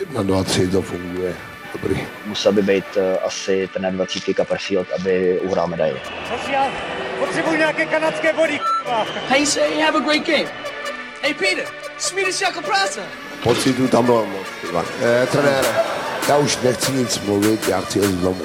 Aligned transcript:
Jedna, 0.00 0.22
dva, 0.22 0.44
tři, 0.44 0.68
to 0.68 0.82
funguje. 0.82 1.34
Dobrý. 1.72 2.06
Musel 2.26 2.52
by 2.52 2.62
být 2.62 2.84
uh, 2.96 3.02
asi 3.26 3.68
ten 3.72 3.96
20 3.96 4.22
Copperfield, 4.36 4.86
aby 4.98 5.40
uhrál 5.40 5.66
medaili. 5.66 6.00
Potřebuji 7.18 7.56
nějaké 7.58 7.86
kanadské 7.86 8.32
body, 8.32 8.58
k***a. 8.58 9.06
Hey, 9.28 9.46
say, 9.46 9.80
have 9.80 9.98
a 9.98 10.00
great 10.00 10.26
game. 10.26 10.50
Hey, 11.22 11.34
Peter, 11.34 11.64
Swedish 11.98 12.38
chocolate 12.44 12.66
prasa. 12.66 13.00
Pocitu 13.42 13.88
tam 13.88 14.04
bylo 14.04 14.26
moc. 14.26 14.46
Ivan. 14.70 14.84
Eh, 15.02 15.26
trenére, 15.26 15.68
já 16.28 16.36
už 16.36 16.58
nechci 16.62 16.92
nic 16.92 17.20
mluvit, 17.20 17.68
já 17.68 17.80
chci 17.80 17.98
jít 17.98 18.20
domů. 18.20 18.42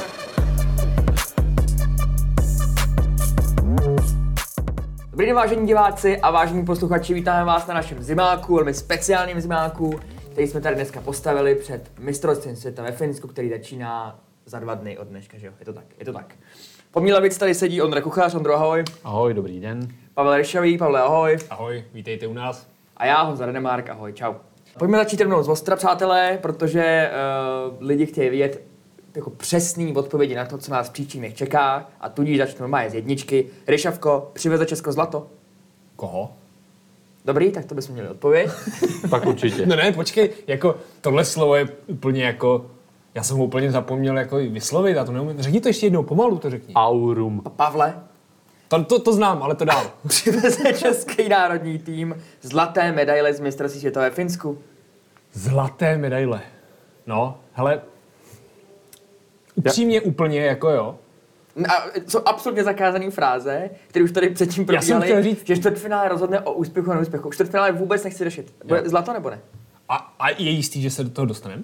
Dobrý 5.12 5.26
den, 5.26 5.36
vážení 5.36 5.68
diváci 5.68 6.18
a 6.18 6.32
vážení 6.32 6.66
posluchači, 6.66 7.14
vítáme 7.14 7.46
vás 7.46 7.68
na 7.68 7.74
našem 7.74 8.04
zimáku, 8.04 8.56
velmi 8.56 8.74
speciálním 8.74 9.42
zimáku, 9.42 10.00
který 10.38 10.48
jsme 10.48 10.62
tady 10.62 10.76
dneska 10.76 11.02
postavili 11.02 11.56
před 11.56 11.92
mistrovstvím 12.00 12.56
světa 12.56 12.84
ve 12.84 12.92
Finsku, 12.92 13.28
který 13.28 13.50
začíná 13.50 14.20
za 14.46 14.60
dva 14.60 14.76
dny 14.76 14.98
od 14.98 15.08
dneška, 15.08 15.38
že 15.38 15.48
jo? 15.48 15.54
Je 15.60 15.66
to 15.66 15.74
tak, 15.74 15.86
je 16.00 16.06
to 16.06 16.14
tak. 16.14 16.36
Po 16.92 17.00
mý 17.00 17.14
levici 17.14 17.40
tady 17.40 17.54
sedí 17.54 17.82
Ondra 17.82 18.02
Kuchař, 18.02 18.36
Ondro, 18.36 18.56
ahoj. 18.56 18.84
Ahoj, 19.04 19.34
dobrý 19.34 19.60
den. 19.60 19.88
Pavel 20.14 20.38
Ryšavý, 20.38 20.78
Pavle, 20.78 21.02
ahoj. 21.02 21.38
Ahoj, 21.50 21.84
vítejte 21.94 22.28
u 22.28 22.34
nás. 22.34 22.68
A 22.98 23.06
já, 23.06 23.22
Honza 23.22 23.46
Renemark, 23.46 23.90
ahoj, 23.90 24.14
čau. 24.14 24.34
Pojďme 24.80 24.98
začít 24.98 25.22
rovnou 25.22 25.44
z 25.44 25.50
ostra, 25.50 25.76
přátelé, 25.76 26.40
protože 26.42 27.12
uh, 27.70 27.88
lidi 27.88 28.06
chtějí 28.06 28.30
vidět 28.30 28.62
jako 29.16 29.30
přesný 29.30 29.96
odpovědi 29.96 30.36
na 30.36 30.46
to, 30.46 30.58
co 30.58 30.72
nás 30.72 30.92
dnech 31.14 31.36
čeká 31.36 31.90
a 32.02 32.10
tudíž 32.10 32.38
začnu 32.38 32.60
normálně 32.60 32.90
z 32.90 32.96
jedničky. 32.96 33.48
Ryšavko, 33.68 34.32
přiveze 34.34 34.66
Česko 34.66 34.92
zlato? 34.92 35.28
Koho? 35.96 36.34
Dobrý, 37.28 37.52
tak 37.52 37.66
to 37.66 37.76
bychom 37.76 37.94
měli 37.94 38.10
odpověď. 38.10 38.50
Tak 39.12 39.26
určitě. 39.26 39.66
No 39.66 39.76
ne, 39.76 39.92
počkej, 39.92 40.30
jako 40.48 40.76
tohle 41.02 41.26
slovo 41.26 41.56
je 41.56 41.68
úplně 41.88 42.24
jako, 42.24 42.66
já 43.16 43.24
jsem 43.24 43.38
ho 43.38 43.44
úplně 43.46 43.72
zapomněl 43.72 44.18
jako 44.18 44.36
vyslovit, 44.38 44.96
já 44.96 45.06
to 45.06 45.12
neumím. 45.12 45.42
Řekni 45.42 45.62
to 45.62 45.70
ještě 45.70 45.86
jednou, 45.86 46.04
pomalu 46.04 46.38
to 46.38 46.50
řekni. 46.50 46.74
Aurum. 46.74 47.42
Pavle, 47.56 48.00
To, 48.68 48.84
to, 48.84 49.00
to 49.00 49.14
znám, 49.14 49.44
ale 49.44 49.56
to 49.56 49.66
dál. 49.66 49.92
přiveze 50.08 50.74
český 50.74 51.30
národní 51.30 51.80
tým 51.80 52.16
zlaté 52.42 52.92
medaile 52.92 53.34
z 53.34 53.40
mistrovství 53.40 53.80
světa 53.80 54.02
ve 54.02 54.10
Finsku. 54.10 54.58
Zlaté 55.34 55.98
medaile. 55.98 56.42
No, 57.08 57.38
hele, 57.54 57.82
upřímně 59.56 60.02
úplně 60.02 60.42
jako 60.42 60.70
jo. 60.70 60.96
A 61.66 61.86
jsou 62.08 62.20
absolutně 62.26 62.64
zakázané 62.64 63.12
fráze, 63.12 63.70
které 63.88 64.06
už 64.06 64.12
tady 64.12 64.30
předtím 64.30 64.66
Já 64.74 64.82
jsem 64.82 64.98
probíhaly, 64.98 65.06
chtěl 65.06 65.24
říct- 65.24 65.48
že 65.48 65.56
čtvrtfinále 65.58 66.10
rozhodne 66.10 66.40
o 66.40 66.54
úspěchu 66.54 66.92
a 66.92 66.96
neúspěchu. 66.96 67.32
Čtvrtfinále 67.32 67.72
vůbec 67.72 68.04
nechci 68.04 68.24
řešit. 68.24 68.54
Bude 68.66 68.80
Jo. 68.80 68.90
zlato 68.90 69.14
nebo 69.14 69.30
ne? 69.30 69.40
A, 69.90 70.14
a 70.20 70.30
je 70.30 70.50
jistý, 70.50 70.82
že 70.82 70.90
se 70.90 71.04
do 71.04 71.10
toho 71.10 71.26
dostaneme? 71.26 71.64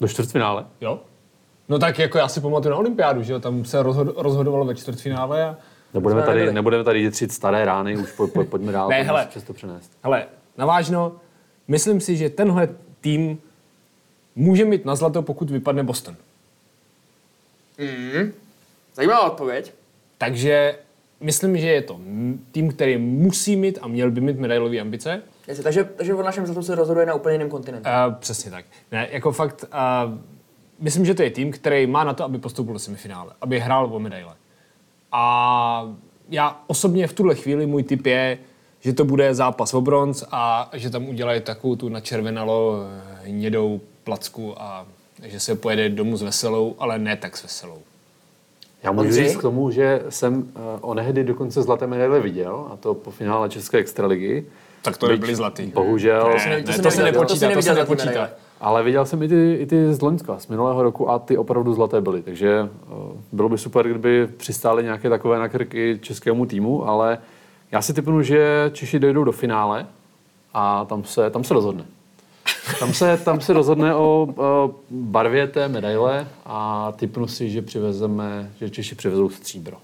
Do 0.00 0.08
čtvrtfinále. 0.08 0.66
Jo? 0.80 1.00
No 1.68 1.78
tak 1.78 1.98
jako 1.98 2.18
já 2.18 2.28
si 2.28 2.40
pamatuju 2.40 2.70
na 2.72 2.76
olympiádu, 2.78 3.22
že 3.22 3.32
jo, 3.32 3.40
tam 3.40 3.64
se 3.64 3.82
rozhod, 3.82 4.08
rozhodovalo 4.16 4.64
ve 4.64 4.74
čtvrtfinále 4.74 5.44
a 5.44 5.56
Nebudeme 5.94 6.20
Jsme 6.20 6.26
tady, 6.26 6.38
nebyli. 6.38 6.54
nebudeme 6.54 6.84
tady 6.84 7.00
jitřit 7.00 7.32
staré 7.32 7.64
rány, 7.64 7.96
už 7.96 8.12
po, 8.12 8.28
po, 8.28 8.44
pojďme 8.44 8.72
dál, 8.72 8.88
Ne, 8.90 9.02
hele. 9.02 9.26
přesto 9.30 9.52
přenést. 9.52 9.92
Hele, 10.02 10.26
navážno, 10.58 11.12
myslím 11.68 12.00
si, 12.00 12.16
že 12.16 12.30
tenhle 12.30 12.68
tým 13.00 13.38
může 14.36 14.64
mít 14.64 14.84
na 14.84 14.94
zlato, 14.96 15.22
pokud 15.22 15.50
vypadne 15.50 15.82
Boston. 15.82 16.16
Zajímavá 18.94 19.20
odpověď. 19.32 19.72
Takže 20.18 20.78
myslím, 21.20 21.58
že 21.58 21.68
je 21.68 21.82
to 21.82 22.00
tým, 22.52 22.72
který 22.72 22.96
musí 22.98 23.56
mít 23.56 23.78
a 23.82 23.88
měl 23.88 24.10
by 24.10 24.20
mít 24.20 24.38
medailové 24.38 24.80
ambice. 24.80 25.22
Jestli, 25.48 25.64
takže, 25.64 25.84
takže 25.84 26.14
o 26.14 26.22
našem 26.22 26.46
zlatu 26.46 26.62
se 26.62 26.74
rozhoduje 26.74 27.06
na 27.06 27.14
úplně 27.14 27.34
jiném 27.34 27.50
kontinentu. 27.50 27.88
Uh, 27.88 28.14
přesně 28.14 28.50
tak. 28.50 28.64
Ne, 28.92 29.08
jako 29.10 29.32
fakt, 29.32 29.64
uh, 29.64 30.18
myslím, 30.78 31.04
že 31.04 31.14
to 31.14 31.22
je 31.22 31.30
tým, 31.30 31.52
který 31.52 31.86
má 31.86 32.04
na 32.04 32.14
to, 32.14 32.24
aby 32.24 32.38
postoupil 32.38 32.72
do 32.72 32.78
semifinále, 32.78 33.32
aby 33.40 33.60
hrál 33.60 33.94
o 33.94 33.98
medaile. 33.98 34.34
A 35.12 35.94
já 36.28 36.60
osobně 36.66 37.06
v 37.06 37.12
tuhle 37.12 37.34
chvíli 37.34 37.66
můj 37.66 37.82
tip 37.82 38.06
je, 38.06 38.38
že 38.80 38.92
to 38.92 39.04
bude 39.04 39.34
zápas 39.34 39.74
o 39.74 39.80
bronz 39.80 40.24
a 40.30 40.70
že 40.72 40.90
tam 40.90 41.08
udělají 41.08 41.40
takovou 41.40 41.76
tu 41.76 41.88
načervenalo 41.88 42.78
eh, 42.82 43.28
hnědou 43.28 43.80
placku 44.04 44.62
a 44.62 44.86
že 45.22 45.40
se 45.40 45.54
pojede 45.54 45.88
domů 45.88 46.16
s 46.16 46.22
veselou, 46.22 46.74
ale 46.78 46.98
ne 46.98 47.16
tak 47.16 47.36
s 47.36 47.42
veselou. 47.42 47.82
Já 48.84 48.92
můžu 48.92 49.04
Ondřej? 49.06 49.24
říct 49.28 49.36
k 49.36 49.42
tomu, 49.42 49.70
že 49.70 50.02
jsem 50.08 50.34
uh, 50.34 50.42
onehdy 50.80 51.24
dokonce 51.24 51.62
zlaté 51.62 51.86
medaile 51.86 52.20
viděl, 52.20 52.66
a 52.72 52.76
to 52.76 52.94
po 52.94 53.10
finále 53.10 53.48
České 53.48 53.78
extraligy. 53.78 54.44
Tak 54.82 54.96
to 54.96 55.08
nebyly 55.08 55.34
zlatý. 55.34 55.66
Bohužel, 55.66 56.34
Ne, 56.48 56.62
to 56.62 56.72
se 56.72 56.96
to 56.96 57.02
nepočítá, 57.04 57.50
to 57.54 57.62
se 57.62 57.74
nepočítá. 57.74 58.28
ale 58.60 58.82
viděl 58.82 59.04
jsem 59.06 59.22
i 59.22 59.28
ty, 59.28 59.54
i 59.60 59.66
ty 59.66 59.94
z 59.94 60.00
Loňska, 60.02 60.38
z 60.38 60.46
minulého 60.48 60.82
roku 60.82 61.10
a 61.10 61.18
ty 61.18 61.36
opravdu 61.38 61.74
zlaté 61.74 62.00
byly. 62.00 62.22
Takže 62.22 62.62
uh, 62.62 62.96
bylo 63.32 63.48
by 63.48 63.58
super, 63.58 63.88
kdyby 63.88 64.26
přistály 64.36 64.82
nějaké 64.84 65.08
takové 65.10 65.38
na 65.38 65.48
krky 65.48 65.98
českému 66.02 66.46
týmu, 66.46 66.88
ale 66.88 67.18
já 67.72 67.82
si 67.82 67.94
typnu, 67.94 68.22
že 68.22 68.70
Češi 68.72 68.98
dojdou 68.98 69.24
do 69.24 69.32
finále 69.32 69.86
a 70.54 70.84
tam 70.84 71.04
se, 71.04 71.30
tam 71.30 71.44
se 71.44 71.54
rozhodne. 71.54 71.84
Tam 72.78 72.94
se, 72.94 73.16
tam 73.16 73.40
se 73.40 73.52
rozhodne 73.52 73.94
o, 73.94 74.28
o 74.36 74.74
barvě 74.90 75.46
té 75.46 75.68
medaile 75.68 76.28
a 76.46 76.92
typnu 76.96 77.26
si, 77.26 77.50
že 77.50 77.62
přivezeme, 77.62 78.50
že 78.60 78.70
Češi 78.70 78.94
přivezou 78.94 79.30
stříbro. 79.30 79.76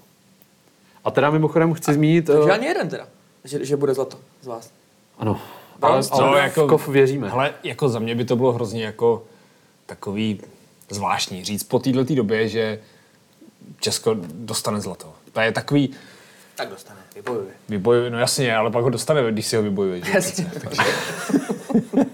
A 1.03 1.11
teda 1.11 1.29
mimochodem 1.29 1.73
chci 1.73 1.93
zmínit... 1.93 2.25
Takže 2.25 2.49
eh, 2.49 2.53
ani 2.53 2.65
jeden 2.65 2.89
teda, 2.89 3.07
že, 3.43 3.65
že 3.65 3.77
bude 3.77 3.93
zlato 3.93 4.17
z 4.41 4.47
vás. 4.47 4.71
Ano, 5.17 5.39
ale, 5.81 5.91
Bronz, 5.91 6.11
ale 6.11 6.21
No, 6.27 6.33
v 6.33 6.37
jako- 6.37 6.67
kov 6.67 6.87
věříme. 6.87 7.29
Ale 7.31 7.53
jako 7.63 7.89
za 7.89 7.99
mě 7.99 8.15
by 8.15 8.25
to 8.25 8.35
bylo 8.35 8.51
hrozně 8.53 8.83
jako 8.83 9.23
takový 9.85 10.41
zvláštní 10.89 11.43
říct 11.43 11.63
po 11.63 11.79
této 11.79 12.15
době, 12.15 12.47
že 12.47 12.79
Česko 13.79 14.15
dostane 14.33 14.81
zlato. 14.81 15.13
To 15.33 15.39
je 15.39 15.51
takový, 15.51 15.93
Tak 16.55 16.69
dostane, 16.69 16.99
vybojuje. 17.15 17.51
vybojuje, 17.69 18.09
no 18.09 18.19
jasně, 18.19 18.55
ale 18.55 18.71
pak 18.71 18.83
ho 18.83 18.89
dostane, 18.89 19.31
když 19.31 19.45
si 19.45 19.55
ho 19.55 19.61
vybojuje. 19.63 20.01
Že? 20.05 20.11
Jasně. 20.13 20.51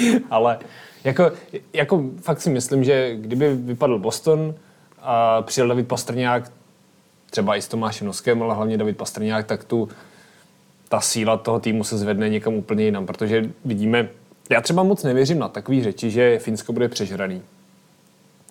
ale 0.30 0.58
jako, 1.04 1.32
jako 1.72 2.04
fakt 2.20 2.40
si 2.40 2.50
myslím, 2.50 2.84
že 2.84 3.16
kdyby 3.16 3.54
vypadl 3.54 3.98
Boston 3.98 4.54
a 5.00 5.42
přijel 5.42 5.68
David 5.68 5.88
Pastrňák, 5.88 6.52
třeba 7.30 7.56
i 7.56 7.62
s 7.62 7.68
Tomášem 7.68 8.06
Noskem, 8.06 8.42
ale 8.42 8.54
hlavně 8.54 8.78
David 8.78 8.96
Pastrňák, 8.96 9.46
tak 9.46 9.64
tu 9.64 9.88
ta 10.88 11.00
síla 11.00 11.36
toho 11.36 11.60
týmu 11.60 11.84
se 11.84 11.98
zvedne 11.98 12.28
někam 12.28 12.54
úplně 12.54 12.84
jinam, 12.84 13.06
protože 13.06 13.50
vidíme, 13.64 14.08
já 14.50 14.60
třeba 14.60 14.82
moc 14.82 15.02
nevěřím 15.02 15.38
na 15.38 15.48
takový 15.48 15.82
řeči, 15.82 16.10
že 16.10 16.38
Finsko 16.38 16.72
bude 16.72 16.88
přežraný. 16.88 17.42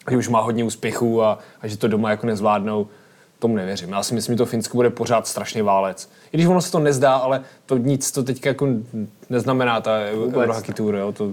Že 0.09 0.17
už 0.17 0.27
má 0.27 0.41
hodně 0.41 0.63
úspěchů 0.63 1.23
a, 1.23 1.39
a 1.61 1.67
že 1.67 1.77
to 1.77 1.87
doma 1.87 2.09
jako 2.09 2.27
nezvládnou, 2.27 2.87
tomu 3.41 3.55
nevěřím. 3.55 3.89
Já 3.89 4.03
si 4.03 4.13
myslím, 4.13 4.33
že 4.33 4.37
to 4.37 4.45
Finsko 4.45 4.77
bude 4.77 4.89
pořád 4.89 5.27
strašně 5.27 5.63
válec. 5.63 6.09
I 6.31 6.37
když 6.37 6.47
ono 6.47 6.61
se 6.61 6.71
to 6.71 6.79
nezdá, 6.79 7.13
ale 7.15 7.41
to 7.65 7.77
nic 7.77 8.11
to 8.11 8.23
teďka 8.23 8.49
jako 8.49 8.67
neznamená 9.29 9.81
ta 9.81 9.99
Eurohockey 10.11 10.73
Tour. 10.73 10.95
Jo? 10.95 11.11
To, 11.11 11.31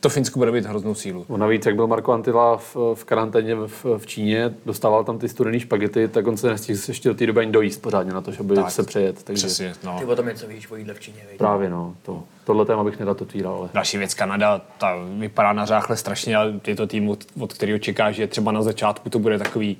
to 0.00 0.08
Finsko 0.08 0.38
bude 0.38 0.52
být 0.52 0.66
hroznou 0.66 0.94
sílu. 0.94 1.26
No 1.28 1.36
navíc, 1.36 1.66
jak 1.66 1.74
byl 1.74 1.86
Marko 1.86 2.12
Antila 2.12 2.56
v, 2.56 2.76
v 2.94 3.04
karanténě 3.04 3.54
v, 3.54 3.84
v 3.98 4.06
Číně, 4.06 4.54
dostával 4.66 5.04
tam 5.04 5.18
ty 5.18 5.28
studený 5.28 5.60
špagety, 5.60 6.08
tak 6.08 6.26
on 6.26 6.36
se 6.36 6.48
nestihl 6.48 6.80
ještě 6.88 7.08
do 7.08 7.14
té 7.14 7.26
doby 7.26 7.40
ani 7.40 7.52
dojíst 7.52 7.82
pořádně 7.82 8.12
na 8.12 8.20
to, 8.20 8.32
aby 8.40 8.54
Tak, 8.54 8.70
se 8.70 8.82
přejet. 8.82 9.22
Takže 9.22 9.46
Přesně, 9.46 9.74
no. 9.84 9.96
Ty 9.98 10.04
o 10.04 10.16
tom 10.16 10.26
něco 10.26 10.46
víš, 10.46 10.70
o 10.70 10.76
jídle 10.76 10.94
v 10.94 11.00
Číně, 11.00 11.18
víš. 11.30 11.38
právě 11.38 11.70
no, 11.70 11.94
to, 12.02 12.22
tohle 12.44 12.66
téma 12.66 12.84
bych 12.84 12.98
nerad 12.98 13.22
otvíral, 13.22 13.54
ale 13.54 13.68
Další 13.74 13.98
věc, 13.98 14.14
Kanada, 14.14 14.60
ta 14.78 14.96
vypadá 15.18 15.52
na 15.52 15.66
řáchle 15.66 15.96
strašně 15.96 16.36
a 16.36 16.44
je 16.66 16.76
to 16.76 16.86
tým, 16.86 17.08
od, 17.08 17.24
od 17.40 17.52
kterého 17.52 17.78
čeká, 17.78 18.12
že 18.12 18.26
třeba 18.26 18.52
na 18.52 18.62
začátku 18.62 19.10
to 19.10 19.18
bude 19.18 19.38
takový 19.38 19.76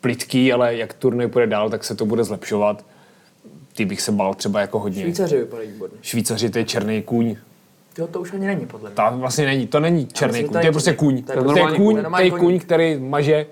plitký, 0.00 0.52
ale 0.52 0.76
jak 0.76 0.94
turnaj 0.94 1.28
půjde 1.28 1.46
dál, 1.46 1.70
tak 1.70 1.84
se 1.84 1.94
to 1.94 2.06
bude 2.06 2.24
zlepšovat. 2.24 2.84
Ty 3.76 3.84
bych 3.84 4.00
se 4.00 4.12
bál 4.12 4.34
třeba 4.34 4.60
jako 4.60 4.78
hodně. 4.78 5.02
Švýcaři 5.02 5.38
vypadají 5.38 5.72
výborně. 5.72 5.96
Švýcaři, 6.02 6.50
to 6.50 6.58
je 6.58 6.64
černý 6.64 7.02
kůň. 7.02 7.36
Jo, 7.98 8.06
to 8.06 8.20
už 8.20 8.32
ani 8.32 8.46
není 8.46 8.66
podle 8.66 8.90
mě. 8.90 8.96
Ta 8.96 9.10
vlastně 9.10 9.46
není, 9.46 9.66
to 9.66 9.80
není 9.80 10.06
černý 10.06 10.32
myslím, 10.32 10.48
kůň, 10.48 10.60
to 10.60 10.66
je 10.66 10.72
prostě 10.72 10.90
černý. 10.90 10.98
kůň. 10.98 11.22
To 11.22 11.32
je 11.32 11.76
kůň, 11.76 12.04
to 12.16 12.22
je 12.22 12.30
kůň. 12.30 12.58
který 12.60 12.96
maže 12.98 13.46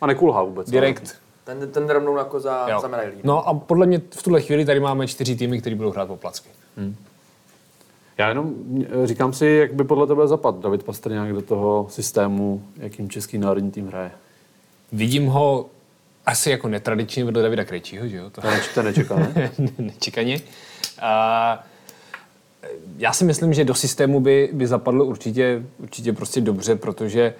a 0.00 0.06
nekulhá 0.06 0.42
vůbec. 0.42 0.66
ale- 0.68 0.72
direkt. 0.72 1.16
Ten, 1.44 1.70
ten 1.70 1.88
rovnou 1.88 2.16
jako 2.16 2.40
za, 2.40 2.66
Jo. 2.70 2.80
za 2.80 2.88
medailí. 2.88 3.16
No 3.24 3.48
a 3.48 3.54
podle 3.54 3.86
mě 3.86 4.00
v 4.10 4.22
tuhle 4.22 4.40
chvíli 4.40 4.64
tady 4.64 4.80
máme 4.80 5.06
čtyři 5.06 5.36
týmy, 5.36 5.60
které 5.60 5.76
budou 5.76 5.90
hrát 5.90 6.08
po 6.08 6.16
placky. 6.16 6.48
Já 8.18 8.28
jenom 8.28 8.54
říkám 9.04 9.32
si, 9.32 9.46
jak 9.46 9.74
by 9.74 9.84
podle 9.84 10.06
tebe 10.06 10.28
zapad 10.28 10.60
David 10.60 10.82
Pastrňák 10.82 11.32
do 11.32 11.42
toho 11.42 11.86
systému, 11.90 12.62
jakým 12.76 13.10
český 13.10 13.38
národní 13.38 13.70
tým 13.70 13.86
hraje. 13.86 14.10
Vidím 14.92 15.26
ho 15.26 15.66
asi 16.26 16.50
jako 16.50 16.68
netradičně 16.68 17.24
vedle 17.24 17.42
Davida 17.42 17.64
Krejčího, 17.64 18.08
že 18.08 18.16
jo? 18.16 18.30
To 18.30 18.40
To, 18.40 18.50
neč- 18.50 18.74
to 18.74 18.82
nečeká, 18.82 19.16
ne? 19.34 19.50
nečekaně. 19.78 20.40
A 21.00 21.64
já 22.98 23.12
si 23.12 23.24
myslím, 23.24 23.54
že 23.54 23.64
do 23.64 23.74
systému 23.74 24.20
by, 24.20 24.50
by 24.52 24.66
zapadlo 24.66 25.04
určitě, 25.04 25.62
určitě 25.78 26.12
prostě 26.12 26.40
dobře, 26.40 26.76
protože 26.76 27.34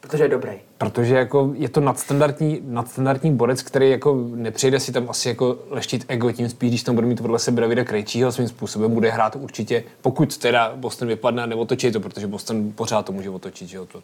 Protože 0.00 0.24
je 0.24 0.28
dobrý. 0.28 0.52
Protože 0.78 1.14
jako 1.14 1.52
je 1.56 1.68
to 1.68 1.80
nadstandardní, 1.80 2.60
nadstandardní 2.64 3.32
borec, 3.36 3.62
který 3.62 3.90
jako 3.90 4.14
nepřijde 4.34 4.80
si 4.80 4.92
tam 4.92 5.10
asi 5.10 5.28
jako 5.28 5.58
leštit 5.70 6.04
ego, 6.08 6.32
tím 6.32 6.48
spíš, 6.48 6.70
když 6.70 6.82
tam 6.82 6.94
bude 6.94 7.06
mít 7.06 7.20
vedle 7.20 7.38
sebe 7.38 7.60
Davida 7.60 7.84
Krejčího, 7.84 8.32
svým 8.32 8.48
způsobem 8.48 8.94
bude 8.94 9.10
hrát 9.10 9.36
určitě, 9.36 9.84
pokud 10.00 10.36
teda 10.38 10.72
Boston 10.76 11.08
vypadne 11.08 11.42
a 11.42 11.46
neotočí 11.46 11.92
to, 11.92 12.00
protože 12.00 12.26
Boston 12.26 12.72
pořád 12.72 13.06
to 13.06 13.12
může 13.12 13.30
otočit, 13.30 13.68
že 13.68 13.76
jo, 13.76 13.86
to 13.86 14.02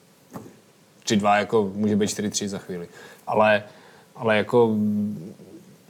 3-2 1.07 1.39
jako 1.39 1.71
může 1.75 1.97
být 1.97 2.07
4-3 2.07 2.49
za 2.49 2.59
chvíli. 2.59 2.89
Ale, 3.27 3.63
ale 4.17 4.37
jako 4.37 4.77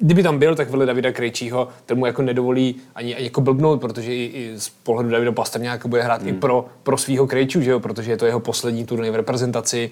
kdyby 0.03 0.23
tam 0.23 0.39
byl, 0.39 0.55
tak 0.55 0.71
vedle 0.71 0.87
Davida 0.87 1.13
Krejčího, 1.13 1.69
ten 1.87 1.99
mu 1.99 2.07
jako 2.07 2.23
nedovolí 2.23 2.77
ani, 2.95 3.15
ani 3.15 3.25
jako 3.25 3.41
blbnout, 3.41 3.81
protože 3.81 4.15
i, 4.15 4.25
i 4.25 4.61
z 4.61 4.69
pohledu 4.69 5.11
Davida 5.11 5.33
Pastrňáka 5.33 5.89
bude 5.89 6.03
hrát 6.03 6.21
hmm. 6.21 6.31
i 6.31 6.33
pro, 6.33 6.67
pro 6.83 6.99
svého 6.99 7.27
Krejčů, 7.27 7.61
že 7.61 7.71
jo? 7.71 7.81
protože 7.81 8.11
je 8.11 8.17
to 8.17 8.27
jeho 8.27 8.41
poslední 8.41 8.87
turnaj 8.87 9.11
v 9.11 9.15
reprezentaci, 9.15 9.91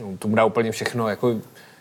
no, 0.00 0.16
to 0.18 0.28
mu 0.28 0.36
dá 0.36 0.44
úplně 0.44 0.72
všechno, 0.72 1.08
jako 1.08 1.36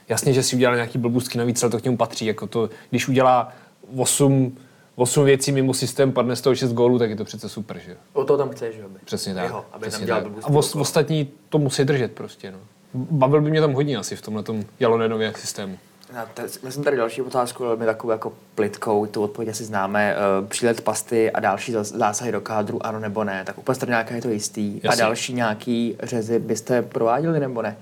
jasně, 0.10 0.34
že 0.34 0.44
si 0.44 0.56
udělal 0.56 0.76
nějaký 0.76 0.98
blbůstky 0.98 1.38
navíc, 1.38 1.64
ale 1.64 1.72
to 1.72 1.80
k 1.80 1.84
němu 1.84 1.98
patří, 1.98 2.26
jako 2.26 2.48
to, 2.48 2.70
když 2.90 3.08
udělá 3.08 3.54
8, 3.96 4.58
8 4.96 5.26
věcí 5.26 5.52
mimo 5.52 5.74
systém, 5.74 6.12
padne 6.12 6.36
z 6.36 6.42
toho 6.42 6.56
6 6.56 6.74
gólů, 6.74 7.00
tak 7.00 7.10
je 7.10 7.16
to 7.16 7.24
přece 7.26 7.50
super, 7.50 7.80
že 7.80 7.92
jo? 7.92 7.98
O 8.14 8.24
to 8.26 8.38
tam 8.38 8.50
chceš, 8.50 8.76
že 8.76 8.82
jo? 8.82 8.86
aby- 8.86 9.00
Přesně 9.06 9.34
tak. 9.34 9.44
Jeho, 9.44 9.66
aby 9.72 9.82
přesně 9.88 9.98
tam 10.00 10.06
dělal 10.06 10.22
tak. 10.36 10.44
A 10.44 10.48
os, 10.48 10.76
ostatní 10.76 11.30
to 11.50 11.58
musí 11.58 11.84
držet 11.86 12.12
prostě, 12.12 12.52
no. 12.52 12.58
Bavil 12.94 13.42
by 13.42 13.50
mě 13.50 13.62
tam 13.62 13.74
hodně 13.74 13.98
asi 13.98 14.16
v 14.16 14.22
tomhle 14.22 14.44
Jalonenově 14.80 15.34
systému. 15.38 15.78
Já 16.14 16.26
te- 16.34 16.48
Myslím 16.64 16.84
tady 16.84 16.98
další 16.98 17.22
otázku, 17.22 17.66
ale 17.66 17.76
my 17.76 17.86
takovou 17.86 18.12
jako 18.12 18.34
plitkou, 18.56 19.06
tu 19.06 19.24
odpověď 19.24 19.50
asi 19.50 19.64
známe. 19.64 20.16
Uh, 20.42 20.48
přílet 20.48 20.82
pasty 20.82 21.32
a 21.32 21.40
další 21.40 21.72
zásahy 21.82 22.32
do 22.32 22.42
kádru, 22.42 22.86
ano 22.86 23.00
nebo 23.00 23.24
ne. 23.24 23.44
Tak 23.46 23.58
úplně 23.58 23.78
nějaká 23.88 24.16
je 24.16 24.22
to 24.22 24.30
jistý. 24.30 24.80
A 24.84 24.88
Jasně. 24.88 25.02
další 25.04 25.34
nějaký 25.34 25.98
řezy 26.04 26.40
byste 26.40 26.82
prováděli 26.82 27.40
nebo 27.40 27.62
ne? 27.62 27.78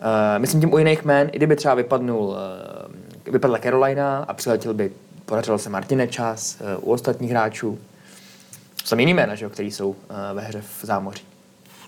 Uh, 0.00 0.38
myslím 0.38 0.60
tím 0.60 0.72
u 0.72 0.78
jiných 0.78 1.04
jmén, 1.04 1.28
i 1.32 1.36
kdyby 1.36 1.56
třeba 1.56 1.74
vypadnul, 1.74 2.20
uh, 2.28 3.32
vypadla 3.32 3.58
Carolina 3.58 4.18
a 4.28 4.34
přiletěl 4.34 4.74
by, 4.74 4.92
podařil 5.28 5.58
se 5.58 5.70
Martine 5.70 6.08
čas 6.08 6.58
uh, 6.60 6.88
u 6.88 6.92
ostatních 6.92 7.30
hráčů. 7.30 7.78
Jsou 8.84 8.90
tam 8.90 9.00
jiný 9.00 9.14
jména, 9.14 9.34
že 9.34 9.48
který 9.48 9.70
jsou 9.70 9.88
uh, 9.88 9.96
ve 10.34 10.42
hře 10.42 10.60
v 10.60 10.84
zámoří. 10.84 11.22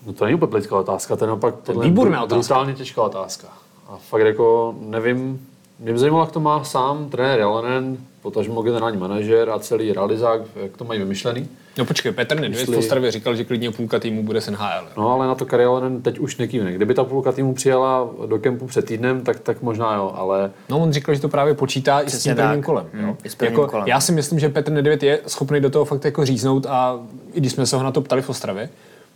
No 0.07 0.13
to 0.13 0.25
není 0.25 0.35
úplně 0.35 0.51
politická 0.51 0.77
otázka, 0.77 1.17
to 1.17 1.25
je 1.25 1.27
naopak 1.27 1.55
tohle 1.63 1.85
výborná 1.85 2.23
otázka. 2.23 2.55
brutálně 2.55 2.75
těžká 2.75 3.03
otázka. 3.03 3.49
A 3.89 3.97
fakt 3.97 4.21
jako 4.21 4.75
nevím, 4.81 5.47
mě 5.79 5.93
by 5.93 5.99
zajímalo, 5.99 6.25
jak 6.25 6.33
to 6.33 6.41
má 6.41 6.65
sám 6.65 7.11
trenér 7.11 7.39
Jalonen, 7.39 7.99
potažmo 8.23 8.63
generální 8.63 8.97
manažer 8.99 9.51
a 9.51 9.59
celý 9.59 9.93
realizák, 9.93 10.41
jak 10.63 10.77
to 10.77 10.85
mají 10.85 11.01
vymyšlený. 11.01 11.49
No 11.79 11.85
počkej, 11.85 12.13
Petr 12.13 12.35
Nedvěd 12.41 12.61
Jestli- 12.61 12.77
v 12.77 12.79
Ostravě 12.79 13.11
říkal, 13.11 13.35
že 13.37 13.45
klidně 13.45 13.71
půlka 13.71 13.99
týmu 13.99 14.23
bude 14.23 14.41
z 14.41 14.49
NHL. 14.51 14.85
jo. 14.85 14.91
No 14.97 15.11
ale 15.13 15.27
na 15.27 15.35
to 15.35 15.47
Kari 15.47 15.63
Jalonen 15.63 16.03
teď 16.03 16.19
už 16.19 16.37
nekývne. 16.37 16.73
Kdyby 16.73 16.95
ta 16.95 17.05
půlka 17.05 17.33
týmu 17.33 17.55
přijela 17.55 18.11
do 18.27 18.39
kempu 18.39 18.67
před 18.67 18.85
týdnem, 18.85 19.21
tak, 19.21 19.41
tak 19.41 19.63
možná 19.63 19.95
jo, 19.95 20.13
ale 20.15 20.51
No 20.69 20.79
on 20.79 20.93
říkal, 20.93 21.15
že 21.15 21.21
to 21.21 21.29
právě 21.29 21.55
počítá 21.55 22.01
i 22.01 22.05
s 22.05 22.07
Přesně 22.07 22.29
tím 22.31 22.37
prvním 22.37 22.57
tak. 22.61 22.65
kolem. 22.67 22.87
Mm, 22.93 23.01
jo. 23.09 23.17
s 23.29 23.35
prvním 23.35 23.59
jako, 23.61 23.71
kolem. 23.71 23.89
Já 23.89 24.01
si 24.01 24.13
myslím, 24.13 24.39
že 24.39 24.49
Petr 24.49 24.73
Nedvěd 24.73 25.03
je 25.03 25.21
schopný 25.27 25.61
do 25.61 25.71
toho 25.71 25.85
fakt 25.85 26.05
jako 26.05 26.25
říznout 26.25 26.67
a 26.67 27.01
i 27.33 27.41
když 27.41 27.53
jsme 27.53 27.67
se 27.67 27.77
ho 27.77 27.83
na 27.83 27.93
to 27.93 28.01
ptali 28.01 28.23
v 28.23 28.31
Ostravě, 28.31 28.69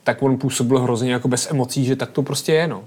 tak 0.05 0.23
on 0.23 0.39
působil 0.39 0.79
hrozně 0.79 1.12
jako 1.12 1.29
bez 1.29 1.51
emocí, 1.51 1.85
že 1.85 1.97
tak 1.97 2.11
to 2.11 2.23
prostě 2.23 2.53
je, 2.53 2.67
no. 2.67 2.85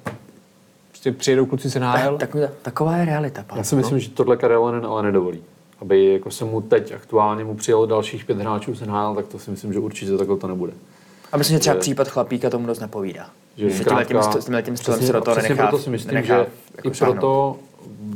Prostě 0.89 1.11
přijedou 1.11 1.45
kluci 1.45 1.69
z 1.69 1.75
NHL. 1.79 2.17
Tak, 2.17 2.35
taková 2.61 2.97
je 2.97 3.05
realita. 3.05 3.43
Pavel. 3.43 3.57
já 3.57 3.63
si 3.63 3.75
myslím, 3.75 3.99
že 3.99 4.09
tohle 4.09 4.37
Jalonen 4.41 4.85
ale 4.85 5.03
nedovolí. 5.03 5.39
Aby 5.81 6.13
jako 6.13 6.31
se 6.31 6.45
mu 6.45 6.61
teď 6.61 6.91
aktuálně 6.91 7.43
mu 7.43 7.55
přijelo 7.55 7.85
dalších 7.85 8.25
pět 8.25 8.37
hráčů 8.37 8.75
z 8.75 8.81
NHL, 8.81 9.15
tak 9.15 9.27
to 9.27 9.39
si 9.39 9.51
myslím, 9.51 9.73
že 9.73 9.79
určitě 9.79 10.17
takhle 10.17 10.37
to 10.37 10.47
nebude. 10.47 10.73
A 11.31 11.37
myslím, 11.37 11.55
že 11.55 11.59
třeba 11.59 11.73
že- 11.73 11.79
případ 11.79 12.07
chlapíka 12.07 12.49
tomu 12.49 12.67
dost 12.67 12.79
nepovídá. 12.79 13.29
Že 13.57 13.69
Že 13.69 13.83
tímhle 13.83 14.05
tím, 14.05 14.17
st- 14.17 14.37
s 14.37 14.45
tímhle 14.45 14.63
tím 14.63 14.77
stylem 14.77 14.97
přesně, 14.97 15.07
se 15.07 15.13
do 15.13 15.21
toho 15.21 15.35
přesně 15.35 15.49
nenechá, 15.49 15.67
proto 15.67 15.83
si 15.83 15.89
myslím, 15.89 16.13
nenechá 16.13 16.37
že 16.37 16.45
jako 16.75 16.89
i 16.89 16.93
šáhnout. 16.93 17.15
proto 17.15 17.57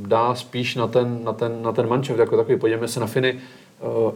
dá 0.08 0.36
spíš 0.36 0.76
na 0.76 0.88
ten, 0.88 1.20
na 1.24 1.34
ten, 1.34 1.62
na 1.62 1.72
ten 1.72 1.88
mančev 1.88 2.20
jako 2.20 2.38
takový. 2.38 2.60
Podívejme 2.60 2.88
se 2.88 3.00
na 3.00 3.08
Finy 3.08 3.40
uh, 3.80 4.12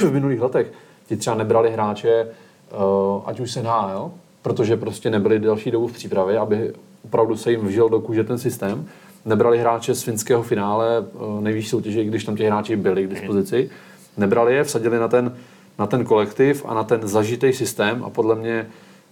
v 0.08 0.12
minulých 0.12 0.40
letech. 0.40 0.72
Ti 1.06 1.16
třeba 1.16 1.36
nebrali 1.36 1.70
hráče, 1.70 2.26
uh, 2.26 3.22
ať 3.26 3.40
už 3.40 3.50
se 3.50 3.62
jo? 3.92 4.12
protože 4.42 4.76
prostě 4.76 5.10
nebyli 5.10 5.38
další 5.38 5.70
dobu 5.70 5.86
v 5.86 5.92
přípravě, 5.92 6.38
aby 6.38 6.72
opravdu 7.04 7.36
se 7.36 7.50
jim 7.50 7.66
vžil 7.66 7.88
do 7.88 8.00
kůže 8.00 8.24
ten 8.24 8.38
systém. 8.38 8.88
Nebrali 9.24 9.58
hráče 9.58 9.94
z 9.94 10.02
finského 10.02 10.42
finále 10.42 11.00
uh, 11.00 11.40
nejvyšší 11.40 11.68
soutěže, 11.68 12.02
i 12.02 12.04
když 12.04 12.24
tam 12.24 12.36
ti 12.36 12.44
hráči 12.44 12.76
byli 12.76 13.06
k 13.06 13.10
dispozici. 13.10 13.70
Nebrali 14.16 14.54
je, 14.54 14.64
vsadili 14.64 14.98
na 14.98 15.08
ten, 15.08 15.36
na 15.78 15.86
ten 15.86 16.04
kolektiv 16.04 16.64
a 16.68 16.74
na 16.74 16.84
ten 16.84 17.08
zažitý 17.08 17.52
systém 17.52 18.04
a 18.04 18.10
podle 18.10 18.34
mě 18.34 18.66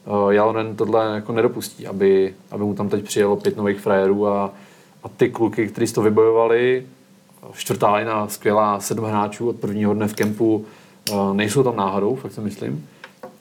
uh, 0.06 0.30
Jalonen 0.30 0.76
tohle 0.76 1.14
jako 1.14 1.32
nedopustí, 1.32 1.86
aby, 1.86 2.34
aby 2.50 2.64
mu 2.64 2.74
tam 2.74 2.88
teď 2.88 3.04
přijelo 3.04 3.36
pět 3.36 3.56
nových 3.56 3.80
frajerů 3.80 4.26
a, 4.26 4.52
a 5.02 5.08
ty 5.08 5.28
kluky, 5.28 5.68
kteří 5.68 5.92
to 5.92 6.02
vybojovali, 6.02 6.86
čtvrtá 7.52 7.94
lina, 7.94 8.28
skvělá, 8.28 8.80
sedm 8.80 9.04
hráčů 9.04 9.48
od 9.48 9.56
prvního 9.56 9.94
dne 9.94 10.08
v 10.08 10.14
kempu, 10.14 10.66
uh, 11.10 11.34
nejsou 11.34 11.62
tam 11.62 11.76
náhodou, 11.76 12.16
fakt 12.16 12.32
si 12.32 12.40
myslím. 12.40 12.88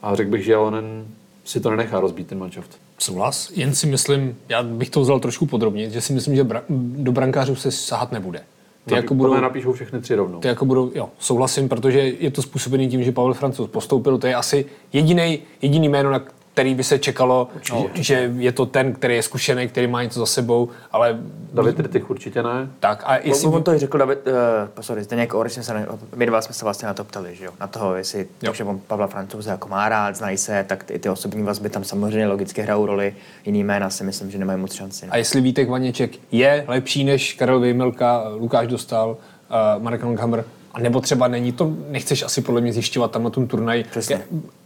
A 0.02 0.16
řekl 0.16 0.32
bych, 0.32 0.44
že 0.44 0.52
Jalonen 0.52 1.06
si 1.46 1.60
to 1.60 1.70
nenechá 1.70 2.00
rozbít 2.00 2.28
ten 2.28 2.40
manšaft. 2.40 2.89
Souhlas, 3.00 3.52
jen 3.56 3.76
si 3.76 3.88
myslím, 3.88 4.38
já 4.50 4.64
bych 4.64 4.90
to 4.90 5.02
vzal 5.02 5.20
trošku 5.20 5.46
podrobně, 5.46 5.90
že 5.90 6.02
si 6.02 6.14
myslím, 6.14 6.36
že 6.36 6.44
bra- 6.44 6.62
do 7.04 7.12
brankářů 7.12 7.56
se 7.56 7.72
sahat 7.72 8.12
nebude. 8.12 8.42
Ty 8.86 8.96
jako 8.96 9.14
budou, 9.14 9.42
napíšou 9.42 9.74
všechny 9.74 10.02
tři 10.02 10.16
rovnou. 10.16 10.40
ty 10.40 10.48
jako 10.48 10.66
budou, 10.66 10.92
jo, 10.96 11.10
souhlasím, 11.20 11.70
protože 11.70 12.00
je 12.00 12.32
to 12.32 12.42
způsobený 12.42 12.90
tím, 12.90 13.04
že 13.04 13.12
Pavel 13.12 13.34
Francouz 13.34 13.70
postoupil, 13.70 14.18
to 14.18 14.28
je 14.28 14.36
asi 14.36 14.66
jediný, 14.94 15.40
jediný 15.62 15.90
jméno, 15.90 16.12
na 16.12 16.22
který 16.54 16.76
by 16.76 16.84
se 16.84 17.00
čekalo, 17.00 17.48
no, 17.72 17.90
že 17.94 18.32
je 18.38 18.52
to 18.52 18.66
ten, 18.66 18.94
který 18.94 19.16
je 19.16 19.24
zkušený, 19.24 19.68
který 19.68 19.88
má 19.88 20.04
něco 20.04 20.20
za 20.20 20.26
sebou, 20.26 20.70
ale 20.92 21.20
David 21.54 21.80
Rittich 21.80 22.10
určitě 22.10 22.44
ne. 22.44 22.70
tak 22.80 23.04
a 23.06 23.18
jestli... 23.18 23.48
On, 23.48 23.56
on 23.56 23.64
to 23.64 23.74
i 23.74 23.78
řekl 23.78 23.98
David, 23.98 24.20
uh, 24.28 24.34
sorry, 24.82 25.04
Zdeněk 25.04 25.34
Oreš, 25.34 25.54
jsme 25.54 25.64
se 25.64 25.74
na, 25.74 25.86
my 26.16 26.26
dva 26.26 26.42
jsme 26.42 26.54
se 26.54 26.66
vlastně 26.66 26.88
na 26.88 26.94
to 26.94 27.04
ptali, 27.04 27.36
že 27.36 27.46
jo, 27.46 27.52
na 27.60 27.68
toho, 27.68 27.96
jestli 27.96 28.28
to, 28.40 28.54
že 28.54 28.64
on 28.64 28.80
Pavla 28.88 29.08
Francouze 29.08 29.50
jako 29.50 29.70
má 29.70 29.90
rád, 29.90 30.16
znají 30.16 30.38
se, 30.38 30.66
tak 30.68 30.84
ty, 30.84 31.00
ty 31.00 31.10
osobní 31.10 31.44
vazby 31.44 31.70
tam 31.70 31.84
samozřejmě 31.84 32.28
logicky 32.28 32.62
hrajou 32.62 32.86
roli, 32.86 33.16
jiný 33.46 33.64
jména 33.64 33.90
si 33.90 34.04
myslím, 34.04 34.32
že 34.32 34.38
nemají 34.38 34.60
moc 34.60 34.74
šanci. 34.74 35.06
No. 35.06 35.14
A 35.14 35.18
jestli 35.18 35.42
Vítek 35.42 35.70
Vaněček 35.70 36.12
je 36.32 36.66
lepší 36.68 37.04
než 37.04 37.34
Karel 37.34 37.60
Vejmelka, 37.60 38.24
Lukáš 38.30 38.68
Dostal, 38.68 39.10
uh, 39.10 39.84
Marek 39.84 40.04
Langhammer, 40.04 40.46
a 40.72 40.80
nebo 40.80 41.00
třeba 41.00 41.28
není 41.28 41.52
to, 41.52 41.74
nechceš 41.90 42.24
asi 42.24 42.42
podle 42.42 42.62
mě 42.62 42.74
zjišťovat 42.74 43.12
tam 43.12 43.24
na 43.24 43.30
tom 43.30 43.48
turnaji. 43.48 43.84
Přesně. 43.84 44.22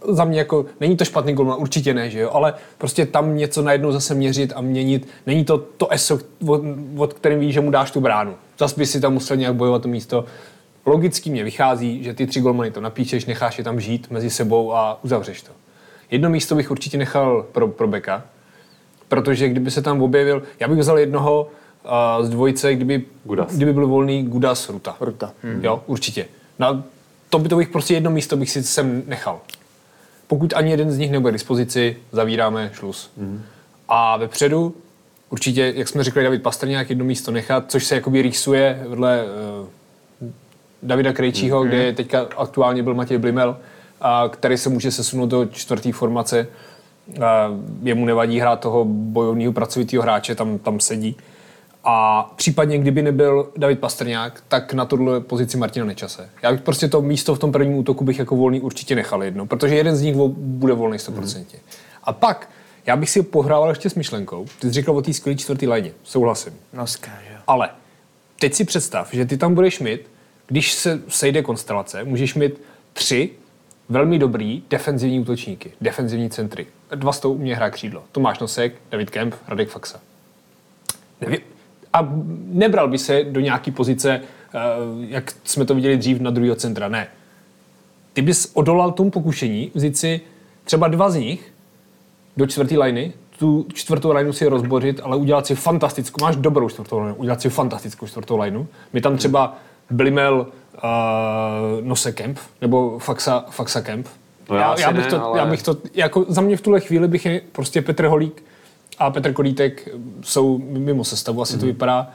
Za 0.08 0.24
mě 0.24 0.38
jako, 0.38 0.66
není 0.80 0.96
to 0.96 1.04
špatný 1.04 1.32
golman, 1.32 1.60
určitě 1.60 1.94
ne, 1.94 2.10
že 2.10 2.20
jo, 2.20 2.30
ale 2.32 2.54
prostě 2.78 3.06
tam 3.06 3.36
něco 3.36 3.62
najednou 3.62 3.92
zase 3.92 4.14
měřit 4.14 4.52
a 4.56 4.60
měnit, 4.60 5.08
není 5.26 5.44
to 5.44 5.58
to 5.58 5.92
ESO, 5.92 6.18
od, 6.46 6.60
od 6.96 7.12
kterým 7.12 7.40
víš, 7.40 7.54
že 7.54 7.60
mu 7.60 7.70
dáš 7.70 7.90
tu 7.90 8.00
bránu. 8.00 8.34
Zas 8.58 8.78
by 8.78 8.86
si 8.86 9.00
tam 9.00 9.12
musel 9.12 9.36
nějak 9.36 9.54
bojovat 9.54 9.82
to 9.82 9.88
místo. 9.88 10.24
Logicky 10.86 11.30
mě 11.30 11.44
vychází, 11.44 12.04
že 12.04 12.14
ty 12.14 12.26
tři 12.26 12.40
golmany 12.40 12.70
to 12.70 12.80
napíšeš, 12.80 13.26
necháš 13.26 13.58
je 13.58 13.64
tam 13.64 13.80
žít 13.80 14.10
mezi 14.10 14.30
sebou 14.30 14.74
a 14.74 14.98
uzavřeš 15.04 15.42
to. 15.42 15.52
Jedno 16.10 16.30
místo 16.30 16.54
bych 16.54 16.70
určitě 16.70 16.98
nechal 16.98 17.46
pro, 17.52 17.68
pro 17.68 17.88
Beka, 17.88 18.22
protože 19.08 19.48
kdyby 19.48 19.70
se 19.70 19.82
tam 19.82 20.02
objevil, 20.02 20.42
já 20.60 20.68
bych 20.68 20.78
vzal 20.78 20.98
jednoho 20.98 21.48
uh, 21.84 22.26
z 22.26 22.30
dvojice, 22.30 22.74
kdyby, 22.74 23.04
Gudas. 23.24 23.56
kdyby 23.56 23.72
byl 23.72 23.86
volný 23.86 24.22
Gudas 24.22 24.68
Ruta. 24.68 24.96
Ruta. 25.00 25.32
Hmm. 25.42 25.64
Jo, 25.64 25.82
určitě. 25.86 26.26
No, 26.58 26.82
to 27.30 27.38
by 27.38 27.48
to 27.48 27.56
bych 27.56 27.68
prostě 27.68 27.94
jedno 27.94 28.10
místo 28.10 28.36
bych 28.36 28.50
si 28.50 28.62
sem 28.62 29.02
nechal. 29.06 29.40
Pokud 30.26 30.52
ani 30.56 30.70
jeden 30.70 30.90
z 30.92 30.98
nich 30.98 31.10
nebude 31.10 31.30
k 31.30 31.34
dispozici, 31.34 31.96
zavíráme 32.12 32.70
šluz. 32.74 33.10
Hmm. 33.18 33.42
A 33.88 34.16
vepředu 34.16 34.74
určitě, 35.30 35.72
jak 35.76 35.88
jsme 35.88 36.04
řekli, 36.04 36.24
David 36.24 36.42
Pastrňák 36.42 36.88
jedno 36.88 37.04
místo 37.04 37.30
nechat, 37.30 37.64
což 37.68 37.84
se 37.84 37.94
jakoby 37.94 38.22
rýsuje 38.22 38.84
vedle 38.88 39.24
uh, 40.20 40.28
Davida 40.82 41.12
Krejčího, 41.12 41.60
hmm. 41.60 41.68
kde 41.68 41.92
teďka 41.92 42.26
aktuálně 42.36 42.82
byl 42.82 42.94
Matěj 42.94 43.18
Blimel, 43.18 43.56
a 44.00 44.28
který 44.28 44.56
se 44.56 44.68
může 44.68 44.90
sesunout 44.90 45.26
do 45.26 45.46
čtvrté 45.46 45.92
formace. 45.92 46.46
A 47.24 47.50
jemu 47.82 48.04
nevadí 48.04 48.40
hrát 48.40 48.60
toho 48.60 48.84
bojovného 48.84 49.52
pracovitého 49.52 50.02
hráče, 50.02 50.34
tam, 50.34 50.58
tam 50.58 50.80
sedí. 50.80 51.16
A 51.84 52.22
případně, 52.36 52.78
kdyby 52.78 53.02
nebyl 53.02 53.52
David 53.56 53.78
Pastrňák, 53.78 54.42
tak 54.48 54.72
na 54.72 54.84
tuhle 54.84 55.20
pozici 55.20 55.56
Martina 55.56 55.86
Nečase. 55.86 56.30
Já 56.42 56.52
bych 56.52 56.60
prostě 56.60 56.88
to 56.88 57.02
místo 57.02 57.34
v 57.34 57.38
tom 57.38 57.52
prvním 57.52 57.78
útoku 57.78 58.04
bych 58.04 58.18
jako 58.18 58.36
volný 58.36 58.60
určitě 58.60 58.94
nechal 58.94 59.24
jedno, 59.24 59.46
protože 59.46 59.74
jeden 59.74 59.96
z 59.96 60.02
nich 60.02 60.14
bude 60.36 60.72
volný 60.72 60.98
100%. 60.98 61.38
Mm. 61.38 61.44
A 62.04 62.12
pak, 62.12 62.50
já 62.86 62.96
bych 62.96 63.10
si 63.10 63.22
pohrával 63.22 63.68
ještě 63.68 63.90
s 63.90 63.94
myšlenkou. 63.94 64.46
Ty 64.60 64.66
jsi 64.66 64.72
říkal 64.72 64.96
o 64.96 65.02
té 65.02 65.12
skvělé 65.12 65.38
čtvrtý 65.38 65.66
léně. 65.66 65.92
Souhlasím. 66.02 66.52
Noska, 66.72 67.10
že 67.28 67.32
jo. 67.34 67.38
Ale 67.46 67.70
teď 68.40 68.54
si 68.54 68.64
představ, 68.64 69.08
že 69.12 69.26
ty 69.26 69.36
tam 69.36 69.54
budeš 69.54 69.80
mít, 69.80 70.00
když 70.46 70.72
se 70.72 71.02
sejde 71.08 71.42
konstelace, 71.42 72.04
můžeš 72.04 72.34
mít 72.34 72.60
tři 72.92 73.30
velmi 73.88 74.18
dobrý 74.18 74.62
defenzivní 74.70 75.20
útočníky, 75.20 75.72
defenzivní 75.80 76.30
centry. 76.30 76.66
Dva 76.94 77.12
z 77.12 77.20
toho 77.20 77.34
umě 77.34 77.56
hrát 77.56 77.70
křídlo. 77.70 78.02
Tomáš 78.12 78.38
Nosek, 78.38 78.74
David 78.90 79.10
Kemp, 79.10 79.34
Radek 79.48 79.68
Faxa. 79.68 80.00
Neví- 81.20 81.53
A 81.94 82.08
nebral 82.46 82.88
by 82.88 82.98
se 82.98 83.24
do 83.24 83.40
nějaký 83.40 83.70
pozice, 83.70 84.20
eh, 84.54 84.58
jak 85.08 85.32
jsme 85.44 85.64
to 85.64 85.74
viděli 85.74 85.96
dřív 85.96 86.20
na 86.20 86.30
druhého 86.30 86.56
centra. 86.56 86.88
Ne. 86.88 87.06
Ty 88.12 88.22
bys 88.22 88.50
odolal 88.54 88.92
tomu 88.92 89.10
pokušení 89.10 89.70
vzít 89.74 89.96
si 89.96 90.20
třeba 90.64 90.88
dva 90.88 91.10
z 91.10 91.16
nich 91.16 91.52
do 92.36 92.46
čtvrtý 92.46 92.78
liny, 92.78 93.12
tu 93.38 93.66
čtvrtou 93.74 94.12
lineu 94.12 94.32
si 94.32 94.46
rozbořit, 94.46 95.00
ale 95.04 95.16
udělat 95.16 95.46
si 95.46 95.54
fantastickou, 95.54 96.24
máš 96.24 96.36
dobrou 96.36 96.68
čtvrtou 96.68 96.98
lineu, 96.98 97.14
udělat 97.14 97.40
si 97.40 97.50
fantastickou 97.50 98.06
čtvrtou 98.06 98.38
lineu. 98.38 98.66
My 98.92 99.00
tam 99.00 99.16
třeba 99.16 99.56
Blimel 99.90 100.46
uh, 100.74 100.80
Nose 101.86 102.12
Kemp, 102.12 102.38
nebo 102.60 102.98
Faxa, 102.98 103.44
Faxa 103.50 103.80
Kemp. 103.80 104.06
No 104.50 104.56
já 104.56 104.62
já, 104.62 104.80
já, 104.80 104.92
bych 104.92 105.04
ne, 105.04 105.10
to, 105.10 105.24
ale- 105.24 105.38
já 105.38 105.46
bych 105.46 105.62
to, 105.62 105.76
jako 105.94 106.24
za 106.28 106.40
mě 106.40 106.56
v 106.56 106.60
tuhle 106.60 106.80
chvíli 106.80 107.08
bych 107.08 107.26
je, 107.26 107.40
prostě 107.52 107.82
Petr 107.82 108.06
Holík 108.06 108.42
a 108.98 109.10
Petr 109.10 109.32
Kolítek 109.32 109.88
jsou 110.22 110.58
mimo 110.58 111.04
sestavu, 111.04 111.42
asi 111.42 111.52
Mhm. 111.52 111.60
to 111.60 111.66
vypadá. 111.66 112.10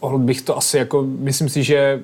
Ohl 0.00 0.18
bych 0.18 0.42
to 0.42 0.56
asi 0.56 0.78
jako, 0.78 1.02
myslím 1.02 1.48
si, 1.48 1.62
že 1.62 2.02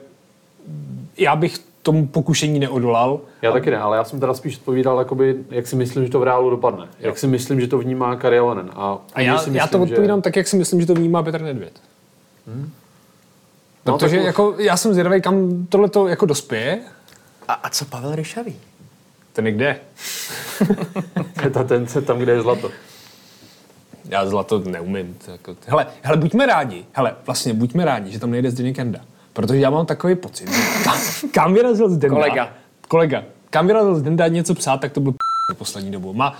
já 1.18 1.36
bych 1.36 1.58
tomu 1.82 2.06
pokušení 2.06 2.58
neodolal. 2.58 3.20
Já 3.42 3.52
taky 3.52 3.70
ne, 3.70 3.78
ale 3.78 3.96
já 3.96 4.04
jsem 4.04 4.20
teda 4.20 4.34
spíš 4.34 4.56
odpovídal, 4.56 4.98
jakoby, 4.98 5.36
jak 5.50 5.66
si 5.66 5.76
myslím, 5.76 6.04
že 6.04 6.10
to 6.10 6.20
v 6.20 6.22
reálu 6.22 6.50
dopadne. 6.50 6.88
Jak 6.98 7.18
si 7.18 7.26
myslím, 7.26 7.60
že 7.60 7.66
to 7.66 7.78
vnímá 7.78 8.16
Kari 8.16 8.40
Lonen. 8.40 8.70
A, 8.74 8.98
A 9.14 9.20
já, 9.20 9.38
si 9.38 9.50
já 9.52 9.66
to 9.66 9.78
myslím, 9.78 9.88
že- 9.88 9.94
odpovídám 9.94 10.22
tak, 10.22 10.36
jak 10.36 10.48
si 10.48 10.56
myslím, 10.56 10.80
že 10.80 10.86
to 10.86 10.94
vnímá 10.94 11.22
Petr 11.22 11.42
Nedvěd. 11.42 11.72
No, 13.86 13.98
Protože 13.98 14.16
tak- 14.16 14.26
jako, 14.26 14.54
já 14.58 14.76
jsem 14.76 14.92
zvědavý, 14.92 15.22
kam 15.22 15.66
tohle 15.68 15.88
to 15.88 16.08
jako 16.08 16.26
dospěje. 16.26 16.80
A, 17.48 17.52
a 17.52 17.68
co 17.70 17.84
Pavel 17.84 18.14
Ryšavý? 18.14 18.56
Ten 19.32 19.46
je 19.46 19.52
kde? 19.52 19.80
je 21.44 21.50
ta 21.50 21.64
tence 21.64 22.02
tam, 22.02 22.18
kde 22.18 22.32
je 22.32 22.42
zlato. 22.42 22.70
Já 24.08 24.26
zlato 24.26 24.58
neumím. 24.58 25.16
Jako, 25.32 25.56
hele, 25.66 25.86
hele, 26.02 26.16
buďme 26.16 26.46
rádi, 26.46 26.84
hele, 26.92 27.14
vlastně 27.26 27.54
buďme 27.54 27.84
rádi, 27.84 28.10
že 28.12 28.18
tam 28.18 28.30
nejde 28.30 28.50
Zdeněk 28.50 28.78
Janda. 28.78 29.00
Protože 29.32 29.60
já 29.60 29.70
mám 29.70 29.86
takový 29.86 30.14
pocit, 30.14 30.48
že 30.52 30.60
kam, 30.84 30.98
kam 31.32 31.54
vyrazil 31.54 31.88
Zdenda? 31.90 32.14
Kolega. 32.16 32.50
Kolega. 32.88 33.22
Kam 33.50 33.66
vyrazil 33.66 33.94
Zdenda 33.94 34.28
něco 34.28 34.54
psát, 34.54 34.76
tak 34.80 34.92
to 34.92 35.00
byl 35.00 35.12
p- 35.12 35.54
poslední 35.58 35.90
dobou. 35.90 36.12
Má 36.12 36.36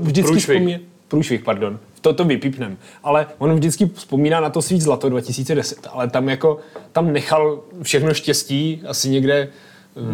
vždycky 0.00 0.36
vzpomíná... 0.40 0.78
Průšvih, 1.08 1.42
pardon. 1.44 1.78
To 2.00 2.12
to 2.12 2.24
vypípnem. 2.24 2.76
Ale 3.04 3.26
on 3.38 3.54
vždycky 3.54 3.86
vzpomíná 3.94 4.40
na 4.40 4.50
to 4.50 4.62
svý 4.62 4.80
zlato 4.80 5.08
2010, 5.08 5.86
ale 5.92 6.10
tam 6.10 6.28
jako, 6.28 6.58
tam 6.92 7.12
nechal 7.12 7.60
všechno 7.82 8.14
štěstí, 8.14 8.82
asi 8.88 9.08
někde, 9.08 9.48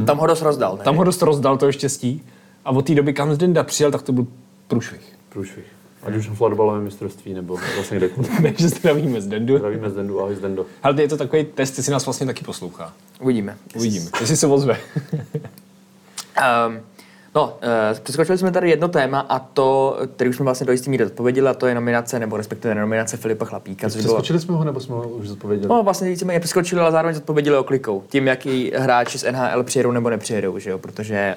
Tam 0.06 0.18
ho 0.18 0.26
dost 0.26 0.42
rozdal, 0.42 0.76
ne? 0.76 0.84
tam 0.84 0.96
ho 0.96 1.04
dost 1.04 1.22
rozdal 1.22 1.56
to 1.56 1.72
štěstí. 1.72 2.22
A 2.64 2.70
od 2.70 2.86
té 2.86 2.94
doby, 2.94 3.12
kam 3.12 3.34
Zdenda 3.34 3.62
přijel, 3.62 3.90
tak 3.90 4.02
to 4.02 4.12
byl 4.12 4.26
průšvih. 4.68 5.00
Průšvih. 5.28 5.64
Ať 6.02 6.14
už 6.16 6.28
na 6.28 6.34
florbalovém 6.34 6.84
mistrovství, 6.84 7.34
nebo 7.34 7.58
vlastně 7.74 7.96
kdekoliv. 7.96 8.30
Takže 8.42 8.68
zdravíme 8.68 9.20
Zdendu. 9.20 9.58
Zdravíme 9.58 9.90
Zdendu, 9.90 10.20
ahoj 10.20 10.34
Zdendo. 10.36 10.66
Ale 10.82 11.02
je 11.02 11.08
to 11.08 11.16
takový 11.16 11.44
test, 11.44 11.76
jestli 11.76 11.92
nás 11.92 12.04
vlastně 12.06 12.26
taky 12.26 12.44
poslouchá. 12.44 12.92
Uvidíme. 13.20 13.56
Uvidíme, 13.76 14.06
jestli 14.20 14.36
se 14.36 14.46
ozve. 14.46 14.76
Um, 15.12 16.80
no, 17.34 17.44
uh, 17.44 17.98
přeskočili 18.02 18.38
jsme 18.38 18.50
tady 18.52 18.70
jedno 18.70 18.88
téma 18.88 19.20
a 19.20 19.38
to, 19.38 19.98
který 20.16 20.30
už 20.30 20.36
jsme 20.36 20.44
vlastně 20.44 20.66
do 20.66 20.72
jistý 20.72 20.90
míry 20.90 21.04
odpověděli, 21.06 21.48
a 21.48 21.54
to 21.54 21.66
je 21.66 21.74
nominace, 21.74 22.18
nebo 22.18 22.36
respektive 22.36 22.74
nominace 22.74 23.16
Filipa 23.16 23.44
Chlapíka. 23.44 23.90
což 23.90 24.02
bylo- 24.02 24.14
Přeskočili 24.14 24.40
jsme 24.40 24.54
ho, 24.56 24.64
nebo 24.64 24.80
jsme 24.80 24.94
ho 24.94 25.08
už 25.08 25.28
zodpověděli? 25.28 25.68
No 25.68 25.82
vlastně 25.82 26.08
víceméně 26.08 26.40
přeskočili, 26.40 26.80
ale 26.80 26.92
zároveň 26.92 27.16
odpověděli 27.16 27.56
oklikou. 27.56 28.02
Tím, 28.08 28.26
jaký 28.26 28.72
hráči 28.76 29.18
z 29.18 29.32
NHL 29.32 29.62
přijedou 29.62 29.90
nebo 29.90 30.10
nepřijedou, 30.10 30.58
že 30.58 30.70
jo? 30.70 30.78
Protože 30.78 31.34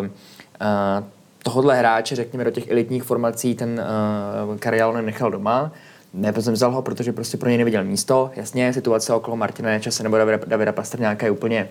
uh, 0.00 0.06
uh, 0.06 1.04
tohohle 1.48 1.78
hráče, 1.78 2.16
řekněme, 2.16 2.44
do 2.44 2.50
těch 2.50 2.70
elitních 2.70 3.02
formací 3.02 3.54
ten 3.54 3.84
uh, 4.50 4.56
Karialonen 4.56 5.06
nechal 5.06 5.30
doma. 5.30 5.72
Nepozemzal 6.14 6.72
ho, 6.72 6.82
protože 6.82 7.12
prostě 7.12 7.36
pro 7.36 7.48
něj 7.48 7.58
neviděl 7.58 7.84
místo. 7.84 8.30
Jasně, 8.36 8.72
situace 8.72 9.14
okolo 9.14 9.36
Martina 9.36 9.70
Nečase 9.70 10.02
nebo 10.02 10.18
Davida, 10.18 10.38
Davida 10.46 10.72
Pastrňáka 10.72 11.26
je 11.26 11.30
úplně 11.30 11.68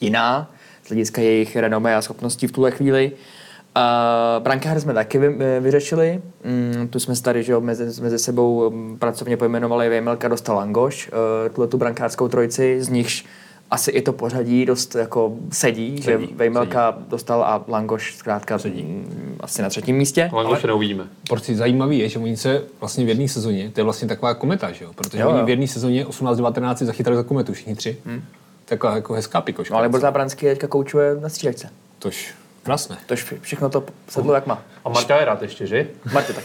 jiná 0.00 0.50
z 0.84 0.88
hlediska 0.88 1.22
jejich 1.22 1.56
renomé 1.56 1.96
a 1.96 2.02
schopností 2.02 2.46
v 2.46 2.52
tuhle 2.52 2.70
chvíli. 2.70 3.12
Uh, 3.12 4.42
brankáře 4.42 4.80
jsme 4.80 4.94
taky 4.94 5.18
vy, 5.18 5.28
vy- 5.28 5.60
vyřešili. 5.60 6.22
Mm, 6.44 6.88
tu 6.88 7.00
jsme 7.00 7.16
tady 7.16 7.42
že 7.42 7.52
jo, 7.52 7.60
mezi, 7.60 8.02
mezi 8.02 8.18
sebou 8.18 8.70
mm, 8.70 8.98
pracovně 8.98 9.36
pojmenovali 9.36 9.88
Vejmelka 9.88 10.28
dostal 10.28 10.56
Langoš, 10.56 11.10
uh, 11.10 11.54
tuhle 11.54 11.68
tu 11.68 11.78
brankářskou 11.78 12.28
trojici, 12.28 12.82
z 12.82 12.88
nichž 12.88 13.26
asi 13.74 13.90
i 13.90 14.02
to 14.02 14.12
pořadí 14.12 14.66
dost 14.66 14.94
jako 14.94 15.32
sedí, 15.52 16.02
sedí 16.02 16.26
že 16.26 16.34
Vejmelka 16.36 16.98
dostal 17.08 17.42
a 17.42 17.64
Langoš 17.68 18.14
zkrátka 18.16 18.58
sedí. 18.58 19.04
asi 19.40 19.62
na 19.62 19.68
třetím 19.68 19.96
místě. 19.96 20.30
Ale 20.32 20.50
ještě 20.52 20.66
neuvidíme. 20.66 21.04
Prostě 21.28 21.56
zajímavý 21.56 21.98
je, 21.98 22.08
že 22.08 22.18
oni 22.18 22.36
se 22.36 22.62
vlastně 22.80 23.04
v 23.04 23.08
jedné 23.08 23.28
sezóně, 23.28 23.70
to 23.70 23.80
je 23.80 23.84
vlastně 23.84 24.08
taková 24.08 24.34
kometa, 24.34 24.72
že 24.72 24.84
jo? 24.84 24.90
Protože 24.94 25.18
Jo, 25.18 25.24
jo, 25.24 25.30
oni 25.30 25.40
jo. 25.40 25.46
v 25.46 25.48
jedné 25.48 25.66
sezóně 25.66 26.04
18-19 26.04 26.74
si 26.76 26.86
zachytali 26.86 27.16
za 27.16 27.22
kometu 27.22 27.52
všichni 27.52 27.74
tři. 27.74 27.96
Hmm. 28.06 28.22
Taková 28.64 28.94
jako 28.94 29.12
hezká 29.14 29.40
pikoška. 29.40 29.74
No, 29.74 29.78
ale 29.78 29.88
Borza 29.88 30.10
Branský 30.10 30.46
teďka 30.46 30.66
koučuje 30.66 31.16
na 31.20 31.28
střílečce. 31.28 31.68
Tož 31.98 32.34
krásné. 32.64 32.96
Tož 33.06 33.22
vše- 33.24 33.36
všechno 33.40 33.70
to 33.70 33.84
sedlo 34.08 34.34
jak 34.34 34.46
má. 34.46 34.62
A 34.84 34.88
Marta 34.88 35.16
je 35.16 35.24
rád 35.24 35.42
ještě, 35.42 35.66
že? 35.66 35.86
Marty 36.12 36.32
tak. 36.32 36.44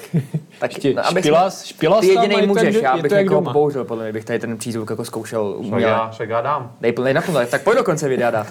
tak 0.60 0.74
Ještě 0.74 0.94
abych- 0.96 1.26
špilas- 1.26 1.64
špilas 1.66 2.00
Ty 2.02 2.16
mají 2.16 2.48
můžeš, 2.48 2.76
ten- 2.76 2.84
já 2.84 2.98
bych 2.98 3.10
to 3.10 3.16
jak 3.16 3.26
jako 3.26 3.42
bohužel, 3.42 3.84
podle 3.86 4.04
mě 4.04 4.14
bych 4.14 4.26
tady 4.26 4.40
ten 4.40 4.58
přízvuk 4.58 4.90
jako 4.90 5.06
zkoušel 5.06 5.54
Však 5.62 5.74
uměle. 5.74 5.92
já, 5.92 6.10
však 6.10 6.30
já 6.30 6.42
dám. 6.42 6.72
Dej 6.82 6.92
plný 6.92 7.14
naplno, 7.14 7.46
tak 7.46 7.64
pojď 7.64 7.78
do 7.78 7.84
konce 7.84 8.08
videa 8.10 8.32
dát. 8.32 8.48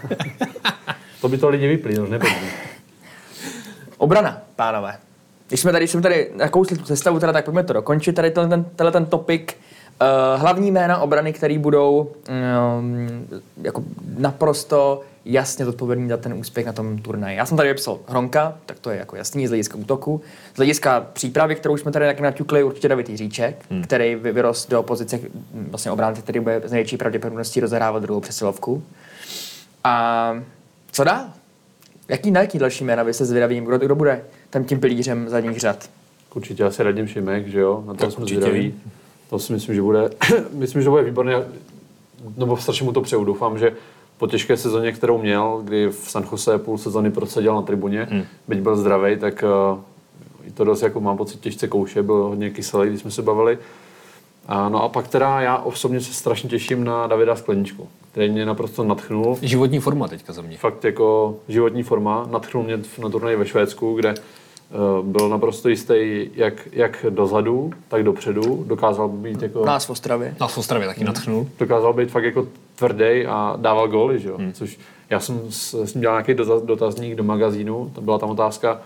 To 1.20 1.28
by 1.28 1.38
to 1.38 1.48
lidi 1.48 1.68
vyplí, 1.68 1.94
no 1.94 2.06
nebudu. 2.06 2.32
Obrana, 3.98 4.38
pánové. 4.56 4.96
Když 5.48 5.60
jsme 5.60 5.72
tady, 5.72 5.82
když 5.84 5.90
jsme 5.90 6.02
tady 6.02 6.30
nakousli 6.34 6.76
tu 6.78 6.84
sestavu, 6.84 7.20
teda, 7.20 7.32
tak 7.32 7.44
pojďme 7.44 7.62
to 7.64 7.72
dokončit, 7.72 8.12
tady 8.14 8.30
tenhle 8.30 8.50
ten, 8.56 8.64
tenhle 8.76 8.92
ten 8.92 9.06
topik. 9.06 9.56
Uh, 10.34 10.40
hlavní 10.40 10.70
jména 10.70 10.98
obrany, 10.98 11.32
který 11.32 11.58
budou 11.58 12.12
um, 12.80 13.26
jako 13.62 13.82
naprosto 14.18 15.00
jasně 15.28 15.64
zodpovědní 15.64 16.08
za 16.08 16.16
ten 16.16 16.34
úspěch 16.34 16.66
na 16.66 16.72
tom 16.72 16.98
turnaji. 16.98 17.36
Já 17.36 17.46
jsem 17.46 17.56
tady 17.56 17.68
vypsal 17.68 17.98
Hronka, 18.08 18.58
tak 18.66 18.78
to 18.78 18.90
je 18.90 18.98
jako 18.98 19.16
jasný 19.16 19.46
z 19.46 19.50
hlediska 19.50 19.78
útoku. 19.78 20.20
Z 20.54 20.56
hlediska 20.56 21.06
přípravy, 21.12 21.54
kterou 21.56 21.76
jsme 21.76 21.92
tady 21.92 22.06
taky 22.06 22.22
naťukli, 22.22 22.62
určitě 22.64 22.88
David 22.88 23.08
Jiříček, 23.08 23.64
hmm. 23.70 23.82
který 23.82 24.14
vy- 24.14 24.32
vyrost 24.32 24.70
do 24.70 24.82
pozice 24.82 25.16
mm, 25.16 25.66
vlastně 25.70 25.90
obránce, 25.90 26.22
který 26.22 26.40
bude 26.40 26.62
z 26.64 26.72
největší 26.72 26.96
pravděpodobností 26.96 27.60
rozehrávat 27.60 28.02
druhou 28.02 28.20
přesilovku. 28.20 28.82
A 29.84 30.34
co 30.92 31.04
dál? 31.04 31.24
Jaký 32.08 32.30
na 32.30 32.40
jaký 32.40 32.58
další 32.58 32.84
jména 32.84 33.02
vy 33.02 33.14
se 33.14 33.24
zvědavím? 33.24 33.64
Kdo, 33.64 33.78
kdo 33.78 33.94
bude 33.94 34.24
tam 34.50 34.64
tím 34.64 34.80
pilířem 34.80 35.28
zadních 35.28 35.60
řad? 35.60 35.90
Určitě 36.34 36.64
asi 36.64 36.82
Radim 36.82 37.06
Šimek, 37.06 37.48
že 37.48 37.60
jo? 37.60 37.84
Na 37.86 37.94
to 37.94 38.00
Tak 38.00 38.12
jsme 38.12 38.22
určitě. 38.22 38.40
zvědaví. 38.40 38.74
To 39.30 39.38
si 39.38 39.52
myslím, 39.52 39.74
že 39.74 39.82
bude, 39.82 40.10
myslím, 40.52 40.82
že 40.82 40.84
to 40.84 40.90
bude 40.90 41.02
výborně, 41.02 41.34
nebo 42.36 42.56
strašně 42.56 42.84
mu 42.84 42.92
to 42.92 43.00
přeju. 43.00 43.24
Doufám, 43.24 43.58
že 43.58 43.72
po 44.18 44.26
těžké 44.26 44.56
sezóně, 44.56 44.92
kterou 44.92 45.18
měl, 45.18 45.60
kdy 45.64 45.86
v 45.86 46.10
San 46.10 46.24
Jose 46.32 46.58
půl 46.58 46.78
sezóny 46.78 47.10
proseděl 47.10 47.54
na 47.54 47.62
tribuně, 47.62 48.06
hmm. 48.10 48.24
byť 48.48 48.58
byl 48.58 48.76
zdravý, 48.76 49.16
tak 49.16 49.44
uh, 49.72 49.78
i 50.48 50.50
to 50.50 50.64
dost, 50.64 50.82
jako 50.82 51.00
mám 51.00 51.16
pocit, 51.16 51.40
těžce 51.40 51.68
kouše, 51.68 52.02
byl 52.02 52.14
hodně 52.14 52.50
kyselý, 52.50 52.88
když 52.88 53.00
jsme 53.00 53.10
se 53.10 53.22
bavili. 53.22 53.58
A, 54.46 54.68
no 54.68 54.82
a 54.82 54.88
pak 54.88 55.08
teda 55.08 55.40
já 55.40 55.58
osobně 55.58 56.00
se 56.00 56.14
strašně 56.14 56.50
těším 56.50 56.84
na 56.84 57.06
Davida 57.06 57.36
Skleničku, 57.36 57.88
který 58.12 58.30
mě 58.30 58.46
naprosto 58.46 58.84
natchnul. 58.84 59.38
Životní 59.42 59.78
forma 59.78 60.08
teďka 60.08 60.32
za 60.32 60.42
mě. 60.42 60.58
Fakt 60.58 60.84
jako 60.84 61.36
životní 61.48 61.82
forma. 61.82 62.26
Natchnul 62.30 62.64
mě 62.64 62.78
na 62.98 63.08
turnaji 63.08 63.36
ve 63.36 63.46
Švédsku, 63.46 63.94
kde 63.94 64.14
byl 65.02 65.28
naprosto 65.28 65.68
jistý 65.68 66.30
jak, 66.34 66.68
jak 66.72 67.06
dozadu, 67.10 67.72
tak 67.88 68.02
dopředu. 68.02 68.64
Dokázal 68.66 69.08
být 69.08 69.42
jako... 69.42 69.64
Nás 69.64 69.86
v 69.86 69.90
Ostravě. 69.90 70.34
Na 70.40 70.48
v 70.48 70.58
Ostravě 70.58 70.88
taky 70.88 71.04
natchnul. 71.04 71.46
dokázal 71.58 71.92
být 71.92 72.10
fakt 72.10 72.24
jako 72.24 72.46
tvrdý 72.74 73.26
a 73.26 73.54
dával 73.56 73.88
góly, 73.88 74.20
že 74.20 74.28
jo? 74.28 74.36
Hmm. 74.38 74.52
Což 74.52 74.78
já 75.10 75.20
jsem 75.20 75.40
s, 75.48 75.74
s 75.84 75.94
ním 75.94 76.00
dělal 76.00 76.16
nějaký 76.16 76.34
dotazník 76.64 77.14
do 77.14 77.24
magazínu, 77.24 77.90
to 77.94 78.00
byla 78.00 78.18
tam 78.18 78.30
otázka, 78.30 78.80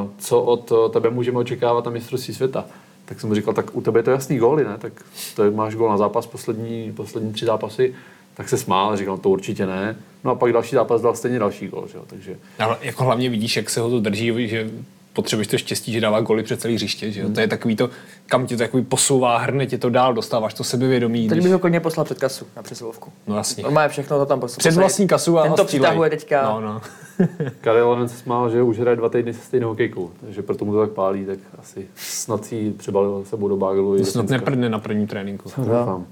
uh, 0.00 0.08
co 0.18 0.42
od 0.42 0.72
tebe 0.92 1.10
můžeme 1.10 1.38
očekávat 1.38 1.84
na 1.84 1.90
mistrovství 1.90 2.34
světa. 2.34 2.64
Tak 3.04 3.20
jsem 3.20 3.28
mu 3.28 3.34
říkal, 3.34 3.54
tak 3.54 3.76
u 3.76 3.80
tebe 3.80 3.98
je 3.98 4.02
to 4.02 4.10
jasný 4.10 4.38
góly, 4.38 4.64
ne? 4.64 4.76
Tak 4.78 4.92
to 5.36 5.50
máš 5.50 5.74
gól 5.74 5.88
na 5.88 5.96
zápas, 5.96 6.26
poslední, 6.26 6.92
poslední 6.92 7.32
tři 7.32 7.44
zápasy, 7.44 7.94
tak 8.36 8.48
se 8.48 8.58
smál, 8.58 8.96
říkal, 8.96 9.18
to 9.18 9.30
určitě 9.30 9.66
ne. 9.66 9.96
No 10.24 10.30
a 10.30 10.34
pak 10.34 10.52
další 10.52 10.74
zápas 10.74 11.02
dal 11.02 11.14
stejně 11.16 11.38
další 11.38 11.68
gól, 11.68 11.88
že 11.92 11.98
jo? 11.98 12.04
Takže 12.06 12.36
Ale 12.58 12.76
jako 12.82 13.04
hlavně 13.04 13.30
vidíš, 13.30 13.56
jak 13.56 13.70
se 13.70 13.80
ho 13.80 13.90
to 13.90 14.00
drží, 14.00 14.48
že 14.48 14.70
potřebuješ 15.12 15.48
to 15.48 15.58
štěstí, 15.58 15.92
že 15.92 16.00
dává 16.00 16.20
goly 16.20 16.42
před 16.42 16.60
celý 16.60 16.74
hřiště, 16.74 17.10
že 17.12 17.20
jo? 17.20 17.28
To 17.34 17.40
je 17.40 17.48
takový 17.48 17.76
to, 17.76 17.90
kam 18.26 18.46
tě 18.46 18.56
to 18.56 18.62
takový 18.62 18.84
posouvá, 18.84 19.38
hrne 19.38 19.66
tě 19.66 19.78
to 19.78 19.90
dál, 19.90 20.14
dostáváš 20.14 20.54
to 20.54 20.64
sebevědomí. 20.64 21.28
Teď 21.28 21.32
když- 21.36 21.44
bych 21.44 21.52
ho 21.52 21.58
klidně 21.58 21.80
poslal 21.80 22.04
před 22.04 22.18
kasu 22.18 22.46
na 22.56 22.62
přesilovku. 22.62 23.12
No 23.26 23.36
jasně. 23.36 23.62
Normálně 23.62 23.88
všechno 23.88 24.18
to 24.18 24.26
tam 24.26 24.40
poslal. 24.40 24.58
Před 24.58 24.74
vlastní 24.74 25.06
kasu 25.08 25.38
a 25.38 25.42
Ten 25.42 25.52
to 25.52 25.64
přitahuje 25.64 26.10
teďka. 26.10 26.42
No, 26.42 26.60
no. 26.60 26.80
Karel 27.60 27.90
Lennon 27.90 28.08
se 28.08 28.16
smál, 28.16 28.50
že 28.50 28.62
už 28.62 28.78
hraje 28.78 28.96
dva 28.96 29.08
týdny 29.08 29.34
se 29.34 29.40
stejnou 29.40 29.68
hokejkou, 29.68 30.10
takže 30.20 30.42
proto 30.42 30.64
mu 30.64 30.72
to 30.72 30.80
tak 30.80 30.90
pálí, 30.90 31.24
tak 31.26 31.38
asi 31.58 31.86
snad 31.96 32.44
si 32.44 32.70
přebalil 32.76 33.24
sebou 33.24 33.48
do 33.48 33.56
Bagelu. 33.56 34.04
Snad 34.04 34.28
neprdne 34.28 34.68
na 34.68 34.78
prvním 34.78 35.06
tréninku. 35.06 35.50
Doufám. 35.58 36.06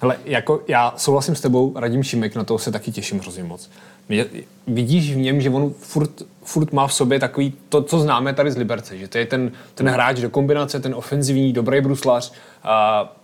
Hele, 0.00 0.16
jako 0.24 0.62
já 0.68 0.94
souhlasím 0.96 1.34
s 1.34 1.40
tebou, 1.40 1.72
Radim 1.76 2.02
Šimek, 2.02 2.34
na 2.34 2.44
toho 2.44 2.58
se 2.58 2.72
taky 2.72 2.92
těším 2.92 3.20
hrozně 3.20 3.44
moc. 3.44 3.70
Mě, 4.08 4.26
vidíš 4.66 5.14
v 5.14 5.16
něm, 5.16 5.40
že 5.40 5.50
on 5.50 5.70
furt, 5.70 6.10
furt 6.42 6.72
má 6.72 6.86
v 6.86 6.94
sobě 6.94 7.20
takový 7.20 7.54
to, 7.68 7.82
co 7.82 7.98
známe 7.98 8.34
tady 8.34 8.50
z 8.50 8.56
Liberce, 8.56 8.98
že 8.98 9.08
to 9.08 9.18
je 9.18 9.26
ten, 9.26 9.52
ten 9.74 9.88
hráč 9.88 10.20
do 10.20 10.30
kombinace, 10.30 10.80
ten 10.80 10.94
ofenzivní, 10.94 11.52
dobrý 11.52 11.80
bruslař 11.80 12.32
a, 12.62 13.16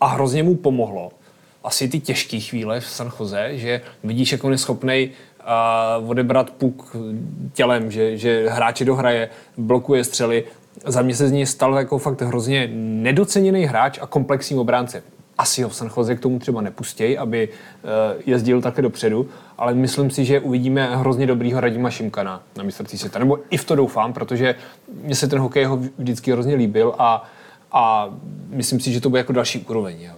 a 0.00 0.06
hrozně 0.06 0.42
mu 0.42 0.54
pomohlo 0.54 1.10
asi 1.64 1.88
ty 1.88 2.00
těžké 2.00 2.40
chvíle 2.40 2.80
v 2.80 2.86
San 2.86 3.12
Jose, 3.20 3.50
že 3.52 3.80
vidíš, 4.04 4.32
jak 4.32 4.44
on 4.44 4.52
je 4.52 4.58
schopný 4.58 5.10
odebrat 6.06 6.50
puk 6.50 6.96
tělem, 7.52 7.90
že, 7.90 8.16
že 8.16 8.48
hráče 8.48 8.84
dohraje, 8.84 9.28
blokuje 9.56 10.04
střely 10.04 10.44
za 10.84 11.02
mě 11.02 11.14
se 11.14 11.28
z 11.28 11.32
něj 11.32 11.46
stal 11.46 11.74
jako 11.78 11.98
fakt 11.98 12.22
hrozně 12.22 12.68
nedoceněný 12.72 13.64
hráč 13.64 13.98
a 14.02 14.06
komplexní 14.06 14.58
obránce. 14.58 15.02
Asi 15.38 15.62
ho 15.62 15.68
v 15.68 15.74
San 15.74 15.90
Jose 15.96 16.16
k 16.16 16.20
tomu 16.20 16.38
třeba 16.38 16.60
nepustěj, 16.60 17.18
aby 17.18 17.48
uh, 17.48 18.22
jezdil 18.26 18.60
také 18.60 18.82
dopředu, 18.82 19.28
ale 19.58 19.74
myslím 19.74 20.10
si, 20.10 20.24
že 20.24 20.40
uvidíme 20.40 20.96
hrozně 20.96 21.26
dobrýho 21.26 21.60
Radima 21.60 21.90
Šimka 21.90 22.22
na, 22.22 22.42
mistrovství 22.62 22.98
světa. 22.98 23.18
Nebo 23.18 23.38
i 23.50 23.56
v 23.56 23.64
to 23.64 23.74
doufám, 23.74 24.12
protože 24.12 24.54
mně 25.02 25.14
se 25.14 25.28
ten 25.28 25.38
hokej 25.38 25.64
ho 25.64 25.76
vždycky 25.98 26.32
hrozně 26.32 26.54
líbil 26.54 26.94
a, 26.98 27.28
a 27.72 28.10
myslím 28.48 28.80
si, 28.80 28.92
že 28.92 29.00
to 29.00 29.10
bude 29.10 29.20
jako 29.20 29.32
další 29.32 29.60
úroveň. 29.68 30.02
Jo. 30.02 30.12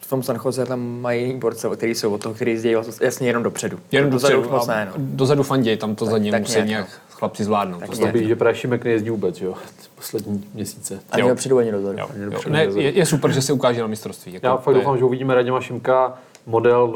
V 0.00 0.10
tom 0.10 0.22
San 0.22 0.40
Jose 0.44 0.66
tam 0.66 1.00
mají 1.00 1.36
borce, 1.36 1.68
který 1.76 1.94
jsou 1.94 2.14
od 2.14 2.22
toho, 2.22 2.34
který 2.34 2.50
jezdí 2.50 2.74
jasně 3.02 3.28
jenom 3.28 3.42
dopředu. 3.42 3.78
Jenom 3.92 4.10
dozadu 4.10 4.34
dopředu, 4.34 4.56
už 4.56 4.60
moc 4.60 4.68
ne, 4.68 4.84
no. 4.84 4.92
dozadu 4.96 5.42
fanděj, 5.42 5.76
tam 5.76 5.94
to 5.94 6.06
za 6.06 6.18
ním 6.18 6.32
tak 6.32 6.40
musí 6.40 6.52
nějak, 6.54 6.68
nějak, 6.68 6.86
no. 6.86 7.07
Chlapci 7.18 7.44
zvládnout. 7.44 7.78
Tak 7.80 7.90
To. 7.90 8.06
Víš, 8.12 8.28
že 8.28 8.36
právě 8.36 8.54
Šimek 8.54 8.84
nejezdí 8.84 9.10
vůbec, 9.10 9.40
jo? 9.40 9.54
Poslední 9.94 10.44
měsíce. 10.54 11.00
Ani 11.10 11.22
Jo. 11.22 11.28
dopředu, 11.28 11.58
ani 11.58 11.72
dozadu. 11.72 11.98
Jo, 11.98 12.08
jo. 12.32 12.40
Ne, 12.48 12.64
je, 12.64 12.90
je, 12.90 13.06
super, 13.06 13.32
že 13.32 13.42
se 13.42 13.52
ukáže 13.52 13.80
na 13.80 13.86
mistrovství. 13.86 14.32
Jako, 14.32 14.46
Já 14.46 14.56
fakt 14.56 14.74
je- 14.74 14.80
doufám, 14.80 14.98
že 14.98 15.04
uvidíme 15.04 15.34
Raděma 15.34 15.60
Šimka 15.60 16.18
model 16.46 16.88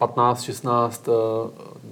2015-16 0.00 0.90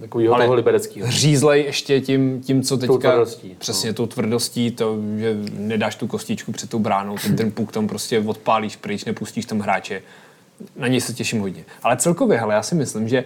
takového 0.00 0.34
Ale 0.34 0.44
toho 0.44 0.54
libereckého. 0.54 1.10
Řízlej 1.10 1.64
ještě 1.64 2.00
tím, 2.00 2.40
tím 2.40 2.62
co 2.62 2.76
teďka... 2.76 2.96
tvrdostí, 3.10 3.56
Přesně, 3.58 3.92
tou 3.92 4.06
tvrdostí, 4.06 4.70
to, 4.70 4.96
že 5.18 5.36
nedáš 5.52 5.96
tu 5.96 6.06
kostičku 6.06 6.52
před 6.52 6.70
tou 6.70 6.78
bránou, 6.78 7.16
ten, 7.18 7.36
ten 7.36 7.50
puk 7.50 7.72
tam 7.72 7.88
prostě 7.88 8.20
odpálíš 8.20 8.76
pryč, 8.76 9.04
nepustíš 9.04 9.46
tam 9.46 9.60
hráče. 9.60 10.02
Na 10.76 10.88
něj 10.88 11.00
se 11.00 11.12
těším 11.12 11.40
hodně. 11.40 11.64
Ale 11.82 11.96
celkově, 11.96 12.38
hele, 12.38 12.54
já 12.54 12.62
si 12.62 12.74
myslím, 12.74 13.08
že 13.08 13.24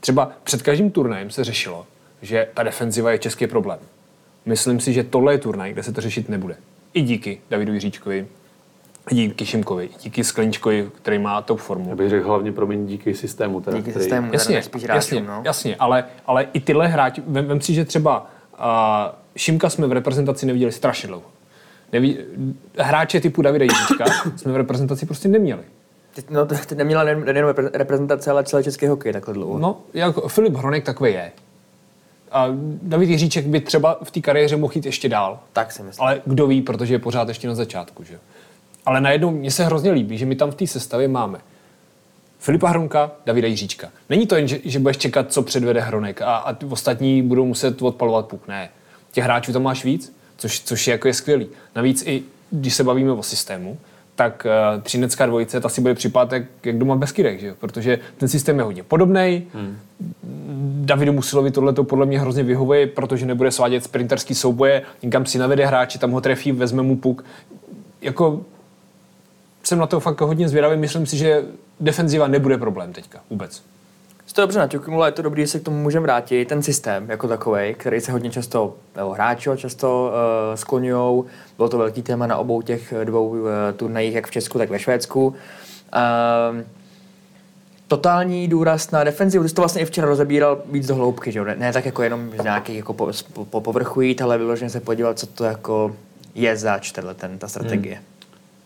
třeba 0.00 0.30
před 0.44 0.62
každým 0.62 0.90
turnajem 0.90 1.30
se 1.30 1.44
řešilo, 1.44 1.86
že 2.22 2.48
ta 2.54 2.62
defenziva 2.62 3.10
je 3.12 3.18
český 3.18 3.46
problém. 3.46 3.78
Myslím 4.46 4.80
si, 4.80 4.92
že 4.92 5.04
tohle 5.04 5.34
je 5.34 5.38
turnaj, 5.38 5.72
kde 5.72 5.82
se 5.82 5.92
to 5.92 6.00
řešit 6.00 6.28
nebude. 6.28 6.56
I 6.94 7.02
díky 7.02 7.40
Davidu 7.50 7.72
Jiříčkovi, 7.74 8.26
díky 9.10 9.46
Šimkovi, 9.46 9.88
díky 10.02 10.24
Sklenčkovi, 10.24 10.90
který 11.02 11.18
má 11.18 11.42
top 11.42 11.58
formu. 11.60 11.90
Já 11.90 11.96
bych 11.96 12.10
řekl 12.10 12.28
hlavně 12.28 12.52
promiň 12.52 12.86
díky 12.86 13.14
systému. 13.14 13.60
Teda, 13.60 13.76
Díky 13.76 13.90
který- 13.90 14.02
systému, 14.02 14.30
Jasně, 14.32 14.62
spíš 14.62 14.84
hráčům, 14.84 14.96
jasně, 15.18 15.20
no. 15.28 15.42
jasně, 15.44 15.76
ale, 15.76 16.04
ale 16.26 16.46
i 16.52 16.60
tyhle 16.60 16.88
hráči, 16.88 17.22
vem, 17.26 17.46
vem 17.46 17.60
si, 17.60 17.74
že 17.74 17.84
třeba 17.84 18.30
uh, 18.58 18.64
Šimka 19.36 19.70
jsme 19.70 19.86
v 19.86 19.92
reprezentaci 19.92 20.46
neviděli 20.46 20.72
strašně 20.72 21.06
dlouho. 21.06 21.24
Neví, 21.92 22.18
hráče 22.78 23.20
typu 23.20 23.42
Davida 23.42 23.64
Jiříčka 23.64 24.04
jsme 24.36 24.52
v 24.52 24.56
reprezentaci 24.56 25.06
prostě 25.06 25.28
neměli. 25.28 25.62
Teď, 26.14 26.30
no, 26.30 26.46
teď 26.46 26.72
neměla 26.72 27.04
nejen 27.04 27.24
nejen 27.24 27.46
repre- 27.46 27.70
reprezentace, 27.74 28.30
ale 28.30 28.44
celý 28.44 28.64
český 28.64 28.86
hokej 28.86 29.12
takhle 29.12 29.34
dlouho. 29.34 29.58
No, 29.58 29.76
jako 29.94 30.28
Filip 30.28 30.54
Hronek 30.54 30.84
takový 30.84 31.12
je. 31.12 31.32
A 32.34 32.48
David 32.82 33.10
Jiříček 33.10 33.46
by 33.46 33.60
třeba 33.60 33.98
v 34.02 34.10
té 34.10 34.20
kariéře 34.20 34.56
mohl 34.56 34.72
jít 34.76 34.86
ještě 34.86 35.08
dál. 35.08 35.38
Tak 35.52 35.72
si 35.72 35.82
myslím. 35.82 36.06
Ale 36.06 36.20
kdo 36.26 36.46
ví, 36.46 36.62
protože 36.62 36.94
je 36.94 36.98
pořád 36.98 37.28
ještě 37.28 37.48
na 37.48 37.54
začátku. 37.54 38.04
Že? 38.04 38.18
Ale 38.86 39.00
najednou 39.00 39.30
mně 39.30 39.50
se 39.50 39.64
hrozně 39.64 39.90
líbí, 39.90 40.18
že 40.18 40.26
my 40.26 40.36
tam 40.36 40.50
v 40.50 40.54
té 40.54 40.66
sestavě 40.66 41.08
máme 41.08 41.38
Filipa 42.38 42.68
Hronka, 42.68 43.10
Davida 43.26 43.48
Jiříčka. 43.48 43.88
Není 44.10 44.26
to 44.26 44.36
jen, 44.36 44.48
že, 44.48 44.58
že 44.64 44.78
budeš 44.78 44.96
čekat, 44.96 45.32
co 45.32 45.42
předvede 45.42 45.80
Hronek 45.80 46.22
a, 46.22 46.36
a 46.36 46.56
ostatní 46.70 47.22
budou 47.22 47.44
muset 47.44 47.82
odpalovat 47.82 48.26
puk. 48.26 48.48
Ne. 48.48 48.68
Těch 49.12 49.24
hráčů 49.24 49.52
tam 49.52 49.62
máš 49.62 49.84
víc, 49.84 50.16
což, 50.36 50.60
což 50.60 50.86
je, 50.86 50.92
jako 50.92 51.08
je 51.08 51.14
skvělý. 51.14 51.46
Navíc 51.76 52.02
i 52.06 52.22
když 52.50 52.74
se 52.74 52.84
bavíme 52.84 53.12
o 53.12 53.22
systému, 53.22 53.78
tak 54.14 54.46
uh, 54.46 54.82
třinecká 54.82 55.26
dvojice, 55.26 55.60
ta 55.60 55.68
si 55.68 55.80
bude 55.80 55.94
připadat 55.94 56.32
jak, 56.32 56.42
jak 56.64 56.78
doma 56.78 56.96
bez 56.96 57.12
kyrek, 57.12 57.40
že? 57.40 57.54
protože 57.54 57.98
ten 58.16 58.28
systém 58.28 58.58
je 58.58 58.64
hodně 58.64 58.82
podobný. 58.82 59.46
Hmm. 59.54 59.78
Davidu 60.84 61.12
Musilovi 61.12 61.50
tohle 61.50 61.72
to 61.72 61.84
podle 61.84 62.06
mě 62.06 62.20
hrozně 62.20 62.42
vyhovuje, 62.42 62.86
protože 62.86 63.26
nebude 63.26 63.50
svádět 63.50 63.84
sprinterský 63.84 64.34
souboje, 64.34 64.82
někam 65.02 65.26
si 65.26 65.38
navede 65.38 65.66
hráči, 65.66 65.98
tam 65.98 66.10
ho 66.10 66.20
trefí, 66.20 66.52
vezme 66.52 66.82
mu 66.82 66.96
puk. 66.96 67.24
Jako 68.02 68.40
jsem 69.62 69.78
na 69.78 69.86
to 69.86 70.00
fakt 70.00 70.20
hodně 70.20 70.48
zvědavý, 70.48 70.76
myslím 70.76 71.06
si, 71.06 71.16
že 71.16 71.42
defenziva 71.80 72.28
nebude 72.28 72.58
problém 72.58 72.92
teďka 72.92 73.20
vůbec. 73.30 73.62
Jste 74.26 74.40
dobře 74.40 74.58
naťuknul, 74.58 75.00
ale 75.00 75.08
je 75.08 75.12
to 75.12 75.22
dobrý, 75.22 75.42
že 75.42 75.48
se 75.48 75.60
k 75.60 75.62
tomu 75.62 75.82
můžeme 75.82 76.02
vrátit. 76.02 76.48
Ten 76.48 76.62
systém 76.62 77.10
jako 77.10 77.28
takový, 77.28 77.74
který 77.74 78.00
se 78.00 78.12
hodně 78.12 78.30
často, 78.30 78.74
nebo 78.96 79.10
hráči 79.10 79.48
ho 79.48 79.56
často 79.56 80.10
uh, 80.10 80.56
skloňují. 80.56 81.24
Bylo 81.56 81.68
to 81.68 81.78
velký 81.78 82.02
téma 82.02 82.26
na 82.26 82.36
obou 82.36 82.62
těch 82.62 82.94
dvou 83.04 83.28
uh, 83.28 83.48
turnajích, 83.76 84.14
jak 84.14 84.26
v 84.26 84.30
Česku, 84.30 84.58
tak 84.58 84.70
ve 84.70 84.78
Švédsku. 84.78 85.26
Uh, 85.26 85.34
totální 87.88 88.48
důraz 88.48 88.90
na 88.90 89.04
defenzivu. 89.04 89.44
Ty 89.44 89.48
jsi 89.48 89.54
to 89.54 89.62
vlastně 89.62 89.82
i 89.82 89.84
včera 89.84 90.08
rozebíral 90.08 90.62
víc 90.66 90.86
do 90.86 90.94
hloubky, 90.94 91.32
že? 91.32 91.44
Ne, 91.44 91.56
ne 91.58 91.72
tak 91.72 91.86
jako 91.86 92.02
jenom 92.02 92.30
z 92.40 92.42
nějakých 92.42 92.76
jako 92.76 92.92
po, 92.92 93.10
po, 93.32 93.44
po 93.44 93.60
povrchu 93.60 94.00
jít, 94.00 94.22
ale 94.22 94.38
vyloženě 94.38 94.70
se 94.70 94.80
podívat, 94.80 95.18
co 95.18 95.26
to 95.26 95.44
jako 95.44 95.96
je 96.34 96.56
zač, 96.56 96.92
ten, 97.14 97.38
ta 97.38 97.48
strategie. 97.48 97.94
Hmm. 97.94 98.04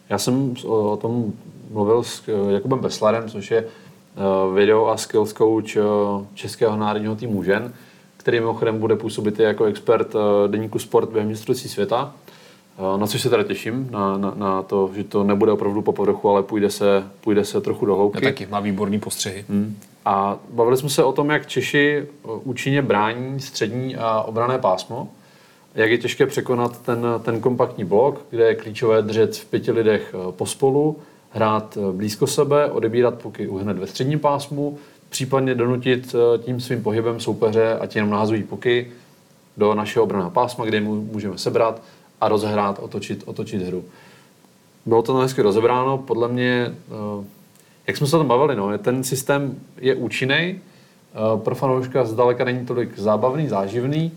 Já 0.08 0.18
jsem 0.18 0.54
o, 0.66 0.96
tom 0.96 1.32
mluvil 1.70 2.02
s 2.02 2.22
eh, 2.28 2.52
Jakubem 2.52 2.78
Beslarem, 2.78 3.28
což 3.28 3.50
je 3.50 3.58
eh, 3.58 4.54
video 4.54 4.86
a 4.86 4.96
skills 4.96 5.32
coach 5.32 5.76
eh, 5.76 5.82
Českého 6.34 6.76
národního 6.76 7.16
týmu 7.16 7.42
žen, 7.42 7.72
který 8.16 8.40
mimochodem 8.40 8.78
bude 8.78 8.96
působit 8.96 9.38
jako 9.38 9.64
expert 9.64 10.14
deníku 10.46 10.78
sport 10.78 11.10
během 11.10 11.28
mistrovství 11.28 11.70
světa. 11.70 12.14
Na 12.96 13.06
což 13.06 13.22
se 13.22 13.30
teda 13.30 13.42
těším, 13.42 13.88
na, 13.90 14.18
na, 14.18 14.34
na 14.36 14.62
to, 14.62 14.90
že 14.94 15.04
to 15.04 15.24
nebude 15.24 15.52
opravdu 15.52 15.82
po 15.82 15.92
povrchu, 15.92 16.28
ale 16.28 16.42
půjde 16.42 16.70
se, 16.70 17.04
půjde 17.20 17.44
se 17.44 17.60
trochu 17.60 17.86
do 17.86 17.92
Já 17.92 17.96
hloubky. 17.96 18.20
taky, 18.24 18.46
má 18.46 18.60
výborný 18.60 18.98
postřehy. 18.98 19.44
Hmm. 19.48 19.76
A 20.04 20.38
bavili 20.50 20.76
jsme 20.76 20.88
se 20.88 21.04
o 21.04 21.12
tom, 21.12 21.30
jak 21.30 21.46
Češi 21.46 21.98
eh, 21.98 22.28
účinně 22.44 22.82
brání 22.82 23.40
střední 23.40 23.96
a 23.96 24.22
obrané 24.22 24.58
pásmo, 24.58 25.08
jak 25.74 25.90
je 25.90 25.98
těžké 25.98 26.26
překonat 26.26 26.82
ten, 26.82 27.06
ten 27.22 27.40
kompaktní 27.40 27.84
blok, 27.84 28.20
kde 28.30 28.44
je 28.44 28.54
klíčové 28.54 29.02
držet 29.02 29.36
v 29.36 29.44
pěti 29.44 29.72
lidech 29.72 30.14
eh, 30.14 30.32
pospolu, 30.32 30.96
hrát 31.30 31.78
eh, 31.80 31.92
blízko 31.92 32.26
sebe, 32.26 32.70
odebírat 32.70 33.22
puky 33.22 33.48
hned 33.60 33.78
ve 33.78 33.86
středním 33.86 34.18
pásmu, 34.18 34.78
případně 35.08 35.54
donutit 35.54 36.14
tím 36.38 36.60
svým 36.60 36.82
pohybem 36.82 37.20
soupeře, 37.20 37.78
ať 37.80 37.96
jenom 37.96 38.10
nahazují 38.10 38.42
puky 38.42 38.92
do 39.56 39.74
našeho 39.74 40.04
obraného 40.04 40.30
pásma, 40.30 40.64
kde 40.64 40.80
mu 40.80 40.94
můžeme 40.94 41.38
sebrat 41.38 41.82
a 42.20 42.28
rozehrát, 42.28 42.78
otočit, 42.78 43.22
otočit 43.26 43.62
hru. 43.62 43.84
Bylo 44.86 45.02
to 45.02 45.14
hezky 45.14 45.42
rozebráno, 45.42 45.98
podle 45.98 46.28
mě, 46.28 46.66
eh, 46.70 47.24
jak 47.86 47.96
jsme 47.96 48.06
se 48.06 48.16
o 48.16 48.18
tom 48.18 48.28
bavili, 48.28 48.56
no, 48.56 48.78
ten 48.78 49.04
systém 49.04 49.60
je 49.80 49.94
účinný, 49.94 50.34
eh, 50.34 50.60
pro 51.44 51.54
fanouška 51.54 52.04
zdaleka 52.04 52.44
není 52.44 52.66
tolik 52.66 52.98
zábavný, 52.98 53.48
záživný, 53.48 54.12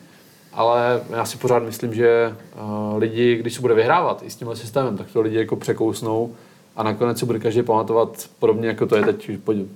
ale 0.53 1.01
já 1.09 1.25
si 1.25 1.37
pořád 1.37 1.63
myslím, 1.63 1.93
že 1.93 2.07
eh, 2.07 2.57
lidi, 2.97 3.35
když 3.35 3.53
se 3.53 3.61
bude 3.61 3.73
vyhrávat 3.73 4.23
i 4.25 4.29
s 4.29 4.35
tímhle 4.35 4.55
systémem, 4.55 4.97
tak 4.97 5.11
to 5.13 5.21
lidi 5.21 5.37
jako 5.37 5.55
překousnou 5.55 6.35
a 6.75 6.83
nakonec 6.83 7.19
si 7.19 7.25
bude 7.25 7.39
každý 7.39 7.63
pamatovat 7.63 8.29
podobně, 8.39 8.67
jako 8.67 8.85
to 8.85 8.95
je 8.95 9.03
teď, 9.03 9.31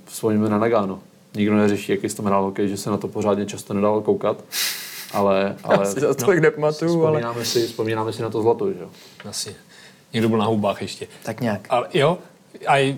vzpomeňme 0.05 0.49
na 0.49 0.59
Nagano. 0.59 0.99
Nikdo 1.35 1.55
neřeší, 1.55 1.91
jaký 1.91 2.09
jsi 2.09 2.17
tam 2.17 2.25
hrál 2.25 2.43
hokej, 2.43 2.67
že 2.69 2.77
se 2.77 2.89
na 2.89 2.97
to 2.97 3.07
pořádně 3.07 3.45
často 3.45 3.73
nedalo 3.73 4.01
koukat, 4.01 4.43
ale, 5.15 5.55
ale 5.63 5.85
si 5.85 5.99
za 5.99 6.13
tolik 6.13 6.39
nepamatuju, 6.41 7.05
ale- 7.05 7.19
vzpomínáme, 7.19 7.45
si, 7.45 7.67
vzpomínáme 7.67 8.13
si 8.13 8.21
na 8.21 8.29
to 8.29 8.41
zlato, 8.41 8.73
že 8.73 8.79
jo. 8.79 8.89
Asi. 9.29 9.55
Někdo 10.13 10.29
byl 10.29 10.37
na 10.37 10.45
hubách 10.45 10.81
ještě. 10.81 11.07
Tak 11.23 11.41
nějak. 11.41 11.61
Ale 11.69 11.87
jo, 11.93 12.17
a 12.67 12.77
je- 12.77 12.95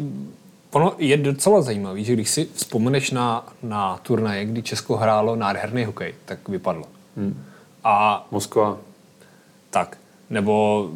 ono 0.72 0.94
je 0.98 1.18
docela 1.18 1.62
zajímavé, 1.62 2.04
že 2.04 2.14
když 2.14 2.30
si 2.30 2.48
vzpomeneš 2.54 3.12
na, 3.12 3.46
na 3.64 3.98
turnaje, 4.04 4.46
kdy 4.46 4.64
Česko 4.64 4.98
hrálo 4.98 5.36
nádherný 5.36 5.86
hokej, 5.86 6.14
tak 6.26 6.50
vypadlo. 6.50 6.84
Hmm. 7.18 7.44
A 7.84 8.28
Moskva, 8.32 8.78
tak, 9.70 9.98
nebo... 10.30 10.88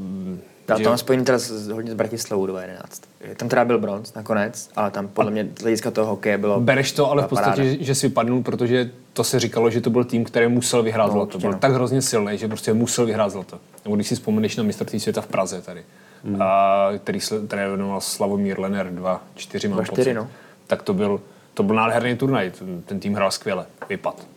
že- 0.77 0.83
tam 0.83 0.97
spojení 0.97 1.25
teda 1.25 1.39
s, 1.39 1.67
hodně 1.67 1.91
s 1.91 1.93
Bratislavou 1.95 2.45
2011. 2.45 3.01
Tam 3.37 3.49
teda 3.49 3.65
byl 3.65 3.79
bronz 3.79 4.13
nakonec, 4.13 4.69
ale 4.75 4.91
tam 4.91 5.07
podle 5.07 5.31
mě 5.31 5.47
z 5.59 5.61
hlediska 5.61 5.91
toho 5.91 6.07
hokeje 6.07 6.37
bylo... 6.37 6.59
Bereš 6.61 6.91
to 6.91 7.11
ale 7.11 7.23
v 7.23 7.27
paráda. 7.27 7.47
podstatě, 7.51 7.69
že, 7.69 7.83
že 7.83 7.95
si 7.95 8.07
vypadnul, 8.07 8.43
protože 8.43 8.91
to 9.13 9.23
se 9.23 9.39
říkalo, 9.39 9.69
že 9.69 9.81
to 9.81 9.89
byl 9.89 10.03
tým, 10.03 10.23
který 10.23 10.47
musel 10.47 10.83
vyhrát 10.83 11.07
No, 11.07 11.13
zlato. 11.13 11.37
Byl 11.39 11.51
no. 11.51 11.57
tak 11.59 11.71
hrozně 11.73 12.01
silný, 12.01 12.37
že 12.37 12.47
prostě 12.47 12.73
musel 12.73 13.05
vyhrát 13.05 13.31
zlato. 13.31 13.57
Nebo 13.85 13.95
když 13.95 14.07
si 14.07 14.15
vzpomeneš 14.15 14.55
na 14.57 14.63
mistrovství 14.63 14.99
světa 14.99 15.21
v 15.21 15.27
Praze 15.27 15.61
tady, 15.61 15.83
hmm. 16.25 16.41
a, 16.41 16.89
který 16.97 17.19
trénoval 17.47 18.01
Slavomír 18.01 18.59
Lenner 18.59 18.87
2-4, 18.93 19.69
mám 19.69 19.79
2-4, 19.79 19.85
pocit. 19.89 20.13
no. 20.13 20.27
Tak 20.67 20.81
to 20.81 20.93
byl, 20.93 21.21
to 21.53 21.63
byl 21.63 21.75
nádherný 21.75 22.15
turnaj. 22.15 22.51
Ten, 22.85 22.99
tým 22.99 23.13
hrál 23.13 23.31
skvěle. 23.31 23.65
Vypad. 23.89 24.27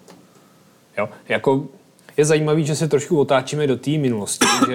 Jo? 0.98 1.08
Jako 1.28 1.64
je 2.16 2.24
zajímavý, 2.24 2.66
že 2.66 2.74
se 2.76 2.88
trošku 2.88 3.20
otáčíme 3.20 3.66
do 3.66 3.76
té 3.76 3.90
minulosti, 3.90 4.46
že 4.68 4.74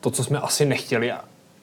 to, 0.00 0.10
co 0.10 0.24
jsme 0.24 0.38
asi 0.38 0.64
nechtěli 0.64 1.12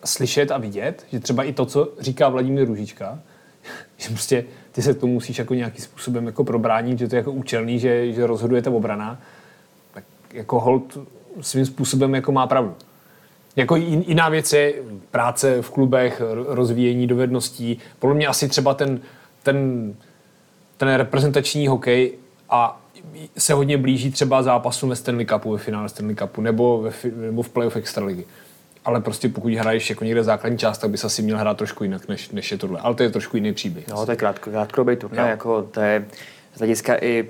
slyšet 0.06 0.52
a 0.52 0.58
vidět, 0.58 1.06
že 1.12 1.20
třeba 1.20 1.44
i 1.44 1.54
to, 1.54 1.66
co 1.66 1.90
říká 2.00 2.30
Vladimír 2.30 2.68
Růžička, 2.68 3.20
že 3.98 4.10
prostě 4.10 4.46
ty 4.72 4.82
se 4.82 4.94
tomu 4.94 5.14
musíš 5.14 5.40
jako 5.40 5.54
nějakým 5.54 5.86
způsobem 5.86 6.26
jako 6.26 6.44
probránit, 6.44 7.00
že 7.00 7.08
to 7.08 7.16
je 7.16 7.18
jako 7.18 7.32
účelný, 7.32 7.80
že, 7.80 8.14
že 8.14 8.28
rozhoduje 8.28 8.62
ta 8.62 8.72
obrana, 8.72 9.20
tak 9.94 10.04
jako 10.34 10.60
hold 10.60 10.98
svým 11.42 11.66
způsobem 11.66 12.16
jako 12.16 12.32
má 12.32 12.48
pravdu. 12.48 12.76
Jako 13.56 13.76
jin- 13.76 14.04
jiná 14.08 14.30
věc 14.30 14.54
je 14.54 14.74
práce 15.12 15.62
v 15.62 15.70
klubech, 15.70 16.22
ro- 16.22 16.46
rozvíjení 16.48 17.08
dovedností. 17.08 17.80
Podle 18.00 18.16
mě 18.16 18.28
asi 18.28 18.48
třeba 18.48 18.74
ten, 18.74 19.00
ten, 19.44 19.94
ten 20.78 20.94
reprezentační 20.94 21.68
hokej 21.68 22.14
a 22.50 22.82
se 23.38 23.54
hodně 23.54 23.78
blíží 23.78 24.12
třeba 24.12 24.44
zápasu 24.44 24.88
ve 24.88 24.96
Stanley 24.96 25.26
Cupu, 25.26 25.52
ve 25.52 25.58
finále 25.58 25.90
Stanley 25.90 26.16
Cupu, 26.16 26.42
nebo, 26.42 26.82
ve, 26.82 26.92
nebo 27.16 27.42
v 27.42 27.50
playoff 27.50 27.76
Extraligy. 27.76 28.26
Ale 28.86 29.02
prostě 29.02 29.30
pokud 29.30 29.54
hraješ 29.54 29.90
jako 29.90 30.04
někde 30.06 30.24
základní 30.24 30.58
část, 30.58 30.78
tak 30.78 30.90
bys 30.90 31.06
asi 31.06 31.22
měl 31.22 31.38
hrát 31.38 31.58
trošku 31.58 31.84
jinak, 31.84 32.08
než, 32.08 32.30
než 32.30 32.52
je 32.52 32.58
tohle. 32.58 32.80
Ale 32.80 32.96
to 32.96 33.04
je 33.04 33.10
trošku 33.10 33.38
jiný 33.38 33.54
příběh. 33.54 33.88
No, 33.88 34.06
to 34.06 34.12
je 34.12 34.18
krátko, 34.18 34.50
krátkodobý 34.50 34.96
turnaj, 34.96 35.26
Jo. 35.26 35.30
jako 35.30 35.64
to 35.64 35.80
je 35.80 36.06
z 36.56 36.58
hlediska 36.58 36.98
i 37.02 37.30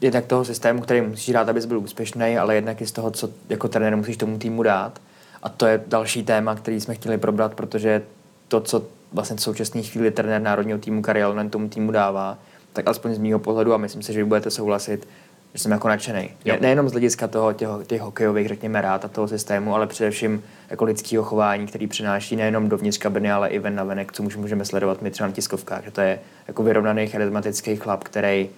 jednak 0.00 0.26
toho 0.26 0.44
systému, 0.44 0.80
který 0.82 1.00
musíš 1.00 1.28
hrát, 1.28 1.48
abys 1.48 1.64
byl 1.64 1.78
úspěšný, 1.78 2.38
ale 2.38 2.54
jednak 2.54 2.80
i 2.80 2.86
z 2.86 2.92
toho, 2.92 3.10
co 3.10 3.30
jako 3.48 3.68
trenér 3.68 3.96
musíš 3.96 4.16
tomu 4.16 4.38
týmu 4.38 4.62
dát. 4.62 5.00
A 5.42 5.48
to 5.48 5.66
je 5.66 5.82
další 5.86 6.22
téma, 6.22 6.54
který 6.54 6.80
jsme 6.80 6.94
chtěli 6.94 7.18
probrat, 7.18 7.54
protože 7.54 8.02
to, 8.48 8.60
co 8.60 8.82
vlastně 9.12 9.36
v 9.36 9.40
současné 9.40 9.82
chvíli 9.82 10.10
trenér 10.10 10.42
národního 10.42 10.78
týmu 10.78 11.02
Alonen 11.24 11.50
tomu 11.50 11.68
týmu 11.68 11.92
dává, 11.92 12.38
tak 12.74 12.86
alespoň 12.86 13.14
z 13.14 13.18
mého 13.18 13.38
pohledu, 13.38 13.74
a 13.74 13.76
myslím 13.76 14.02
si, 14.02 14.12
že 14.12 14.18
vy 14.18 14.24
budete 14.24 14.50
souhlasit, 14.50 15.08
že 15.54 15.60
jsem 15.60 15.72
jako 15.72 15.88
nadšený. 15.88 16.30
Ne, 16.44 16.58
nejenom 16.60 16.88
z 16.88 16.92
hlediska 16.92 17.28
toho, 17.28 17.52
těch, 17.52 17.68
těch 17.86 18.00
hokejových, 18.00 18.48
řekněme, 18.48 18.80
rád 18.80 19.04
a 19.04 19.08
toho 19.08 19.28
systému, 19.28 19.74
ale 19.74 19.86
především 19.86 20.42
jako 20.70 20.84
lidského 20.84 21.24
chování, 21.24 21.66
který 21.66 21.86
přináší 21.86 22.36
nejenom 22.36 22.68
dovnitř 22.68 22.98
kabiny, 22.98 23.32
ale 23.32 23.48
i 23.48 23.58
ven 23.58 23.74
na 23.74 23.84
venek, 23.84 24.12
co 24.12 24.22
už 24.22 24.36
můžeme 24.36 24.64
sledovat 24.64 25.02
my 25.02 25.10
třeba 25.10 25.26
na 25.26 25.32
tiskovkách, 25.32 25.84
že 25.84 25.90
to 25.90 26.00
je 26.00 26.18
jako 26.48 26.62
vyrovnaný, 26.62 27.06
charismatický 27.06 27.76
chlap, 27.76 28.04
který 28.04 28.48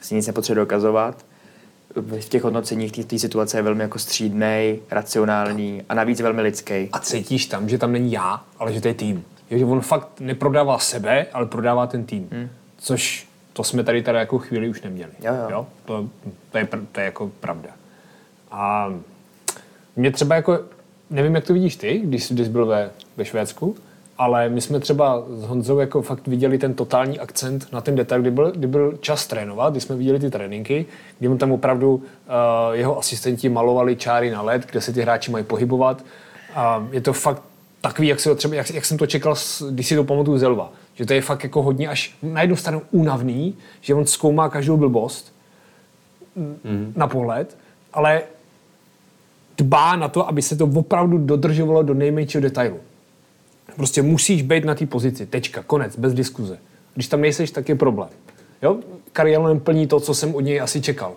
si 0.00 0.14
nic 0.14 0.26
nepotřebuje 0.26 0.64
dokazovat. 0.64 1.24
V 1.94 2.28
těch 2.28 2.42
hodnoceních 2.42 3.06
té 3.06 3.18
situace 3.18 3.58
je 3.58 3.62
velmi 3.62 3.82
jako 3.82 3.98
střídnej, 3.98 4.80
racionální 4.90 5.82
a 5.88 5.94
navíc 5.94 6.20
velmi 6.20 6.42
lidský. 6.42 6.88
A 6.92 6.98
cítíš 6.98 7.46
tam, 7.46 7.68
že 7.68 7.78
tam 7.78 7.92
není 7.92 8.12
já, 8.12 8.42
ale 8.58 8.72
že 8.72 8.80
to 8.80 8.88
je 8.88 8.94
tým. 8.94 9.24
Jo, 9.50 9.58
Že 9.58 9.64
on 9.64 9.80
fakt 9.80 10.20
neprodává 10.20 10.78
sebe, 10.78 11.26
ale 11.32 11.46
prodává 11.46 11.86
ten 11.86 12.04
tým. 12.04 12.28
Hmm. 12.32 12.48
Což 12.78 13.29
to 13.60 13.64
jsme 13.64 13.84
tady 13.84 14.02
tady 14.02 14.18
jako 14.18 14.38
chvíli 14.38 14.68
už 14.68 14.82
neměli. 14.82 15.12
Jo, 15.22 15.32
jo. 15.50 15.66
To, 15.84 16.08
to, 16.52 16.58
je, 16.58 16.68
to 16.92 17.00
je 17.00 17.04
jako 17.04 17.30
pravda. 17.40 17.68
A 18.50 18.92
mě 19.96 20.10
třeba 20.10 20.34
jako, 20.34 20.58
nevím, 21.10 21.34
jak 21.34 21.44
to 21.44 21.52
vidíš 21.52 21.76
ty, 21.76 21.98
když 21.98 22.24
jsi, 22.24 22.34
když 22.34 22.48
byl 22.48 22.66
ve, 22.66 22.90
ve 23.16 23.24
Švédsku, 23.24 23.76
ale 24.18 24.48
my 24.48 24.60
jsme 24.60 24.80
třeba 24.80 25.22
s 25.30 25.44
Honzou 25.44 25.78
jako 25.78 26.02
fakt 26.02 26.26
viděli 26.26 26.58
ten 26.58 26.74
totální 26.74 27.18
akcent 27.18 27.72
na 27.72 27.80
ten 27.80 27.94
detail, 27.94 28.20
kdy 28.20 28.30
byl, 28.30 28.50
kdy 28.50 28.66
byl 28.66 28.98
čas 29.00 29.26
trénovat, 29.26 29.72
kdy 29.72 29.80
jsme 29.80 29.96
viděli 29.96 30.18
ty 30.18 30.30
tréninky, 30.30 30.86
kdy 31.18 31.28
mu 31.28 31.38
tam 31.38 31.52
opravdu 31.52 31.94
uh, 31.94 32.02
jeho 32.72 32.98
asistenti 32.98 33.48
malovali 33.48 33.96
čáry 33.96 34.30
na 34.30 34.42
led, 34.42 34.66
kde 34.70 34.80
se 34.80 34.92
ty 34.92 35.02
hráči 35.02 35.30
mají 35.30 35.44
pohybovat. 35.44 36.04
A 36.54 36.88
je 36.92 37.00
to 37.00 37.12
fakt 37.12 37.42
takový, 37.80 38.08
jak, 38.08 38.20
si 38.20 38.28
to 38.28 38.34
třeba, 38.34 38.54
jak, 38.54 38.70
jak 38.70 38.84
jsem 38.84 38.98
to 38.98 39.06
čekal, 39.06 39.34
když 39.70 39.86
si 39.86 39.96
to 39.96 40.04
pamatuju 40.04 40.38
z 40.38 40.42
Elva. 40.42 40.72
Že 40.94 41.06
to 41.06 41.12
je 41.12 41.20
fakt 41.22 41.42
jako 41.42 41.62
hodně 41.62 41.88
až 41.88 42.16
na 42.22 42.40
jednu 42.40 42.56
stranu 42.56 42.82
únavný, 42.90 43.56
že 43.80 43.94
on 43.94 44.06
zkoumá 44.06 44.48
každou 44.48 44.76
blbost 44.76 45.34
mm. 46.36 46.92
na 46.96 47.06
pohled, 47.06 47.56
ale 47.92 48.22
dbá 49.58 49.96
na 49.96 50.08
to, 50.08 50.28
aby 50.28 50.42
se 50.42 50.56
to 50.56 50.64
opravdu 50.64 51.18
dodržovalo 51.18 51.82
do 51.82 51.94
nejmenšího 51.94 52.40
detailu. 52.40 52.76
Prostě 53.76 54.02
musíš 54.02 54.42
být 54.42 54.64
na 54.64 54.74
té 54.74 54.86
pozici. 54.86 55.26
Tečka, 55.26 55.62
konec, 55.62 55.98
bez 55.98 56.14
diskuze. 56.14 56.58
Když 56.94 57.08
tam 57.08 57.20
nejseš, 57.20 57.50
tak 57.50 57.68
je 57.68 57.74
problém. 57.74 58.08
Jo? 58.62 58.76
Kariér 59.12 59.40
plní 59.58 59.86
to, 59.86 60.00
co 60.00 60.14
jsem 60.14 60.34
od 60.34 60.40
něj 60.40 60.60
asi 60.60 60.80
čekal. 60.80 61.12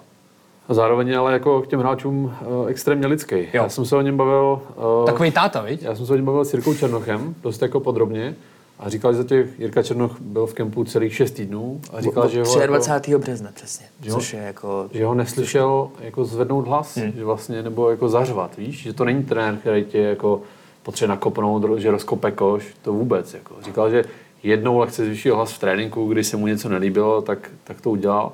A 0.67 0.73
zároveň 0.73 1.17
ale 1.17 1.33
jako 1.33 1.61
k 1.61 1.67
těm 1.67 1.79
hráčům 1.79 2.23
uh, 2.25 2.67
extrémně 2.67 3.07
lidský. 3.07 3.35
Jo. 3.35 3.47
Já 3.53 3.69
jsem 3.69 3.85
se 3.85 3.95
o 3.95 4.01
něm 4.01 4.17
bavil... 4.17 4.61
Uh, 4.75 5.05
Takový 5.05 5.31
táta, 5.31 5.61
viď? 5.61 5.81
Já 5.81 5.95
jsem 5.95 6.05
se 6.05 6.13
o 6.13 6.15
něm 6.15 6.25
bavil 6.25 6.45
s 6.45 6.53
Jirkou 6.53 6.73
Černochem, 6.73 7.35
dost 7.43 7.61
jako 7.61 7.79
podrobně. 7.79 8.35
A 8.79 8.89
říkal, 8.89 9.13
že 9.13 9.17
za 9.17 9.23
těch 9.23 9.59
Jirka 9.59 9.83
Černoch 9.83 10.21
byl 10.21 10.45
v 10.45 10.53
kempu 10.53 10.83
celých 10.83 11.15
6 11.15 11.31
týdnů. 11.31 11.81
A 11.93 12.01
říkal, 12.01 12.29
že 12.29 12.43
ho, 12.43 12.59
jako, 12.59 12.67
23. 12.67 13.17
března 13.17 13.49
přesně, 13.53 13.85
Jo. 14.03 14.15
což 14.15 14.33
je 14.33 14.39
jako... 14.39 14.89
že 14.93 15.05
ho 15.05 15.13
neslyšel 15.13 15.89
jako 15.99 16.25
zvednout 16.25 16.67
hlas, 16.67 16.97
hmm. 16.97 17.11
že 17.11 17.25
vlastně, 17.25 17.63
nebo 17.63 17.89
jako 17.89 18.09
zařvat, 18.09 18.57
víš? 18.57 18.81
Že 18.81 18.93
to 18.93 19.05
není 19.05 19.23
trenér, 19.23 19.57
který 19.57 19.85
tě 19.85 19.97
jako 19.97 20.41
potřebuje 20.83 21.09
nakopnout, 21.09 21.79
že 21.79 21.91
rozkope 21.91 22.31
koš, 22.31 22.73
to 22.81 22.93
vůbec. 22.93 23.33
Jako. 23.33 23.55
Říkal, 23.65 23.89
že 23.89 24.03
jednou 24.43 24.79
lehce 24.79 25.05
zvýšil 25.05 25.35
hlas 25.35 25.53
v 25.53 25.59
tréninku, 25.59 26.07
když 26.07 26.27
se 26.27 26.37
mu 26.37 26.47
něco 26.47 26.69
nelíbilo, 26.69 27.21
tak, 27.21 27.51
tak 27.63 27.81
to 27.81 27.89
udělal. 27.89 28.31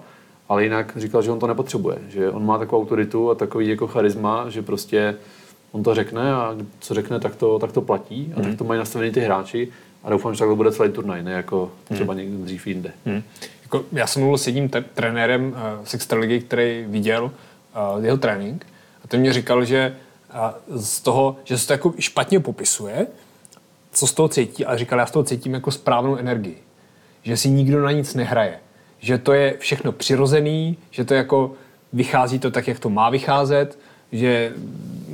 Ale 0.50 0.64
jinak 0.64 0.94
říkal, 0.96 1.22
že 1.22 1.32
on 1.32 1.40
to 1.40 1.48
nepotřebuje, 1.48 1.98
že 2.08 2.30
on 2.30 2.46
má 2.46 2.58
takovou 2.58 2.82
autoritu 2.82 3.30
a 3.30 3.36
takový 3.36 3.68
jako 3.68 3.88
charisma, 3.88 4.50
že 4.50 4.62
prostě 4.62 5.16
on 5.72 5.84
to 5.84 5.96
řekne 5.96 6.34
a 6.34 6.56
co 6.80 6.94
řekne, 6.94 7.20
tak 7.20 7.36
to, 7.36 7.60
tak 7.60 7.72
to 7.72 7.82
platí 7.82 8.34
a 8.38 8.42
tak 8.42 8.56
to 8.56 8.64
mají 8.64 8.78
nastavený 8.80 9.12
ty 9.12 9.20
hráči 9.20 9.70
a 10.04 10.10
doufám, 10.10 10.34
že 10.34 10.40
takhle 10.40 10.56
bude 10.56 10.72
celý 10.72 10.92
turnaj, 10.92 11.24
ne 11.24 11.32
jako 11.32 11.72
třeba 11.94 12.14
někdy 12.14 12.38
dřív 12.38 12.68
jinde. 12.68 12.92
Hmm. 13.06 13.24
Jako, 13.64 13.86
já 13.92 14.08
jsem 14.08 14.22
mluvil 14.22 14.38
s 14.38 14.48
jedním 14.48 14.70
te- 14.70 14.82
trenérem 14.82 15.48
uh, 15.48 15.86
z 15.86 15.94
Extraligy, 15.94 16.40
který 16.40 16.86
viděl 16.88 17.24
uh, 17.24 18.06
jeho 18.06 18.18
trénink 18.18 18.66
a 19.04 19.08
ten 19.08 19.20
mě 19.20 19.34
říkal, 19.34 19.66
že 19.66 19.96
uh, 20.70 20.78
z 20.82 21.02
toho, 21.02 21.36
že 21.44 21.58
se 21.58 21.68
to 21.68 21.74
jako 21.74 21.94
špatně 22.00 22.40
popisuje, 22.40 23.08
co 23.92 24.08
z 24.08 24.14
toho 24.14 24.30
cítí, 24.30 24.66
ale 24.66 24.78
říkal, 24.78 25.00
já 25.00 25.06
z 25.06 25.12
toho 25.12 25.24
cítím 25.24 25.54
jako 25.54 25.72
správnou 25.72 26.16
energii. 26.16 26.58
Že 27.24 27.38
si 27.38 27.50
nikdo 27.50 27.82
na 27.82 27.92
nic 27.92 28.16
nehraje. 28.16 28.60
Že 29.00 29.18
to 29.18 29.34
je 29.34 29.56
všechno 29.60 29.92
přirozený, 29.92 30.78
že 30.92 31.06
to 31.06 31.14
jako 31.14 31.52
vychází 31.94 32.40
to 32.40 32.52
tak, 32.52 32.68
jak 32.68 32.80
to 32.80 32.90
má 32.90 33.10
vycházet, 33.10 33.80
že 34.12 34.54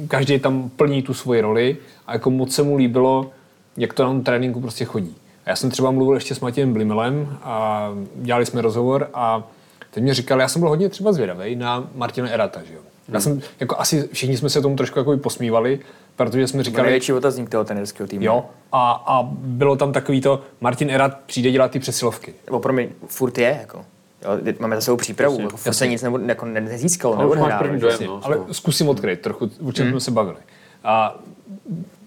každý 0.07 0.39
tam 0.39 0.69
plní 0.69 1.01
tu 1.01 1.13
svoji 1.13 1.41
roli 1.41 1.77
a 2.07 2.13
jako 2.13 2.31
moc 2.31 2.55
se 2.55 2.63
mu 2.63 2.75
líbilo, 2.75 3.31
jak 3.77 3.93
to 3.93 4.03
na 4.03 4.09
tom 4.09 4.23
tréninku 4.23 4.61
prostě 4.61 4.85
chodí. 4.85 5.15
A 5.45 5.49
já 5.49 5.55
jsem 5.55 5.69
třeba 5.71 5.91
mluvil 5.91 6.15
ještě 6.15 6.35
s 6.35 6.39
Matějem 6.39 6.73
Blimelem 6.73 7.37
a 7.43 7.89
dělali 8.15 8.45
jsme 8.45 8.61
rozhovor 8.61 9.09
a 9.13 9.43
ten 9.91 10.03
mě 10.03 10.13
říkal, 10.13 10.39
já 10.39 10.47
jsem 10.47 10.59
byl 10.61 10.69
hodně 10.69 10.89
třeba 10.89 11.13
zvědavý 11.13 11.55
na 11.55 11.87
Martina 11.95 12.29
Erata, 12.29 12.61
že 12.67 12.73
jo. 12.73 12.79
Já 13.09 13.19
jsem, 13.19 13.41
jako 13.59 13.79
asi 13.79 14.09
všichni 14.13 14.37
jsme 14.37 14.49
se 14.49 14.61
tomu 14.61 14.75
trošku 14.75 14.99
jako 14.99 15.17
posmívali, 15.17 15.79
protože 16.15 16.47
jsme 16.47 16.57
Byl 16.57 16.63
říkali, 16.63 16.85
největší 16.85 17.13
otazník 17.13 17.49
toho 17.49 17.63
trenerského 17.63 18.07
týmu. 18.07 18.25
jo, 18.25 18.45
a, 18.71 18.91
a 19.07 19.23
bylo 19.33 19.75
tam 19.75 19.93
takový 19.93 20.21
to, 20.21 20.41
Martin 20.61 20.89
Erat 20.89 21.17
přijde 21.25 21.51
dělat 21.51 21.71
ty 21.71 21.79
přesilovky. 21.79 22.33
Nebo 22.45 22.59
pro 22.59 22.73
mě 22.73 22.89
furt 23.07 23.37
je, 23.37 23.57
jako. 23.61 23.85
Jo, 24.25 24.31
teď 24.43 24.59
máme 24.59 24.75
za 24.75 24.81
sebou 24.81 24.97
přípravu, 24.97 25.41
jako 25.41 25.57
furt 25.57 25.73
se 25.73 25.87
nic 25.87 26.01
nebo, 26.01 26.19
jako 26.19 26.45
ne- 26.45 26.61
nezískalo, 26.61 27.17
Ale 27.17 27.27
už 27.27 27.37
máš 27.37 27.53
první 27.59 27.79
dojem, 27.79 27.99
no, 28.07 28.19
ale 28.23 28.39
zkusím 28.51 28.89
odkryt 28.89 29.21
trochu, 29.21 29.49
o 29.67 29.71
čem 29.71 29.89
jsme 29.89 29.99
se 29.99 30.11
bavili. 30.11 30.37
A 30.83 31.19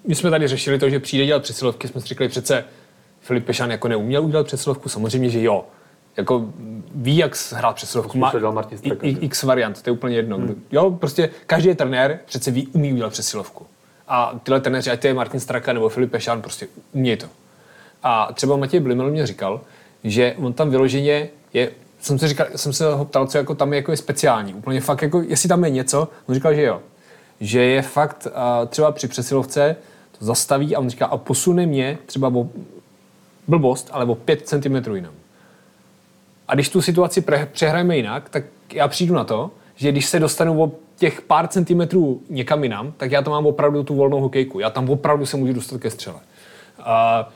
my 0.09 0.15
jsme 0.15 0.31
tady 0.31 0.49
řešili 0.49 0.79
to, 0.79 0.91
že 0.91 1.01
přijde 1.01 1.27
dělat 1.27 1.43
přesilovky, 1.43 1.89
jsme 1.89 2.01
si 2.01 2.07
říkali 2.07 2.29
přece, 2.29 2.65
Filip 3.21 3.45
Pešan 3.47 3.71
jako 3.71 3.89
neuměl 3.89 4.25
udělat 4.25 4.47
přesilovku, 4.47 4.89
samozřejmě, 4.89 5.31
že 5.31 5.43
jo. 5.43 5.65
Jako 6.17 6.47
ví, 6.95 7.17
jak 7.17 7.37
hrát 7.53 7.73
přesilovku. 7.77 8.19
Má, 8.19 8.31
to 8.31 8.39
dělal 8.39 8.53
Martin 8.55 8.79
Straka, 8.79 9.07
i- 9.07 9.11
i- 9.11 9.25
x 9.25 9.43
variant, 9.43 9.83
to 9.83 9.91
je 9.91 9.93
úplně 9.93 10.17
jedno. 10.17 10.37
Hmm. 10.37 10.63
Jo, 10.73 10.91
prostě 10.91 11.31
každý 11.47 11.75
trenér 11.75 12.19
přece 12.27 12.51
ví, 12.51 12.67
umí 12.67 12.93
udělat 12.93 13.13
přesilovku. 13.13 13.67
A 14.09 14.39
tyhle 14.43 14.61
trenéři, 14.61 14.91
ať 14.91 15.01
to 15.01 15.07
je 15.07 15.15
Martin 15.15 15.41
Straka 15.41 15.73
nebo 15.73 15.89
Filip 15.89 16.11
Pešan, 16.11 16.43
prostě 16.43 16.67
umějí 16.93 17.17
to. 17.17 17.27
A 18.03 18.33
třeba 18.33 18.57
Matěj 18.57 18.81
Blimel 18.81 19.11
mě 19.11 19.27
říkal, 19.27 19.61
že 20.05 20.35
on 20.39 20.53
tam 20.53 20.71
vyloženě 20.71 21.29
je, 21.53 21.71
jsem 22.01 22.19
se, 22.19 22.29
říkal, 22.29 22.47
jsem 22.57 22.73
se 22.73 22.95
ho 22.95 23.05
ptal, 23.05 23.27
co 23.27 23.39
jako 23.39 23.55
tam 23.55 23.73
je, 23.73 23.77
jako 23.77 23.91
je 23.91 23.97
speciální. 23.97 24.55
Úplně 24.55 24.81
fakt, 24.81 25.03
jako, 25.03 25.23
jestli 25.29 25.49
tam 25.49 25.65
je 25.65 25.71
něco, 25.71 26.09
on 26.29 26.35
říkal, 26.35 26.55
že 26.55 26.63
jo. 26.63 26.81
Že 27.41 27.61
je 27.63 27.83
fakt 27.83 28.27
uh, 28.27 28.69
třeba 28.69 28.93
při 28.93 29.09
přesilovce 29.09 29.77
zastaví 30.21 30.77
a 30.77 30.79
on 30.79 30.91
říká, 30.91 31.07
a 31.07 31.17
posune 31.17 31.67
mě 31.67 31.99
třeba 32.07 32.29
o 32.29 32.49
blbost, 33.49 33.89
ale 33.93 34.05
o 34.05 34.15
5 34.15 34.49
cm 34.49 34.95
jinam. 34.95 35.13
A 36.49 36.55
když 36.55 36.69
tu 36.69 36.83
situaci 36.83 37.21
pre- 37.21 37.47
přehrajeme 37.47 37.97
jinak, 37.97 38.29
tak 38.29 38.45
já 38.73 38.89
přijdu 38.89 39.15
na 39.15 39.25
to, 39.25 39.51
že 39.77 39.93
když 39.93 40.07
se 40.07 40.21
dostanu 40.21 40.63
o 40.63 40.73
těch 40.97 41.21
pár 41.21 41.49
centimetrů 41.49 42.23
někam 42.31 42.63
jinam, 42.63 42.93
tak 42.97 43.13
já 43.13 43.23
tam 43.23 43.33
mám 43.33 43.47
opravdu 43.47 43.83
tu 43.83 43.95
volnou 43.95 44.21
hokejku. 44.21 44.61
Já 44.61 44.71
tam 44.71 44.91
opravdu 44.91 45.27
se 45.27 45.37
můžu 45.37 45.53
dostat 45.53 45.81
ke 45.81 45.91
střele. 45.91 46.19
A 46.79 47.29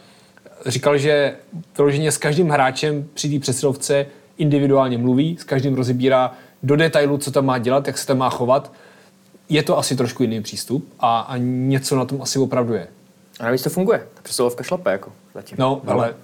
říkal, 0.66 0.98
že 0.98 1.36
vyloženě 1.76 2.12
s 2.12 2.18
každým 2.18 2.48
hráčem 2.48 3.08
při 3.14 3.28
té 3.28 3.38
přesilovce 3.38 4.06
individuálně 4.38 4.98
mluví, 4.98 5.36
s 5.40 5.44
každým 5.44 5.74
rozebírá 5.74 6.32
do 6.62 6.76
detailu, 6.76 7.18
co 7.18 7.30
tam 7.30 7.46
má 7.46 7.58
dělat, 7.58 7.86
jak 7.86 7.98
se 7.98 8.06
tam 8.06 8.18
má 8.18 8.30
chovat. 8.30 8.72
Je 9.52 9.62
to 9.62 9.78
asi 9.78 9.96
trošku 9.96 10.22
jiný 10.22 10.42
přístup 10.42 10.88
a, 11.00 11.20
a 11.20 11.36
něco 11.36 11.96
na 11.96 12.04
tom 12.04 12.22
asi 12.22 12.38
opravdu 12.38 12.74
je. 12.74 12.86
A 13.40 13.44
navíc 13.44 13.62
to 13.62 13.70
funguje. 13.70 14.06
Ta 14.14 14.20
přesilovka 14.22 14.64
šlape, 14.64 14.92
jako 14.92 15.12
zatím. 15.34 15.56
No, 15.60 15.82
ale 15.86 16.14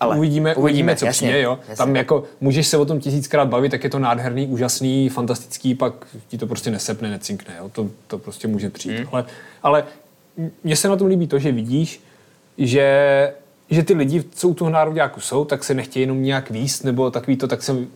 Ale 0.00 0.16
uvidíme, 0.16 0.54
uvidíme, 0.54 0.96
co 0.96 1.06
jasně, 1.06 1.28
přijde, 1.28 1.42
jo. 1.42 1.58
jasně. 1.60 1.76
Tam 1.76 1.96
jako 1.96 2.24
můžeš 2.40 2.68
se 2.68 2.76
o 2.76 2.84
tom 2.84 3.00
tisíckrát 3.00 3.48
bavit, 3.48 3.70
tak 3.70 3.84
je 3.84 3.90
to 3.90 3.98
nádherný, 3.98 4.46
úžasný, 4.46 5.08
fantastický, 5.08 5.74
pak 5.74 6.06
ti 6.28 6.38
to 6.38 6.46
prostě 6.46 6.70
nesepne, 6.70 7.10
necinkne, 7.10 7.54
jo. 7.58 7.68
To, 7.68 7.90
to 8.06 8.18
prostě 8.18 8.48
může 8.48 8.70
přijít. 8.70 8.98
Hmm. 8.98 9.08
Ale, 9.12 9.24
ale 9.62 9.84
mně 10.64 10.76
se 10.76 10.88
na 10.88 10.96
tom 10.96 11.06
líbí 11.06 11.26
to, 11.26 11.38
že 11.38 11.52
vidíš, 11.52 12.00
že, 12.58 13.34
že 13.70 13.82
ty 13.82 13.94
lidi, 13.94 14.24
co 14.34 14.48
u 14.48 14.54
toho 14.54 14.70
nároďáku 14.70 15.20
jsou, 15.20 15.44
tak 15.44 15.64
se 15.64 15.74
nechtějí 15.74 16.02
jenom 16.02 16.22
nějak 16.22 16.50
výst, 16.50 16.84
nebo 16.84 17.10
takový 17.10 17.36
to, 17.36 17.48
tak 17.48 17.62
jsem, 17.62 17.86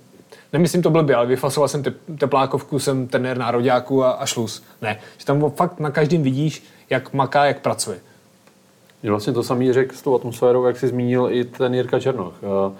nemyslím 0.56 0.82
to 0.82 0.90
blbě, 0.90 1.16
ale 1.16 1.26
vyfasoval 1.26 1.68
jsem 1.68 1.82
tep, 1.82 1.96
teplákovku, 2.18 2.78
jsem 2.78 3.06
trenér 3.08 3.38
nároďáku 3.38 4.04
a, 4.04 4.10
a 4.10 4.26
šluz. 4.26 4.62
Ne, 4.82 4.98
že 5.18 5.24
tam 5.24 5.50
fakt 5.50 5.80
na 5.80 5.90
každém 5.90 6.22
vidíš, 6.22 6.64
jak 6.90 7.12
maká, 7.12 7.44
jak 7.44 7.60
pracuje. 7.60 7.98
Mě 9.02 9.10
vlastně 9.10 9.32
to 9.32 9.42
samý 9.42 9.72
řekl 9.72 9.96
s 9.96 10.02
tou 10.02 10.14
atmosférou, 10.14 10.66
jak 10.66 10.76
jsi 10.78 10.88
zmínil 10.88 11.28
i 11.30 11.44
ten 11.44 11.74
Jirka 11.74 12.00
Černoch. 12.00 12.34
eh, 12.42 12.72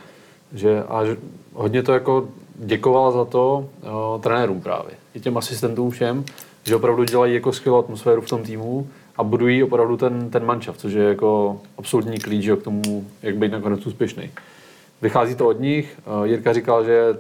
Že, 0.53 0.83
a 0.89 1.05
že 1.05 1.17
hodně 1.55 1.83
to 1.83 1.93
jako 1.93 2.29
děkoval 2.55 3.13
za 3.13 3.25
to 3.25 3.69
uh, 3.83 4.21
trenérům 4.23 4.61
právě. 4.61 4.93
I 5.15 5.21
těm 5.21 5.37
asistentům 5.37 5.91
všem, 5.91 6.25
že 6.65 6.77
opravdu 6.77 7.05
dělají 7.05 7.35
jako 7.35 7.53
skvělou 7.53 7.79
atmosféru 7.79 8.21
v 8.21 8.29
tom 8.29 8.43
týmu 8.43 8.87
a 9.17 9.25
budují 9.25 9.63
opravdu 9.63 9.97
ten, 9.97 10.31
ten 10.31 10.45
manšaft, 10.45 10.81
což 10.81 10.93
je 10.93 11.05
jako 11.05 11.61
absolutní 11.79 12.19
klíč 12.19 12.49
k 12.61 12.63
tomu, 12.63 13.05
jak 13.23 13.37
být 13.37 13.53
nakonec 13.53 13.87
úspěšný. 13.87 14.31
Vychází 15.03 15.35
to 15.35 15.49
od 15.49 15.61
nich. 15.61 15.99
Uh, 16.07 16.25
Jirka 16.25 16.53
říkal, 16.53 16.85
že 16.85 17.19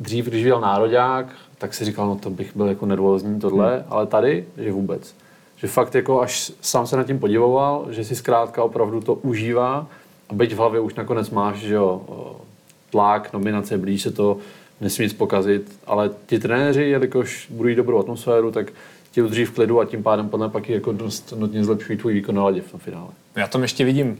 dřív, 0.00 0.24
když 0.26 0.42
viděl 0.42 0.60
nároďák, 0.60 1.26
tak 1.58 1.74
si 1.74 1.84
říkal, 1.84 2.06
no 2.06 2.16
to 2.16 2.30
bych 2.30 2.56
byl 2.56 2.66
jako 2.66 2.86
nervózní 2.86 3.40
tohle, 3.40 3.74
hmm. 3.74 3.84
ale 3.88 4.06
tady, 4.06 4.44
že 4.58 4.72
vůbec. 4.72 5.14
Že 5.56 5.66
fakt 5.66 5.94
jako 5.94 6.20
až 6.20 6.52
sám 6.60 6.86
se 6.86 6.96
nad 6.96 7.06
tím 7.06 7.18
podivoval, 7.18 7.86
že 7.90 8.04
si 8.04 8.16
zkrátka 8.16 8.64
opravdu 8.64 9.00
to 9.00 9.14
užívá 9.14 9.86
a 10.28 10.34
byť 10.34 10.52
v 10.52 10.56
hlavě 10.56 10.80
už 10.80 10.94
nakonec 10.94 11.30
máš, 11.30 11.56
že 11.56 11.74
jo, 11.74 12.02
tlak, 12.90 13.32
nominace, 13.32 13.78
blíž 13.78 14.02
se 14.02 14.10
to, 14.10 14.36
nesmí 14.80 15.04
nic 15.04 15.12
pokazit, 15.12 15.78
ale 15.86 16.10
ti 16.26 16.38
trenéři, 16.38 16.82
jelikož 16.82 17.46
budou 17.50 17.74
dobrou 17.74 17.98
atmosféru, 17.98 18.50
tak 18.50 18.72
ti 19.10 19.22
udrží 19.22 19.44
v 19.44 19.50
klidu 19.50 19.80
a 19.80 19.84
tím 19.84 20.02
pádem 20.02 20.28
podle 20.28 20.48
pak 20.48 20.68
jako 20.68 20.92
dost 20.92 21.34
notně 21.36 21.64
zlepšují 21.64 21.98
tvůj 21.98 22.14
výkon 22.14 22.34
na 22.34 22.44
ledě 22.44 22.60
v 22.60 22.70
tom 22.70 22.80
finále. 22.80 23.08
Já 23.36 23.46
tam 23.46 23.62
ještě 23.62 23.84
vidím 23.84 24.18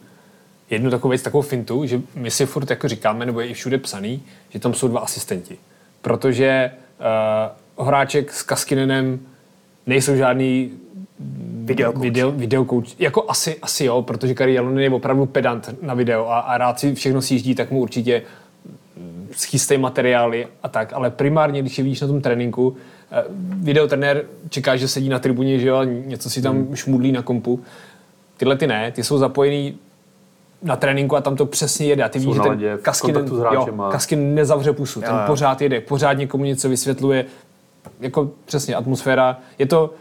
jednu 0.71 0.91
takovou 0.91 1.11
věc, 1.11 1.23
takovou 1.23 1.43
fintu, 1.43 1.87
že 1.87 2.01
my 2.15 2.31
si 2.31 2.47
furt 2.47 2.71
jako 2.71 2.89
říkáme, 2.89 3.27
nebo 3.27 3.41
je 3.41 3.47
i 3.47 3.55
všude 3.55 3.79
psaný, 3.79 4.23
že 4.51 4.59
tam 4.59 4.75
jsou 4.75 4.89
dva 4.89 5.01
asistenti. 5.01 5.59
Protože 6.03 6.71
uh, 6.99 7.85
Horáček 7.85 8.33
s 8.33 8.43
Kaskinenem 8.43 9.21
nejsou 9.87 10.17
žádný 10.17 10.71
Videokouč. 11.65 12.03
Video, 12.03 12.33
videokouč. 12.33 12.95
Jako 12.99 13.25
asi, 13.29 13.57
asi 13.63 13.85
jo, 13.85 14.03
protože 14.03 14.35
Kari 14.35 14.55
Jalonen 14.55 14.79
je 14.79 14.91
opravdu 14.91 15.27
pedant 15.27 15.75
na 15.83 15.95
video 15.95 16.29
a, 16.29 16.39
a 16.39 16.59
rád 16.59 16.81
si 16.81 16.95
všechno 16.95 17.23
sjíždí, 17.23 17.55
tak 17.55 17.71
mu 17.71 17.81
určitě 17.81 18.23
schystej 19.33 19.79
materiály 19.79 20.47
a 20.63 20.69
tak, 20.69 20.93
ale 20.93 21.11
primárně, 21.11 21.63
když 21.63 21.79
je 21.79 21.85
vidíš 21.85 22.01
na 22.01 22.07
tom 22.07 22.21
tréninku, 22.21 22.77
eh, 23.13 23.25
videotrenér 23.63 24.25
čeká, 24.49 24.77
že 24.77 24.89
sedí 24.89 25.09
na 25.09 25.19
tribuně, 25.19 25.59
že 25.59 25.69
jo, 25.69 25.77
a 25.77 25.85
něco 25.85 26.31
si 26.31 26.43
tam 26.43 26.57
hmm. 26.57 26.77
šmudlí 26.77 27.13
na 27.13 27.23
kompu. 27.23 27.61
Tyhle 28.37 28.57
ty 28.57 28.67
ne, 28.67 28.93
ty 28.93 29.05
jsou 29.05 29.19
zapojený 29.19 29.79
na 30.63 30.77
tréninku 30.77 31.17
a 31.17 31.21
tam 31.21 31.37
to 31.37 31.47
přesně 31.47 31.87
jede. 31.87 32.03
A 32.03 32.09
ty 32.09 32.21
Jsou 32.21 32.27
víš, 32.27 32.37
že 32.37 32.43
ten 32.43 32.79
Kaskin, 32.83 33.15
jo. 33.53 33.89
Kaskin 33.91 34.35
nezavře 34.35 34.73
pusu, 34.73 35.01
ten 35.01 35.11
Jo, 35.11 35.17
jo. 35.17 35.23
pořád 35.27 35.61
jede, 35.61 35.81
pořád 35.81 36.13
někomu 36.13 36.45
něco 36.45 36.69
vysvětluje. 36.69 37.25
Jako 38.01 38.31
přesně 38.45 38.75
atmosféra. 38.75 39.39
Je 39.59 39.67
to, 39.67 39.95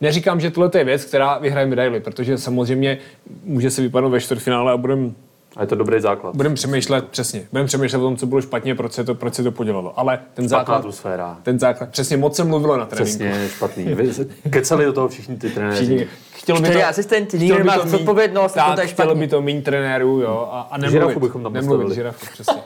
neříkám, 0.00 0.40
že 0.40 0.50
tohle 0.50 0.70
je 0.78 0.84
věc, 0.84 1.04
která 1.04 1.38
vyhraje 1.38 1.66
medaily, 1.66 2.00
protože 2.00 2.38
samozřejmě 2.38 2.98
může 3.44 3.70
se 3.70 3.82
vypadnout 3.82 4.10
ve 4.10 4.20
čtvrtfinále 4.20 4.72
a 4.72 4.76
budeme 4.76 5.10
A 5.56 5.60
je 5.62 5.66
to 5.66 5.74
dobrý 5.74 6.00
základ. 6.00 6.36
budeme 6.36 6.54
přemýšlet, 6.54 7.08
přesně, 7.08 7.46
budeme 7.52 7.66
přemýšlet 7.66 7.98
o 7.98 8.02
tom, 8.02 8.16
co 8.16 8.26
bylo 8.26 8.40
špatně, 8.40 8.74
proč 8.74 8.92
se 8.92 9.04
to, 9.04 9.14
proč 9.14 9.34
se 9.34 9.42
to 9.42 9.52
podělalo. 9.52 9.98
Ale 9.98 10.16
ten 10.34 10.44
Špatná 10.48 10.58
základ, 10.58 10.76
atmosféra. 10.76 11.38
ten 11.42 11.58
základ, 11.58 11.88
přesně 11.90 12.16
moc 12.16 12.36
se 12.36 12.44
mluvilo 12.44 12.76
na 12.76 12.86
tréninku. 12.86 13.18
Přesně, 13.18 13.48
špatný. 13.48 13.84
Vy- 13.84 14.12
Kecali 14.50 14.84
do 14.84 14.92
toho 14.92 15.08
všichni 15.08 15.36
ty 15.36 15.50
trenéři. 15.50 16.08
Chtělo 16.32 16.60
by 16.60 16.70
to, 16.70 16.84
asistenti, 16.86 17.38
nikdo 17.38 17.54
by 17.56 17.60
nemá 17.64 17.86
zodpovědnost, 17.86 18.52
tak, 18.52 18.74
to 18.74 18.80
je 18.80 18.88
špatně. 18.88 19.14
by 19.14 19.28
to 19.28 19.42
méně 19.42 19.62
trenérů, 19.62 20.20
jo, 20.20 20.48
a, 20.52 20.60
a 20.60 20.78
nemluvit. 20.78 20.92
Žirafu 21.02 21.20
bychom 21.20 21.42
tam 21.42 21.52
nemluvit, 21.52 21.84
postavili. 21.84 21.94
žirafu, 21.94 22.26
přesně. 22.32 22.62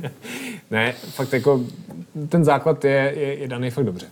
ne, 0.70 0.92
fakt 0.92 1.32
jako 1.32 1.60
ten 2.28 2.44
základ 2.44 2.84
je, 2.84 3.12
je, 3.16 3.34
je 3.38 3.48
daný 3.48 3.70
fakt 3.70 3.84
dobře. 3.84 4.06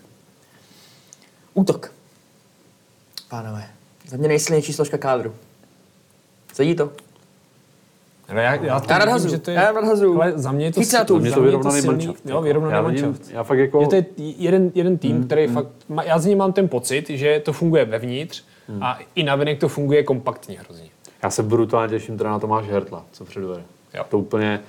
Útok. 1.55 1.93
Pánové, 3.29 3.65
za 4.09 4.17
mě 4.17 4.29
nejsilnější 4.29 4.73
složka 4.73 4.99
kádru. 4.99 5.35
Sedí 6.53 6.75
to? 6.75 6.91
Ale 8.29 8.43
já, 8.43 8.55
já, 8.55 8.81
to 8.81 8.93
Já 8.93 9.19
že 9.19 9.39
to 9.39 9.51
je, 9.51 9.57
já 9.57 9.73
nadhazuju. 9.73 10.23
Ale 10.23 10.33
za 10.37 10.53
mě 10.53 10.65
je 10.65 10.73
to, 10.73 10.81
Mě 10.81 11.05
to 11.05 11.19
mě 11.19 11.31
je 11.31 11.41
vyrovnaný 11.41 11.81
silný- 11.81 12.07
manšaft. 12.07 12.27
Jo, 12.27 12.43
vyrovnaný 12.43 12.75
já, 12.75 12.83
vidím, 12.83 13.05
manšaft. 13.05 13.31
já 13.31 13.43
fakt 13.43 13.59
jako... 13.59 13.81
Je 13.81 13.87
to 13.87 13.95
je 13.95 14.05
jeden, 14.17 14.71
jeden 14.75 14.99
tým, 14.99 15.25
který 15.25 15.47
fakt, 15.47 15.69
má- 15.89 16.03
já 16.03 16.19
z 16.19 16.27
něj 16.27 16.35
mám 16.35 16.53
ten 16.53 16.69
pocit, 16.69 17.11
že 17.11 17.41
to 17.45 17.53
funguje 17.53 17.85
vevnitř 17.85 18.43
a 18.81 18.99
i 19.15 19.23
navenek 19.23 19.59
to 19.61 19.69
funguje 19.69 20.03
kompaktně 20.03 20.59
hrozně. 20.61 20.89
Já 21.23 21.31
se 21.31 21.43
brutálně 21.43 21.91
těším 21.91 22.19
teda 22.19 22.31
na 22.31 22.39
Tomáše 22.39 22.73
Hertla, 22.73 23.05
co 23.13 23.25
předvede. 23.25 23.63
Jo. 23.95 24.05
To 24.09 24.19
úplně... 24.19 24.61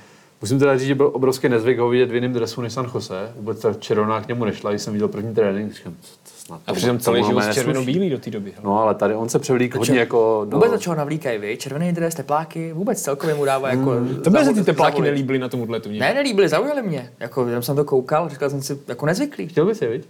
Musím 0.41 0.59
teda 0.59 0.77
říct, 0.77 0.87
že 0.87 0.95
byl 0.95 1.09
obrovský 1.13 1.49
nezvyk 1.49 1.79
ho 1.79 1.89
vidět 1.89 2.11
v 2.11 2.15
jiném 2.15 2.33
dresu 2.33 2.61
než 2.61 2.73
San 2.73 2.91
Jose. 2.93 3.31
Vůbec 3.35 3.59
ta 3.59 3.73
červená 3.73 4.21
k 4.21 4.27
němu 4.27 4.45
nešla, 4.45 4.69
když 4.71 4.81
jsem 4.81 4.93
viděl 4.93 5.07
první 5.07 5.35
trénink, 5.35 5.73
říkám, 5.73 5.93
snad. 6.25 6.61
A 6.67 6.73
přitom 6.73 6.99
celý 6.99 7.23
život 7.23 7.43
červeno-bílý 7.53 8.09
do 8.09 8.17
té 8.19 8.29
doby. 8.31 8.51
hele. 8.51 8.61
No 8.65 8.81
ale 8.81 8.95
tady 8.95 9.15
on 9.15 9.29
se 9.29 9.39
převlík 9.39 9.75
hodně 9.75 9.99
jako 9.99 10.45
do... 10.49 10.57
Vůbec 10.57 10.71
do 10.71 10.77
čeho 10.77 10.95
navlíkají 10.95 11.37
vy? 11.39 11.57
Červený 11.57 11.91
dres, 11.93 12.15
tepláky, 12.15 12.73
vůbec 12.73 13.01
celkově 13.01 13.35
mu 13.35 13.45
dává 13.45 13.69
jako... 13.69 13.91
To 14.23 14.29
by 14.29 14.45
se 14.45 14.53
ty 14.53 14.63
tepláky 14.63 14.91
zavolit. 14.91 15.11
nelíbily 15.11 15.39
na 15.39 15.49
tomuhle 15.49 15.79
tu 15.79 15.89
Ne, 15.89 16.13
nelíbily, 16.13 16.49
zaujaly 16.49 16.81
mě. 16.81 17.11
Jako, 17.19 17.47
jenom 17.47 17.63
jsem 17.63 17.75
to 17.75 17.85
koukal, 17.85 18.29
říkal 18.29 18.49
jsem 18.49 18.61
si, 18.61 18.77
jako 18.87 19.05
nezvyklý. 19.05 19.47
Chtěl 19.47 19.65
bys 19.65 19.81
je, 19.81 19.89
viď? 19.89 20.05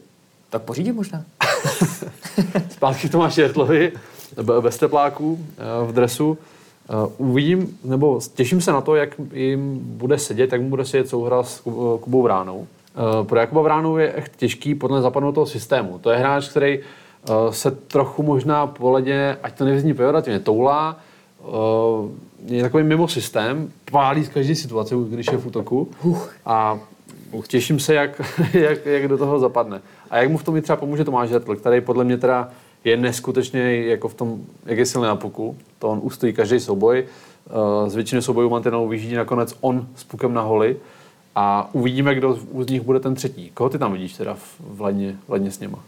Tak 0.50 0.62
pořídím 0.62 0.96
možná. 0.96 1.24
Zpátky 2.70 3.10
Hertlovi, 3.42 3.92
b- 4.42 4.62
bez 4.62 4.78
tepláků 4.78 5.46
eh, 5.58 5.88
v 5.88 5.94
dresu. 5.94 6.38
Eh, 6.90 7.10
Uvidím, 7.18 7.78
nebo 7.84 8.20
těším 8.36 8.62
se 8.62 8.72
na 8.72 8.82
to, 8.82 8.96
jak 8.96 9.10
jim 9.34 9.80
bude 9.82 10.18
sedět, 10.20 10.52
jak 10.52 10.62
mu 10.62 10.70
bude 10.70 10.86
sedět 10.86 11.10
souhra 11.10 11.44
s 11.44 11.60
Ku- 11.60 11.98
Kubou 12.02 12.22
Vránou. 12.22 12.68
Eh, 12.96 13.26
Pro 13.26 13.40
Jakuba 13.40 13.62
Vránu 13.62 13.98
je 13.98 14.14
echt 14.14 14.36
těžký 14.36 14.76
podle 14.76 15.02
zapadnout 15.02 15.32
toho 15.32 15.46
systému. 15.46 16.00
To 16.00 16.10
je 16.10 16.18
hráč, 16.18 16.50
který 16.50 16.80
eh, 16.80 17.32
se 17.50 17.72
trochu 17.72 18.24
možná 18.24 18.68
po 18.68 18.92
ledě, 18.92 19.38
ať 19.44 19.58
to 19.58 19.66
nevyzní 19.66 19.94
pejorativně, 19.94 20.40
toulá, 20.40 20.98
eh, 21.42 21.46
je 22.46 22.62
takový 22.64 22.84
mimo 22.84 23.08
systém, 23.08 23.72
pálí 23.92 24.26
z 24.26 24.30
každé 24.30 24.56
situace, 24.56 24.96
když 25.10 25.28
je 25.32 25.38
v 25.38 25.48
útoku. 25.48 25.88
A 26.46 26.80
těším 27.48 27.80
se, 27.80 27.94
jak, 27.94 28.22
jak, 28.54 28.86
jak 28.86 29.08
do 29.08 29.18
toho 29.18 29.40
zapadne. 29.40 29.82
A 30.10 30.18
jak 30.18 30.30
mu 30.30 30.38
v 30.38 30.44
tom 30.44 30.58
i 30.58 30.62
třeba 30.62 30.76
pomůže 30.76 31.04
Tomáš 31.04 31.30
Hertl, 31.32 31.56
který 31.56 31.82
podle 31.82 32.04
mě 32.04 32.18
teda 32.18 32.50
je 32.84 32.98
neskutečně 32.98 33.76
jako 33.76 34.08
v 34.08 34.14
tom, 34.14 34.42
jak 34.66 34.78
je 34.78 34.86
silný 34.86 35.08
na 35.08 35.16
puku. 35.16 35.58
To 35.80 35.90
on 35.90 36.00
ustojí 36.04 36.34
každý 36.34 36.60
souboj. 36.60 37.06
Eh, 37.06 37.90
Z 37.90 37.96
většiny 37.96 38.22
soubojů 38.22 38.50
mantinelů 38.50 38.88
vyžídí 38.88 39.16
nakonec 39.16 39.56
on 39.62 39.88
s 39.96 40.04
pukem 40.04 40.34
na 40.34 40.42
holi. 40.42 40.78
A 41.36 41.70
uvidíme, 41.74 42.16
kdo 42.16 42.40
z 42.60 42.68
nich 42.68 42.82
bude 42.82 43.00
ten 43.00 43.16
třetí. 43.16 43.50
Koho 43.54 43.70
ty 43.70 43.78
tam 43.80 43.94
vidíš 43.94 44.14
teda 44.14 44.34
v, 44.60 44.82
ledně, 44.82 45.16
v 45.28 45.32
ledně 45.32 45.52
s 45.52 45.60
něma? 45.60 45.84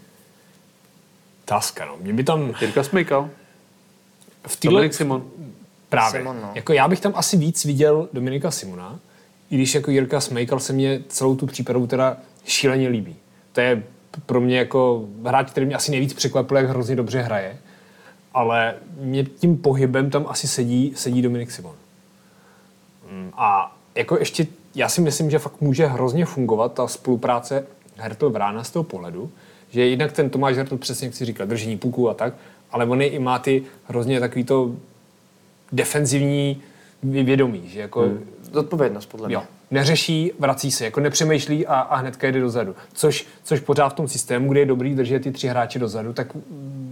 Táska, 1.45 1.85
no. 1.85 1.97
Mě 2.01 2.13
by 2.13 2.23
tam 2.23 2.53
Jirka 2.61 2.83
Smejkal? 2.83 3.29
v 4.47 4.57
téhle, 4.57 4.75
Dominik 4.75 4.93
Simon? 4.93 5.23
Právě. 5.89 6.19
Simon, 6.19 6.41
no. 6.41 6.51
Jako 6.55 6.73
já 6.73 6.87
bych 6.87 6.99
tam 6.99 7.13
asi 7.15 7.37
víc 7.37 7.65
viděl 7.65 8.09
Dominika 8.13 8.51
Simona, 8.51 8.99
i 9.51 9.55
když 9.55 9.75
jako 9.75 9.91
Jirka 9.91 10.21
Smejkal 10.21 10.59
se 10.59 10.73
mě 10.73 11.01
celou 11.07 11.35
tu 11.35 11.45
přípravu 11.45 11.87
teda 11.87 12.17
šíleně 12.45 12.89
líbí. 12.89 13.15
To 13.53 13.61
je 13.61 13.83
pro 14.25 14.41
mě 14.41 14.57
jako 14.57 15.05
hráč, 15.25 15.51
který 15.51 15.65
mě 15.65 15.75
asi 15.75 15.91
nejvíc 15.91 16.13
překvapil, 16.13 16.57
jak 16.57 16.69
hrozně 16.69 16.95
dobře 16.95 17.21
hraje. 17.21 17.57
Ale 18.33 18.75
mě 18.99 19.23
tím 19.23 19.57
pohybem 19.57 20.09
tam 20.09 20.25
asi 20.29 20.47
sedí, 20.47 20.93
sedí 20.95 21.21
Dominik 21.21 21.51
Simon. 21.51 21.75
Mm, 23.11 23.31
A 23.33 23.75
jako 23.95 24.19
ještě, 24.19 24.47
já 24.75 24.89
si 24.89 25.01
myslím, 25.01 25.29
že 25.29 25.39
fakt 25.39 25.61
může 25.61 25.85
hrozně 25.85 26.25
fungovat 26.25 26.73
ta 26.73 26.87
spolupráce 26.87 27.65
Hertl 27.97 28.29
Vrána 28.29 28.63
z 28.63 28.71
toho 28.71 28.83
pohledu, 28.83 29.31
že 29.69 29.85
jednak 29.85 30.11
ten 30.11 30.29
Tomáš 30.29 30.55
Hertl 30.55 30.77
přesně, 30.77 31.07
jak 31.07 31.15
si 31.15 31.25
říkal, 31.25 31.47
držení 31.47 31.77
puku 31.77 32.09
a 32.09 32.13
tak, 32.13 32.33
ale 32.71 32.85
on 32.85 33.01
i 33.01 33.19
má 33.19 33.39
ty 33.39 33.63
hrozně 33.87 34.19
takový 34.19 34.43
to 34.43 34.75
defenzivní 35.71 36.61
vědomí, 37.03 37.63
že 37.67 37.79
jako 37.79 38.01
hmm. 38.01 38.25
Zodpovědnost, 38.51 39.05
podle 39.05 39.27
mě. 39.27 39.35
jo, 39.35 39.43
neřeší, 39.71 40.31
vrací 40.39 40.71
se, 40.71 40.85
jako 40.85 40.99
nepřemýšlí 40.99 41.67
a, 41.67 41.79
a 41.79 41.95
hnedka 41.95 42.27
jde 42.27 42.39
dozadu. 42.39 42.75
Což, 42.93 43.27
což 43.43 43.59
pořád 43.59 43.89
v 43.89 43.93
tom 43.93 44.07
systému, 44.07 44.51
kde 44.51 44.59
je 44.59 44.65
dobrý 44.65 44.95
držet 44.95 45.23
ty 45.23 45.31
tři 45.31 45.47
hráče 45.47 45.79
dozadu, 45.79 46.13
tak 46.13 46.27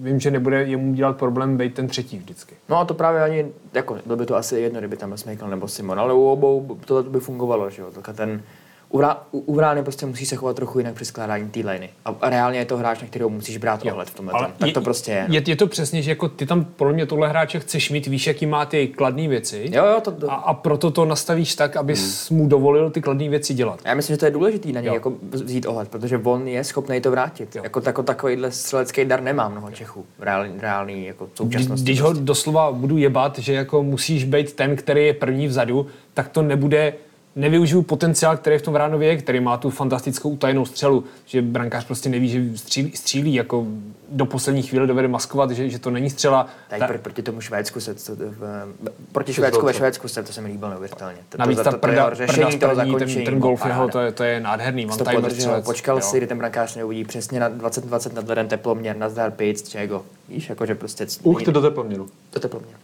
vím, 0.01 0.19
že 0.19 0.31
nebude 0.31 0.63
jemu 0.63 0.93
dělat 0.93 1.17
problém 1.17 1.57
být 1.57 1.73
ten 1.73 1.87
třetí 1.87 2.17
vždycky. 2.17 2.55
No 2.69 2.77
a 2.77 2.85
to 2.85 2.93
právě 2.93 3.21
ani, 3.21 3.45
jako, 3.73 3.97
bylo 4.05 4.17
by 4.17 4.25
to 4.25 4.35
asi 4.35 4.59
jedno, 4.59 4.79
kdyby 4.79 4.97
tam 4.97 5.17
Smejkal 5.17 5.49
nebo 5.49 5.67
Simon, 5.67 5.99
ale 5.99 6.13
u 6.13 6.25
obou 6.25 6.77
tohle 6.85 7.03
by 7.03 7.19
fungovalo, 7.19 7.69
že 7.69 7.81
jo, 7.81 7.91
tak 7.91 8.15
ten, 8.15 8.29
Vrá, 8.29 8.43
u, 8.91 9.55
Vrány 9.55 9.83
prostě 9.83 10.05
musí 10.05 10.25
se 10.25 10.35
chovat 10.35 10.55
trochu 10.55 10.79
jinak 10.79 10.93
při 10.93 11.05
skládání 11.05 11.49
té 11.49 11.59
liney. 11.59 11.89
A, 12.05 12.29
reálně 12.29 12.59
je 12.59 12.65
to 12.65 12.77
hráč, 12.77 13.01
na 13.01 13.07
kterého 13.07 13.29
musíš 13.29 13.57
brát 13.57 13.85
ohled 13.85 14.09
v 14.09 14.15
tomhle. 14.15 14.33
tom. 14.43 14.51
Tak 14.57 14.71
to 14.71 14.81
prostě 14.81 15.11
je. 15.11 15.25
je. 15.29 15.43
Je 15.47 15.55
to 15.55 15.67
přesně, 15.67 16.01
že 16.01 16.11
jako 16.11 16.27
ty 16.29 16.45
tam 16.45 16.65
podle 16.65 16.93
mě 16.93 17.05
tohle 17.05 17.29
hráče 17.29 17.59
chceš 17.59 17.89
mít, 17.89 18.07
víš, 18.07 18.27
jaký 18.27 18.45
má 18.45 18.65
ty 18.65 18.87
kladné 18.87 19.27
věci. 19.27 19.69
Jo, 19.71 19.85
jo, 19.85 20.01
to, 20.01 20.11
to, 20.11 20.31
A, 20.31 20.35
a 20.35 20.53
proto 20.53 20.91
to 20.91 21.05
nastavíš 21.05 21.55
tak, 21.55 21.75
aby 21.75 21.95
hmm. 21.95 22.37
mu 22.37 22.47
dovolil 22.47 22.89
ty 22.89 23.01
kladné 23.01 23.29
věci 23.29 23.53
dělat. 23.53 23.79
Já 23.85 23.93
myslím, 23.93 24.13
že 24.13 24.17
to 24.17 24.25
je 24.25 24.31
důležité 24.31 24.69
na 24.71 24.81
něj 24.81 24.87
Jo. 24.87 24.93
jako 24.93 25.13
vzít 25.31 25.65
ohled, 25.65 25.89
protože 25.89 26.17
on 26.17 26.47
je 26.47 26.63
schopný 26.63 27.01
to 27.01 27.11
vrátit. 27.11 27.55
Jo. 27.55 27.63
Jako, 27.63 27.81
tako, 27.81 28.03
takovýhle 28.03 28.51
střelecký 28.51 29.05
dar 29.05 29.21
nemá 29.21 29.49
mnoho 29.49 29.71
Čechů. 29.71 30.05
Reálný, 30.19 30.51
reálný 30.59 31.05
jako 31.05 31.25
Když, 31.25 31.37
současnosti. 31.37 31.83
když 31.83 32.01
ho 32.01 32.07
prostě. 32.07 32.23
doslova 32.23 32.71
budu 32.71 32.97
jebat, 32.97 33.39
že 33.39 33.53
jako 33.53 33.83
musíš 33.83 34.23
být 34.23 34.53
ten, 34.53 34.75
který 34.75 35.05
je 35.05 35.13
první 35.13 35.47
vzadu, 35.47 35.87
tak 36.13 36.27
to 36.29 36.41
nebude 36.41 36.93
nevyužiju 37.37 37.81
potenciál, 37.81 38.37
který 38.37 38.57
v 38.57 38.61
tom 38.61 38.73
Vránově 38.73 39.09
je, 39.09 39.17
který 39.17 39.39
má 39.39 39.57
tu 39.57 39.69
fantastickou 39.69 40.29
utajenou 40.29 40.65
střelu, 40.65 41.03
že 41.25 41.41
brankář 41.41 41.85
prostě 41.85 42.09
neví, 42.09 42.29
že 42.29 42.57
střílí, 42.57 42.91
střílí 42.95 43.33
jako 43.33 43.65
do 44.09 44.25
poslední 44.25 44.63
chvíle 44.63 44.87
dovede 44.87 45.07
maskovat, 45.07 45.51
že, 45.51 45.69
že 45.69 45.79
to 45.79 45.89
není 45.89 46.09
střela. 46.09 46.47
Tady 46.69 46.79
Ta- 46.79 46.87
proti, 46.87 47.01
proti 47.03 47.21
tomu 47.21 47.41
Švédsku 47.41 47.79
se, 47.79 47.93
to, 47.93 48.15
v, 48.15 48.67
proti 49.11 49.33
Švédsku 49.33 49.65
ve 49.65 49.73
Švédsku 49.73 50.07
se, 50.07 50.23
to 50.23 50.33
se 50.33 50.41
mi 50.41 50.47
líbilo 50.47 50.69
neuvěřitelně. 50.69 51.17
To, 51.29 51.37
Navíc 51.37 51.57
to, 51.57 51.63
ta 51.63 51.71
to, 51.71 51.77
to, 51.77 51.81
to, 51.81 51.87
prda, 51.87 51.93
jeho 51.93 52.09
prda 52.09 52.27
řešení 52.27 52.59
toho 52.59 52.75
ten, 52.75 53.25
ten 53.25 53.39
golf 53.39 53.65
jeho, 53.65 53.87
to 53.87 53.99
je, 53.99 54.11
to 54.11 54.23
je 54.23 54.39
nádherný, 54.39 54.87
podržel, 54.87 55.29
střelec. 55.29 55.65
počkal 55.65 55.97
jo. 55.97 56.01
si, 56.01 56.17
kdy 56.17 56.27
ten 56.27 56.37
brankář 56.37 56.75
neuvidí 56.75 57.03
přesně 57.03 57.39
na 57.39 57.49
20-20 57.49 58.13
nad 58.13 58.27
ledem 58.27 58.47
teploměr, 58.47 58.97
nazdar 58.97 59.31
pitch, 59.31 59.69
čego. 59.69 60.05
Víš, 60.29 60.49
jakože 60.49 60.75
prostě... 60.75 61.07
Uch, 61.23 61.43
ty 61.43 61.51
do 61.51 61.61
teploměru. 61.61 62.09
to 62.29 62.39
teploměr. 62.39 62.75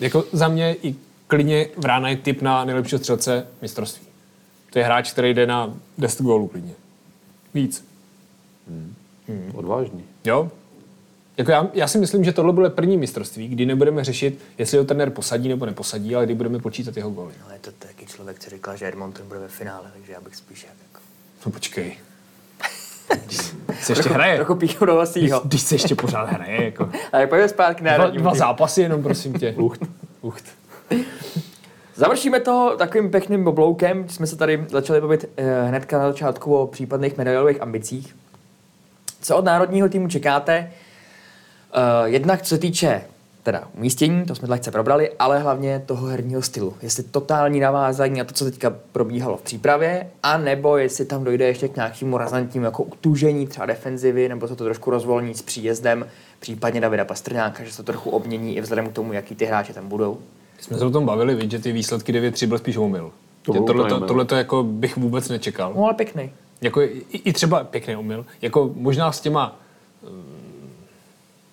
Jako 0.00 0.24
za 0.32 0.48
mě 0.48 0.76
i 0.82 0.94
klidně 1.26 1.66
Vrána 1.76 2.08
je 2.08 2.16
typ 2.16 2.42
na 2.42 2.64
nejlepšího 2.64 2.98
střelce 2.98 3.46
mistrovství. 3.62 4.06
To 4.70 4.78
je 4.78 4.84
hráč, 4.84 5.12
který 5.12 5.34
jde 5.34 5.46
na 5.46 5.74
10 5.98 6.22
gólů 6.22 6.48
klidně. 6.48 6.72
Víc. 7.54 7.84
Odvážný. 9.54 10.04
Jo? 10.24 10.50
Jako 11.36 11.50
já, 11.50 11.68
já, 11.74 11.88
si 11.88 11.98
myslím, 11.98 12.24
že 12.24 12.32
tohle 12.32 12.52
bude 12.52 12.70
první 12.70 12.96
mistrovství, 12.96 13.48
kdy 13.48 13.66
nebudeme 13.66 14.04
řešit, 14.04 14.38
jestli 14.58 14.78
ho 14.78 14.84
trenér 14.84 15.10
posadí 15.10 15.48
nebo 15.48 15.66
neposadí, 15.66 16.16
ale 16.16 16.24
kdy 16.24 16.34
budeme 16.34 16.58
počítat 16.58 16.96
jeho 16.96 17.10
góly. 17.10 17.32
No 17.46 17.52
je 17.52 17.58
to 17.58 17.70
taky 17.72 18.06
člověk, 18.06 18.38
co 18.38 18.50
říkal, 18.50 18.76
že 18.76 18.88
Edmonton 18.88 19.28
bude 19.28 19.40
ve 19.40 19.48
finále, 19.48 19.90
takže 19.92 20.12
já 20.12 20.20
bych 20.20 20.36
spíš 20.36 20.62
jako... 20.62 21.00
No 21.46 21.52
počkej. 21.52 21.96
Se 23.80 23.92
ještě 23.92 24.08
hraje. 24.08 24.36
Trochu 24.36 24.54
píchnu 24.54 24.86
do 24.86 24.94
vlastního. 24.94 25.40
Když 25.44 25.62
se 25.62 25.74
ještě 25.74 25.94
pořád 25.94 26.24
hraje. 26.24 26.64
Jako. 26.64 26.90
Ale 27.12 27.26
pojďme 27.26 27.48
zpátky 27.48 27.84
na 27.84 27.96
Dva, 27.96 28.10
dva 28.10 28.34
zápasy 28.34 28.82
jenom, 28.82 29.02
prosím 29.02 29.32
tě. 29.32 29.52
Ucht. 29.52 29.80
Ucht. 30.20 30.44
Završíme 31.94 32.40
to 32.40 32.74
takovým 32.78 33.10
pěkným 33.10 33.44
bobloukem. 33.44 34.08
Jsme 34.08 34.26
se 34.26 34.36
tady 34.36 34.64
začali 34.68 35.00
bavit 35.00 35.24
eh, 35.36 35.62
hnedka 35.68 35.98
na 35.98 36.08
začátku 36.08 36.56
o 36.56 36.66
případných 36.66 37.16
medailových 37.16 37.62
ambicích. 37.62 38.16
Co 39.20 39.36
od 39.36 39.44
národního 39.44 39.88
týmu 39.88 40.08
čekáte? 40.08 40.72
Uh, 41.76 42.06
jednak 42.06 42.42
co 42.42 42.48
se 42.48 42.58
týče 42.58 43.02
teda 43.42 43.68
umístění, 43.76 44.24
to 44.24 44.34
jsme 44.34 44.48
lehce 44.48 44.70
probrali, 44.70 45.10
ale 45.18 45.38
hlavně 45.38 45.82
toho 45.86 46.06
herního 46.06 46.42
stylu. 46.42 46.74
Jestli 46.82 47.02
totální 47.02 47.60
navázání 47.60 48.18
na 48.18 48.24
to, 48.24 48.34
co 48.34 48.44
teďka 48.44 48.76
probíhalo 48.92 49.36
v 49.36 49.42
přípravě, 49.42 50.06
a 50.22 50.38
nebo 50.38 50.76
jestli 50.76 51.04
tam 51.04 51.24
dojde 51.24 51.46
ještě 51.46 51.68
k 51.68 51.76
nějakému 51.76 52.18
razantnímu 52.18 52.64
jako 52.64 52.82
utužení 52.82 53.46
třeba 53.46 53.66
defenzivy, 53.66 54.28
nebo 54.28 54.48
se 54.48 54.56
to 54.56 54.64
trošku 54.64 54.90
rozvolní 54.90 55.34
s 55.34 55.42
příjezdem, 55.42 56.06
případně 56.40 56.80
Davida 56.80 57.04
Pastrňáka, 57.04 57.64
že 57.64 57.72
se 57.72 57.76
to 57.76 57.82
trochu 57.82 58.10
obmění 58.10 58.56
i 58.56 58.60
vzhledem 58.60 58.88
k 58.88 58.92
tomu, 58.92 59.12
jaký 59.12 59.34
ty 59.34 59.44
hráči 59.44 59.72
tam 59.72 59.88
budou. 59.88 60.18
Jsme 60.60 60.78
se 60.78 60.84
o 60.84 60.90
tom 60.90 61.06
bavili, 61.06 61.34
viď, 61.34 61.50
že 61.50 61.58
ty 61.58 61.72
výsledky 61.72 62.12
9-3 62.12 62.46
byl 62.46 62.58
spíš 62.58 62.76
omyl. 62.76 63.12
To 63.42 63.52
tohle, 63.52 63.88
to, 63.88 63.96
omyl. 63.96 64.08
tohle 64.08 64.24
to 64.24 64.34
jako 64.34 64.62
bych 64.62 64.96
vůbec 64.96 65.28
nečekal. 65.28 65.72
No 65.76 65.84
ale 65.84 65.94
pěkný. 65.94 66.30
Jako 66.60 66.82
i, 66.82 67.02
i 67.12 67.32
třeba 67.32 67.64
pěkný 67.64 67.96
omyl. 67.96 68.26
Jako 68.42 68.70
možná 68.74 69.12
s 69.12 69.20
těma 69.20 69.60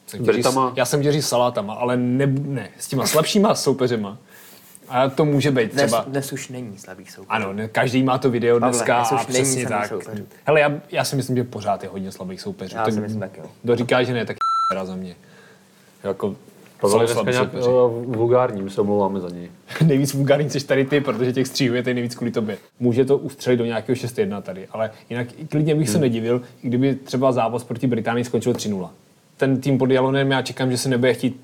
jsem 0.07 0.19
chtěl 0.21 0.33
říct- 0.33 0.45
Britama. 0.45 0.73
já 0.75 0.85
jsem 0.85 1.11
říct 1.11 1.27
salátama, 1.27 1.73
ale 1.73 1.97
ne, 1.97 2.25
ne, 2.27 2.69
s 2.79 2.87
těma 2.87 3.05
slabšíma 3.07 3.55
soupeřema. 3.55 4.17
A 4.89 5.09
to 5.09 5.25
může 5.25 5.51
být 5.51 5.73
Dnes, 5.73 5.85
třeba... 5.85 6.03
dnes 6.07 6.33
už 6.33 6.49
není 6.49 6.77
slabých 6.77 7.11
soupeřů. 7.11 7.31
Ano, 7.31 7.53
ne, 7.53 7.67
každý 7.67 8.03
má 8.03 8.17
to 8.17 8.29
video 8.31 8.59
Pavle, 8.59 8.69
dneska 8.71 8.97
dnes 8.97 9.11
už 9.11 9.19
a 9.19 9.31
není 9.31 9.43
přesně 9.43 9.67
tak. 9.67 9.87
soupeřů. 9.89 10.25
Hele, 10.45 10.59
já, 10.59 10.71
já 10.91 11.03
si 11.03 11.15
myslím, 11.15 11.35
že 11.35 11.43
pořád 11.43 11.83
je 11.83 11.89
hodně 11.89 12.11
slabých 12.11 12.41
soupeřů. 12.41 12.75
Já 12.75 12.85
To- 12.85 12.91
si 12.91 12.99
myslím 12.99 13.19
taky, 13.19 13.39
jo. 13.39 13.45
Kdo 13.63 13.75
říká, 13.75 14.03
že 14.03 14.13
ne, 14.13 14.25
tak 14.25 14.37
je 14.79 14.85
za 14.85 14.95
mě. 14.95 15.15
Jako, 16.03 16.35
Pavel 16.84 17.02
je 17.02 17.08
dneska 17.08 17.32
nějak 17.32 17.54
uh, 17.54 18.15
vulgární, 18.15 18.62
my 18.62 18.69
se 18.69 18.82
omlouváme 18.82 19.19
za 19.19 19.30
něj. 19.30 19.52
nejvíc 19.86 20.13
vulgární 20.13 20.50
jsi 20.50 20.65
tady 20.65 20.86
ty, 20.86 21.02
protože 21.02 21.34
těch 21.34 21.48
stříhů 21.48 21.76
je 21.76 21.84
tady 21.84 21.93
nejvíc 21.93 22.15
kvůli 22.15 22.32
tobě. 22.32 22.58
Může 22.80 23.06
to 23.06 23.17
ustřelit 23.17 23.60
do 23.60 23.65
nějakého 23.65 23.96
6-1 23.96 24.41
tady, 24.41 24.67
ale 24.72 24.91
jinak 25.10 25.28
i 25.38 25.48
klidně 25.48 25.76
bych 25.76 25.89
se 25.89 25.98
nedivil, 25.98 26.41
i 26.63 26.67
kdyby 26.67 26.96
třeba 26.96 27.32
zápas 27.32 27.63
proti 27.63 27.88
Británii 27.88 28.26
skončil 28.26 28.54
3-0. 28.54 28.89
Ten 29.38 29.62
tým 29.62 29.78
pod 29.78 29.91
Jalonem, 29.91 30.32
já 30.32 30.41
čekám, 30.41 30.72
že 30.72 30.78
se 30.78 30.89
nebude 30.89 31.13
chtít 31.13 31.41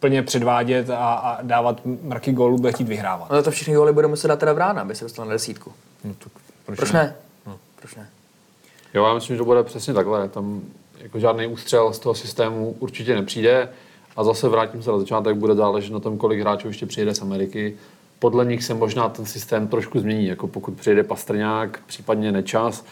plně 0.00 0.22
předvádět 0.22 0.90
a, 0.90 1.14
a 1.14 1.42
dávat 1.42 1.80
mrky 1.84 2.32
gólů, 2.32 2.56
bude 2.56 2.72
chtít 2.72 2.88
vyhrávat. 2.88 3.30
No 3.30 3.42
to 3.42 3.50
všechny 3.50 3.74
góly 3.74 3.92
bude 3.92 4.06
muset 4.06 4.28
dát 4.28 4.38
teda 4.38 4.52
Vrána, 4.52 4.82
aby 4.82 4.94
se 4.94 5.04
dostal 5.04 5.24
na 5.24 5.32
desítku. 5.32 5.72
No, 6.04 6.14
to, 6.14 6.30
proč, 6.66 6.78
Proč 6.78 6.92
ne? 6.92 7.14
Proč 7.76 7.94
ne? 7.94 8.08
Jo, 8.94 9.04
já 9.04 9.14
myslím, 9.14 9.36
že 9.36 9.38
to 9.38 9.44
bude 9.44 9.62
přesně 9.62 9.94
takhle. 9.94 10.28
Tam 10.28 10.60
jako 10.98 11.18
žádný 11.18 11.46
ústřel 11.46 11.92
z 11.92 11.98
toho 11.98 12.14
systému 12.14 12.76
určitě 12.78 13.14
nepřijde. 13.14 13.68
A 14.16 14.24
zase 14.24 14.48
vrátím 14.48 14.82
se 14.82 14.90
na 14.90 14.98
začátek, 14.98 15.36
bude 15.36 15.54
záležet 15.54 15.92
na 15.92 16.00
tom, 16.00 16.18
kolik 16.18 16.40
hráčů 16.40 16.68
ještě 16.68 16.86
přijede 16.86 17.14
z 17.14 17.22
Ameriky. 17.22 17.76
Podle 18.18 18.44
nich 18.44 18.64
se 18.64 18.74
možná 18.74 19.08
ten 19.08 19.26
systém 19.26 19.68
trošku 19.68 20.00
změní, 20.00 20.26
jako 20.26 20.46
pokud 20.48 20.74
přijde 20.74 21.02
Pastrňák, 21.02 21.80
případně 21.86 22.32
Nečas, 22.32 22.84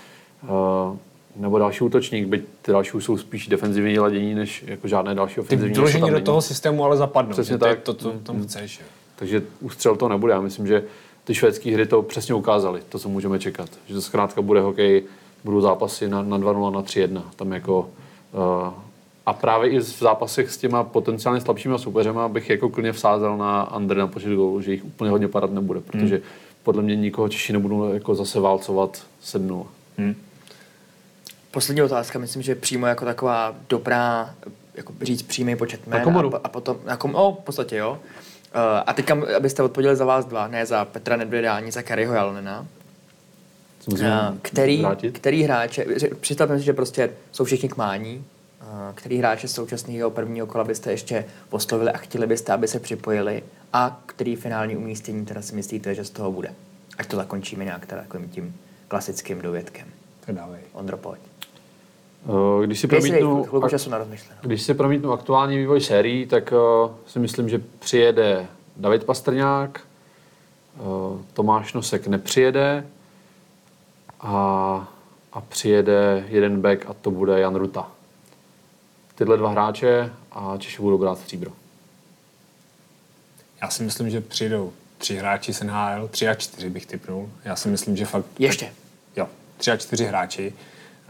uh, 0.42 0.96
nebo 1.36 1.58
další 1.58 1.84
útočník, 1.84 2.26
byť 2.26 2.44
ty 2.62 2.72
další 2.72 2.90
jsou 3.00 3.16
spíš 3.18 3.48
defenzivní 3.48 3.98
ladění, 3.98 4.34
než 4.34 4.64
jako 4.66 4.88
žádné 4.88 5.14
další 5.14 5.34
Ty 5.34 5.40
ofenzivní. 5.40 5.68
něco 5.68 5.80
vložení 5.80 6.00
do 6.06 6.12
není. 6.14 6.24
toho 6.24 6.42
systému 6.42 6.84
ale 6.84 6.96
zapadnou. 6.96 7.32
Přesně 7.32 7.58
to 7.58 7.64
tak. 7.64 7.80
To, 7.80 7.94
to, 7.94 8.12
Mm, 8.12 8.18
tam 8.20 8.36
mm. 8.36 8.42
chceš. 8.46 8.80
Takže 9.16 9.42
ústřel 9.60 9.96
to 9.96 10.08
nebude. 10.08 10.32
Já 10.32 10.40
myslím, 10.40 10.66
že 10.66 10.82
ty 11.24 11.34
švédské 11.34 11.72
hry 11.74 11.86
to 11.86 12.02
přesně 12.02 12.34
ukázaly, 12.34 12.80
to, 12.88 12.98
co 12.98 13.08
můžeme 13.08 13.38
čekat. 13.38 13.68
Že 13.86 13.94
to 13.94 14.00
zkrátka 14.00 14.42
bude 14.42 14.60
hokej, 14.60 15.02
budou 15.44 15.60
zápasy 15.60 16.08
na, 16.08 16.22
na 16.22 16.38
2-0, 16.38 16.72
na 16.72 16.82
3-1. 16.82 17.22
Tam 17.36 17.52
jako, 17.52 17.88
uh, 18.32 18.72
a 19.26 19.32
právě 19.32 19.70
i 19.70 19.78
v 19.78 19.82
zápasech 19.82 20.50
s 20.50 20.56
těma 20.56 20.84
potenciálně 20.84 21.40
slabšíma 21.40 21.78
soupeřema 21.78 22.28
bych 22.28 22.50
jako 22.50 22.68
klidně 22.68 22.92
vsázel 22.92 23.36
na 23.36 23.76
Under 23.76 23.96
na 23.96 24.06
počet 24.06 24.34
gólů, 24.34 24.60
že 24.60 24.72
jich 24.72 24.84
úplně 24.84 25.10
hodně 25.10 25.28
padat 25.28 25.52
nebude, 25.52 25.80
protože 25.80 26.14
Hmm. 26.14 26.24
podle 26.62 26.82
mě 26.82 26.96
nikoho 26.96 27.28
Češi 27.28 27.52
nebudou 27.52 27.92
jako 27.92 28.14
zase 28.14 28.40
válcovat 28.40 29.02
7 29.20 29.66
Poslední 31.50 31.82
otázka, 31.82 32.18
myslím, 32.18 32.42
že 32.42 32.54
přímo 32.54 32.86
jako 32.86 33.04
taková 33.04 33.54
dobrá, 33.68 34.34
jako 34.74 34.92
říct 35.02 35.22
přímý 35.22 35.56
počet 35.56 35.86
jmén. 35.86 36.02
komoru. 36.02 36.34
A, 36.34 36.40
a 36.44 36.48
potom, 36.48 36.76
jako, 36.86 37.08
no, 37.08 37.38
v 37.42 37.44
podstatě 37.44 37.76
jo. 37.76 37.90
Uh, 37.90 38.60
a 38.86 38.92
teďka, 38.92 39.18
abyste 39.36 39.62
odpověděli 39.62 39.96
za 39.96 40.04
vás 40.04 40.24
dva, 40.24 40.48
ne 40.48 40.66
za 40.66 40.84
Petra 40.84 41.16
Nedvěda, 41.16 41.56
ani 41.56 41.72
za 41.72 41.82
Karyho 41.82 42.14
Jalnena. 42.14 42.66
Uh, 43.88 43.98
který, 44.42 44.82
vrátit. 44.82 45.18
který 45.18 45.42
hráče, 45.42 45.86
představme 46.20 46.58
si, 46.58 46.64
že 46.64 46.72
prostě 46.72 47.10
jsou 47.32 47.44
všichni 47.44 47.68
k 47.68 47.76
mání, 47.76 48.16
uh, 48.16 48.39
který 48.94 49.18
hráče 49.18 49.48
z 49.48 49.52
současného 49.52 50.10
prvního 50.10 50.46
kola 50.46 50.64
byste 50.64 50.90
ještě 50.90 51.24
poslovili 51.48 51.90
a 51.90 51.98
chtěli 51.98 52.26
byste, 52.26 52.52
aby 52.52 52.68
se 52.68 52.80
připojili 52.80 53.42
a 53.72 54.00
který 54.06 54.36
finální 54.36 54.76
umístění 54.76 55.26
teda 55.26 55.42
si 55.42 55.56
myslíte, 55.56 55.94
že 55.94 56.04
z 56.04 56.10
toho 56.10 56.32
bude. 56.32 56.54
Ať 56.98 57.06
to 57.06 57.16
zakončíme 57.16 57.64
nějak 57.64 57.86
teda 57.86 58.02
takovým 58.02 58.28
tím 58.28 58.56
klasickým 58.88 59.42
dovědkem. 59.42 59.86
Tak 60.20 60.34
dávej. 60.34 60.60
Ondro, 60.72 60.96
pojď. 60.96 61.20
Uh, 62.26 62.64
Když 62.64 62.80
si 62.80 62.86
promítnu. 62.86 63.46
Když 64.40 64.62
si 64.62 64.74
promítnu 64.74 65.12
aktuální 65.12 65.58
vývoj 65.58 65.80
sérií, 65.80 66.26
tak 66.26 66.52
uh, 66.52 66.90
si 67.06 67.18
myslím, 67.18 67.48
že 67.48 67.60
přijede 67.78 68.46
David 68.76 69.04
Pastrňák, 69.04 69.80
uh, 70.78 71.20
Tomáš 71.32 71.72
Nosek 71.72 72.06
nepřijede 72.06 72.86
a, 74.20 74.34
a 75.32 75.40
přijede 75.40 76.24
jeden 76.28 76.60
back 76.60 76.86
a 76.86 76.94
to 76.94 77.10
bude 77.10 77.40
Jan 77.40 77.54
Ruta. 77.54 77.90
Tyhle 79.20 79.36
dva 79.36 79.50
hráče 79.50 80.12
a 80.32 80.54
Češi 80.58 80.82
budou 80.82 80.98
brát 80.98 81.18
stříbro. 81.18 81.50
Já 83.62 83.70
si 83.70 83.82
myslím, 83.82 84.10
že 84.10 84.20
přijdou 84.20 84.72
tři 84.98 85.16
hráči 85.16 85.54
z 85.54 85.62
NHL, 85.62 86.08
tři 86.08 86.28
a 86.28 86.34
čtyři 86.34 86.70
bych 86.70 86.86
typnul. 86.86 87.30
Já 87.44 87.56
si 87.56 87.68
myslím, 87.68 87.96
že 87.96 88.04
fakt... 88.04 88.24
Ještě. 88.38 88.72
Jo, 89.16 89.28
tři 89.56 89.70
a 89.70 89.76
čtyři 89.76 90.04
hráči. 90.04 90.54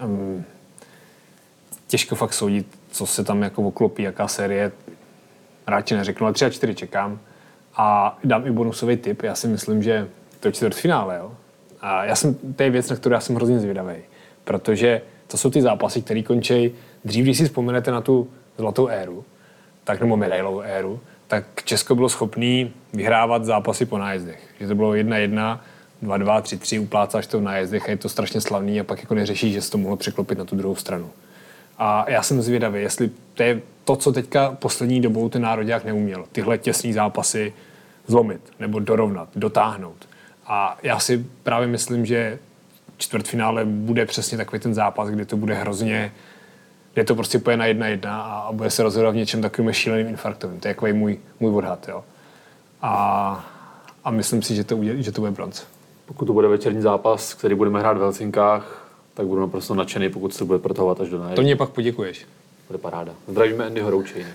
Um, 0.05 0.45
těžko 1.87 2.15
fakt 2.15 2.33
soudit, 2.33 2.67
co 2.91 3.07
se 3.07 3.25
tam 3.25 3.43
jako 3.43 3.63
oklopí, 3.63 4.03
jaká 4.03 4.29
série. 4.29 4.73
Hráči 5.67 5.95
neřeknu, 5.95 6.27
ale 6.27 6.35
tři 6.35 6.45
a 6.45 6.51
čtyři 6.51 6.75
čekám. 6.75 7.21
A 7.77 8.19
dám 8.25 8.47
i 8.47 8.51
bonusový 8.51 8.97
tip. 8.97 9.23
Já 9.23 9.35
si 9.35 9.49
myslím, 9.49 9.83
že 9.83 10.09
to 10.41 10.49
je 10.49 10.53
čtvrtfinále, 10.53 11.17
jo. 11.17 11.33
A 11.81 12.05
já 12.05 12.17
jsem, 12.17 12.35
to 12.35 12.63
je 12.63 12.71
věc, 12.71 12.91
na 12.91 12.97
kterou 12.97 13.13
já 13.13 13.21
jsem 13.21 13.37
hrozně 13.37 13.61
zvědavý. 13.61 13.95
Protože 14.45 15.03
to 15.31 15.37
jsou 15.37 15.51
ty 15.51 15.63
zápasy, 15.63 16.03
které 16.03 16.23
končí 16.23 16.71
dřív, 17.05 17.25
když 17.25 17.39
si 17.39 17.45
vzpomenete 17.45 17.91
na 17.91 18.01
tu 18.01 18.31
zlatou 18.59 18.87
éru, 18.87 19.25
tak 19.85 20.01
nebo 20.01 20.17
medailovou 20.17 20.61
éru, 20.61 21.01
tak 21.27 21.45
Česko 21.65 21.95
bylo 21.95 22.09
schopné 22.09 22.69
vyhrávat 22.93 23.45
zápasy 23.45 23.87
po 23.87 23.99
nájezdech. 23.99 24.55
Že 24.61 24.67
to 24.67 24.75
bylo 24.75 24.93
1-1, 24.93 25.61
2-2, 26.03 26.43
3-3, 26.43 26.83
uplácáš 26.83 27.27
to 27.27 27.39
v 27.39 27.43
nájezdech 27.43 27.89
a 27.89 27.91
je 27.91 27.97
to 27.97 28.09
strašně 28.09 28.41
slavný 28.41 28.81
a 28.81 28.85
pak 28.85 28.99
jako 28.99 29.15
neřešíš, 29.15 29.53
že 29.53 29.63
se 29.63 29.71
to 29.71 29.79
mohlo 29.79 29.97
překlopit 29.97 30.39
na 30.39 30.45
tu 30.45 30.57
druhou 30.57 30.77
stranu. 30.77 31.11
A 31.79 32.11
já 32.11 32.23
jsem 32.23 32.43
zvědavý, 32.43 32.83
jestli 32.83 33.11
to 33.35 33.43
je 33.43 33.61
to, 33.85 33.97
co 33.97 34.13
teďka 34.13 34.57
poslední 34.59 35.01
dobou 35.01 35.29
ten 35.29 35.43
národák 35.43 35.85
neuměl. 35.85 36.25
Tyhle 36.33 36.59
těsné 36.59 36.93
zápasy 36.93 37.53
zlomit 38.07 38.41
nebo 38.61 38.79
dorovnat, 38.79 39.29
dotáhnout. 39.35 40.09
A 40.47 40.79
já 40.83 40.99
si 40.99 41.27
právě 41.43 41.69
myslím, 41.69 42.07
že 42.07 42.39
čtvrtfinále 43.01 43.65
bude 43.65 44.07
přesně 44.07 44.39
takový 44.39 44.61
ten 44.61 44.75
zápas, 44.75 45.09
kde 45.09 45.27
to 45.27 45.37
bude 45.37 45.55
hrozně, 45.55 46.13
kde 46.95 47.05
to 47.05 47.15
prostě 47.15 47.39
poje 47.39 47.57
na 47.57 47.67
jedna 47.67 47.87
jedna 47.87 48.23
a, 48.23 48.39
a 48.41 48.53
bude 48.53 48.71
se 48.71 48.83
rozhodovat 48.83 49.11
v 49.13 49.17
něčem 49.17 49.43
takovým 49.43 49.73
šíleným 49.73 50.09
infarktovým. 50.09 50.61
To 50.61 50.69
je 50.69 50.75
takový 50.75 50.93
můj, 50.93 51.19
můj 51.41 51.55
odhad, 51.57 51.89
jo. 51.89 52.05
A, 52.83 53.45
a 54.05 54.11
myslím 54.11 54.43
si, 54.43 54.55
že 54.55 54.65
to, 54.65 54.77
uděl, 54.77 54.95
že 55.03 55.13
to 55.13 55.21
bude 55.21 55.31
bronz. 55.33 55.63
pokud 56.07 56.25
to 56.25 56.33
bude 56.33 56.49
večerní 56.49 56.83
zápas, 56.83 57.35
který 57.35 57.55
budeme 57.55 57.81
hrát 57.81 57.97
v 57.97 58.01
Helsinkách, 58.01 58.87
tak 59.15 59.27
budu 59.27 59.41
naprosto 59.41 59.75
nadšený, 59.75 60.09
pokud 60.09 60.35
se 60.35 60.45
bude 60.45 60.59
protahovat 60.59 61.01
až 61.01 61.09
do 61.09 61.17
To 61.17 61.23
najednou. 61.23 61.43
mě 61.45 61.57
pak 61.57 61.71
poděkuješ. 61.71 62.27
Bude 62.67 62.79
paráda. 62.79 63.13
Zdravíme 63.29 63.67
Andyho 63.67 63.91
Roučejny. 63.91 64.31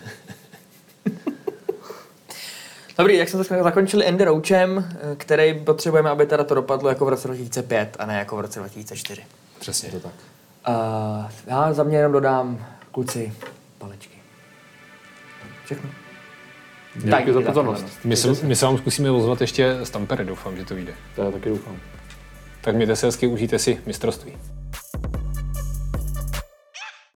Dobrý, 2.97 3.17
jak 3.17 3.29
jsme 3.29 3.43
to 3.43 3.63
zakončili 3.63 4.07
Andy 4.07 4.25
Rouchem, 4.25 4.85
eh, 5.11 5.15
který 5.15 5.53
potřebujeme, 5.53 6.09
aby 6.09 6.25
teda 6.25 6.43
to 6.43 6.55
dopadlo 6.55 6.89
jako 6.89 7.05
v 7.05 7.09
roce 7.09 7.27
2005 7.27 7.97
a 7.99 8.05
ne 8.05 8.17
jako 8.19 8.35
v 8.35 8.39
roce 8.39 8.59
2004. 8.59 9.21
Přesně. 9.59 9.91
to 9.91 9.99
tak. 9.99 10.13
Uh, 10.67 11.25
já 11.47 11.73
za 11.73 11.83
mě 11.83 11.97
jenom 11.97 12.11
dodám 12.11 12.65
kluci 12.91 13.33
palečky. 13.77 14.17
Všechno. 15.65 15.89
Díky 16.95 17.33
za 17.33 17.41
pozornost. 17.41 17.85
My 18.03 18.15
se, 18.15 18.45
my 18.45 18.55
se 18.55 18.65
vám 18.65 18.77
zkusíme 18.77 19.11
ozvat 19.11 19.41
ještě 19.41 19.77
z 19.83 19.89
Tampere, 19.89 20.25
doufám, 20.25 20.57
že 20.57 20.65
to 20.65 20.75
vyjde. 20.75 20.93
Já 21.17 21.31
taky 21.31 21.49
doufám. 21.49 21.77
Tak 22.61 22.75
mějte 22.75 22.95
se 22.95 23.05
hezky, 23.05 23.27
užijte 23.27 23.59
si 23.59 23.81
mistrovství. 23.85 24.37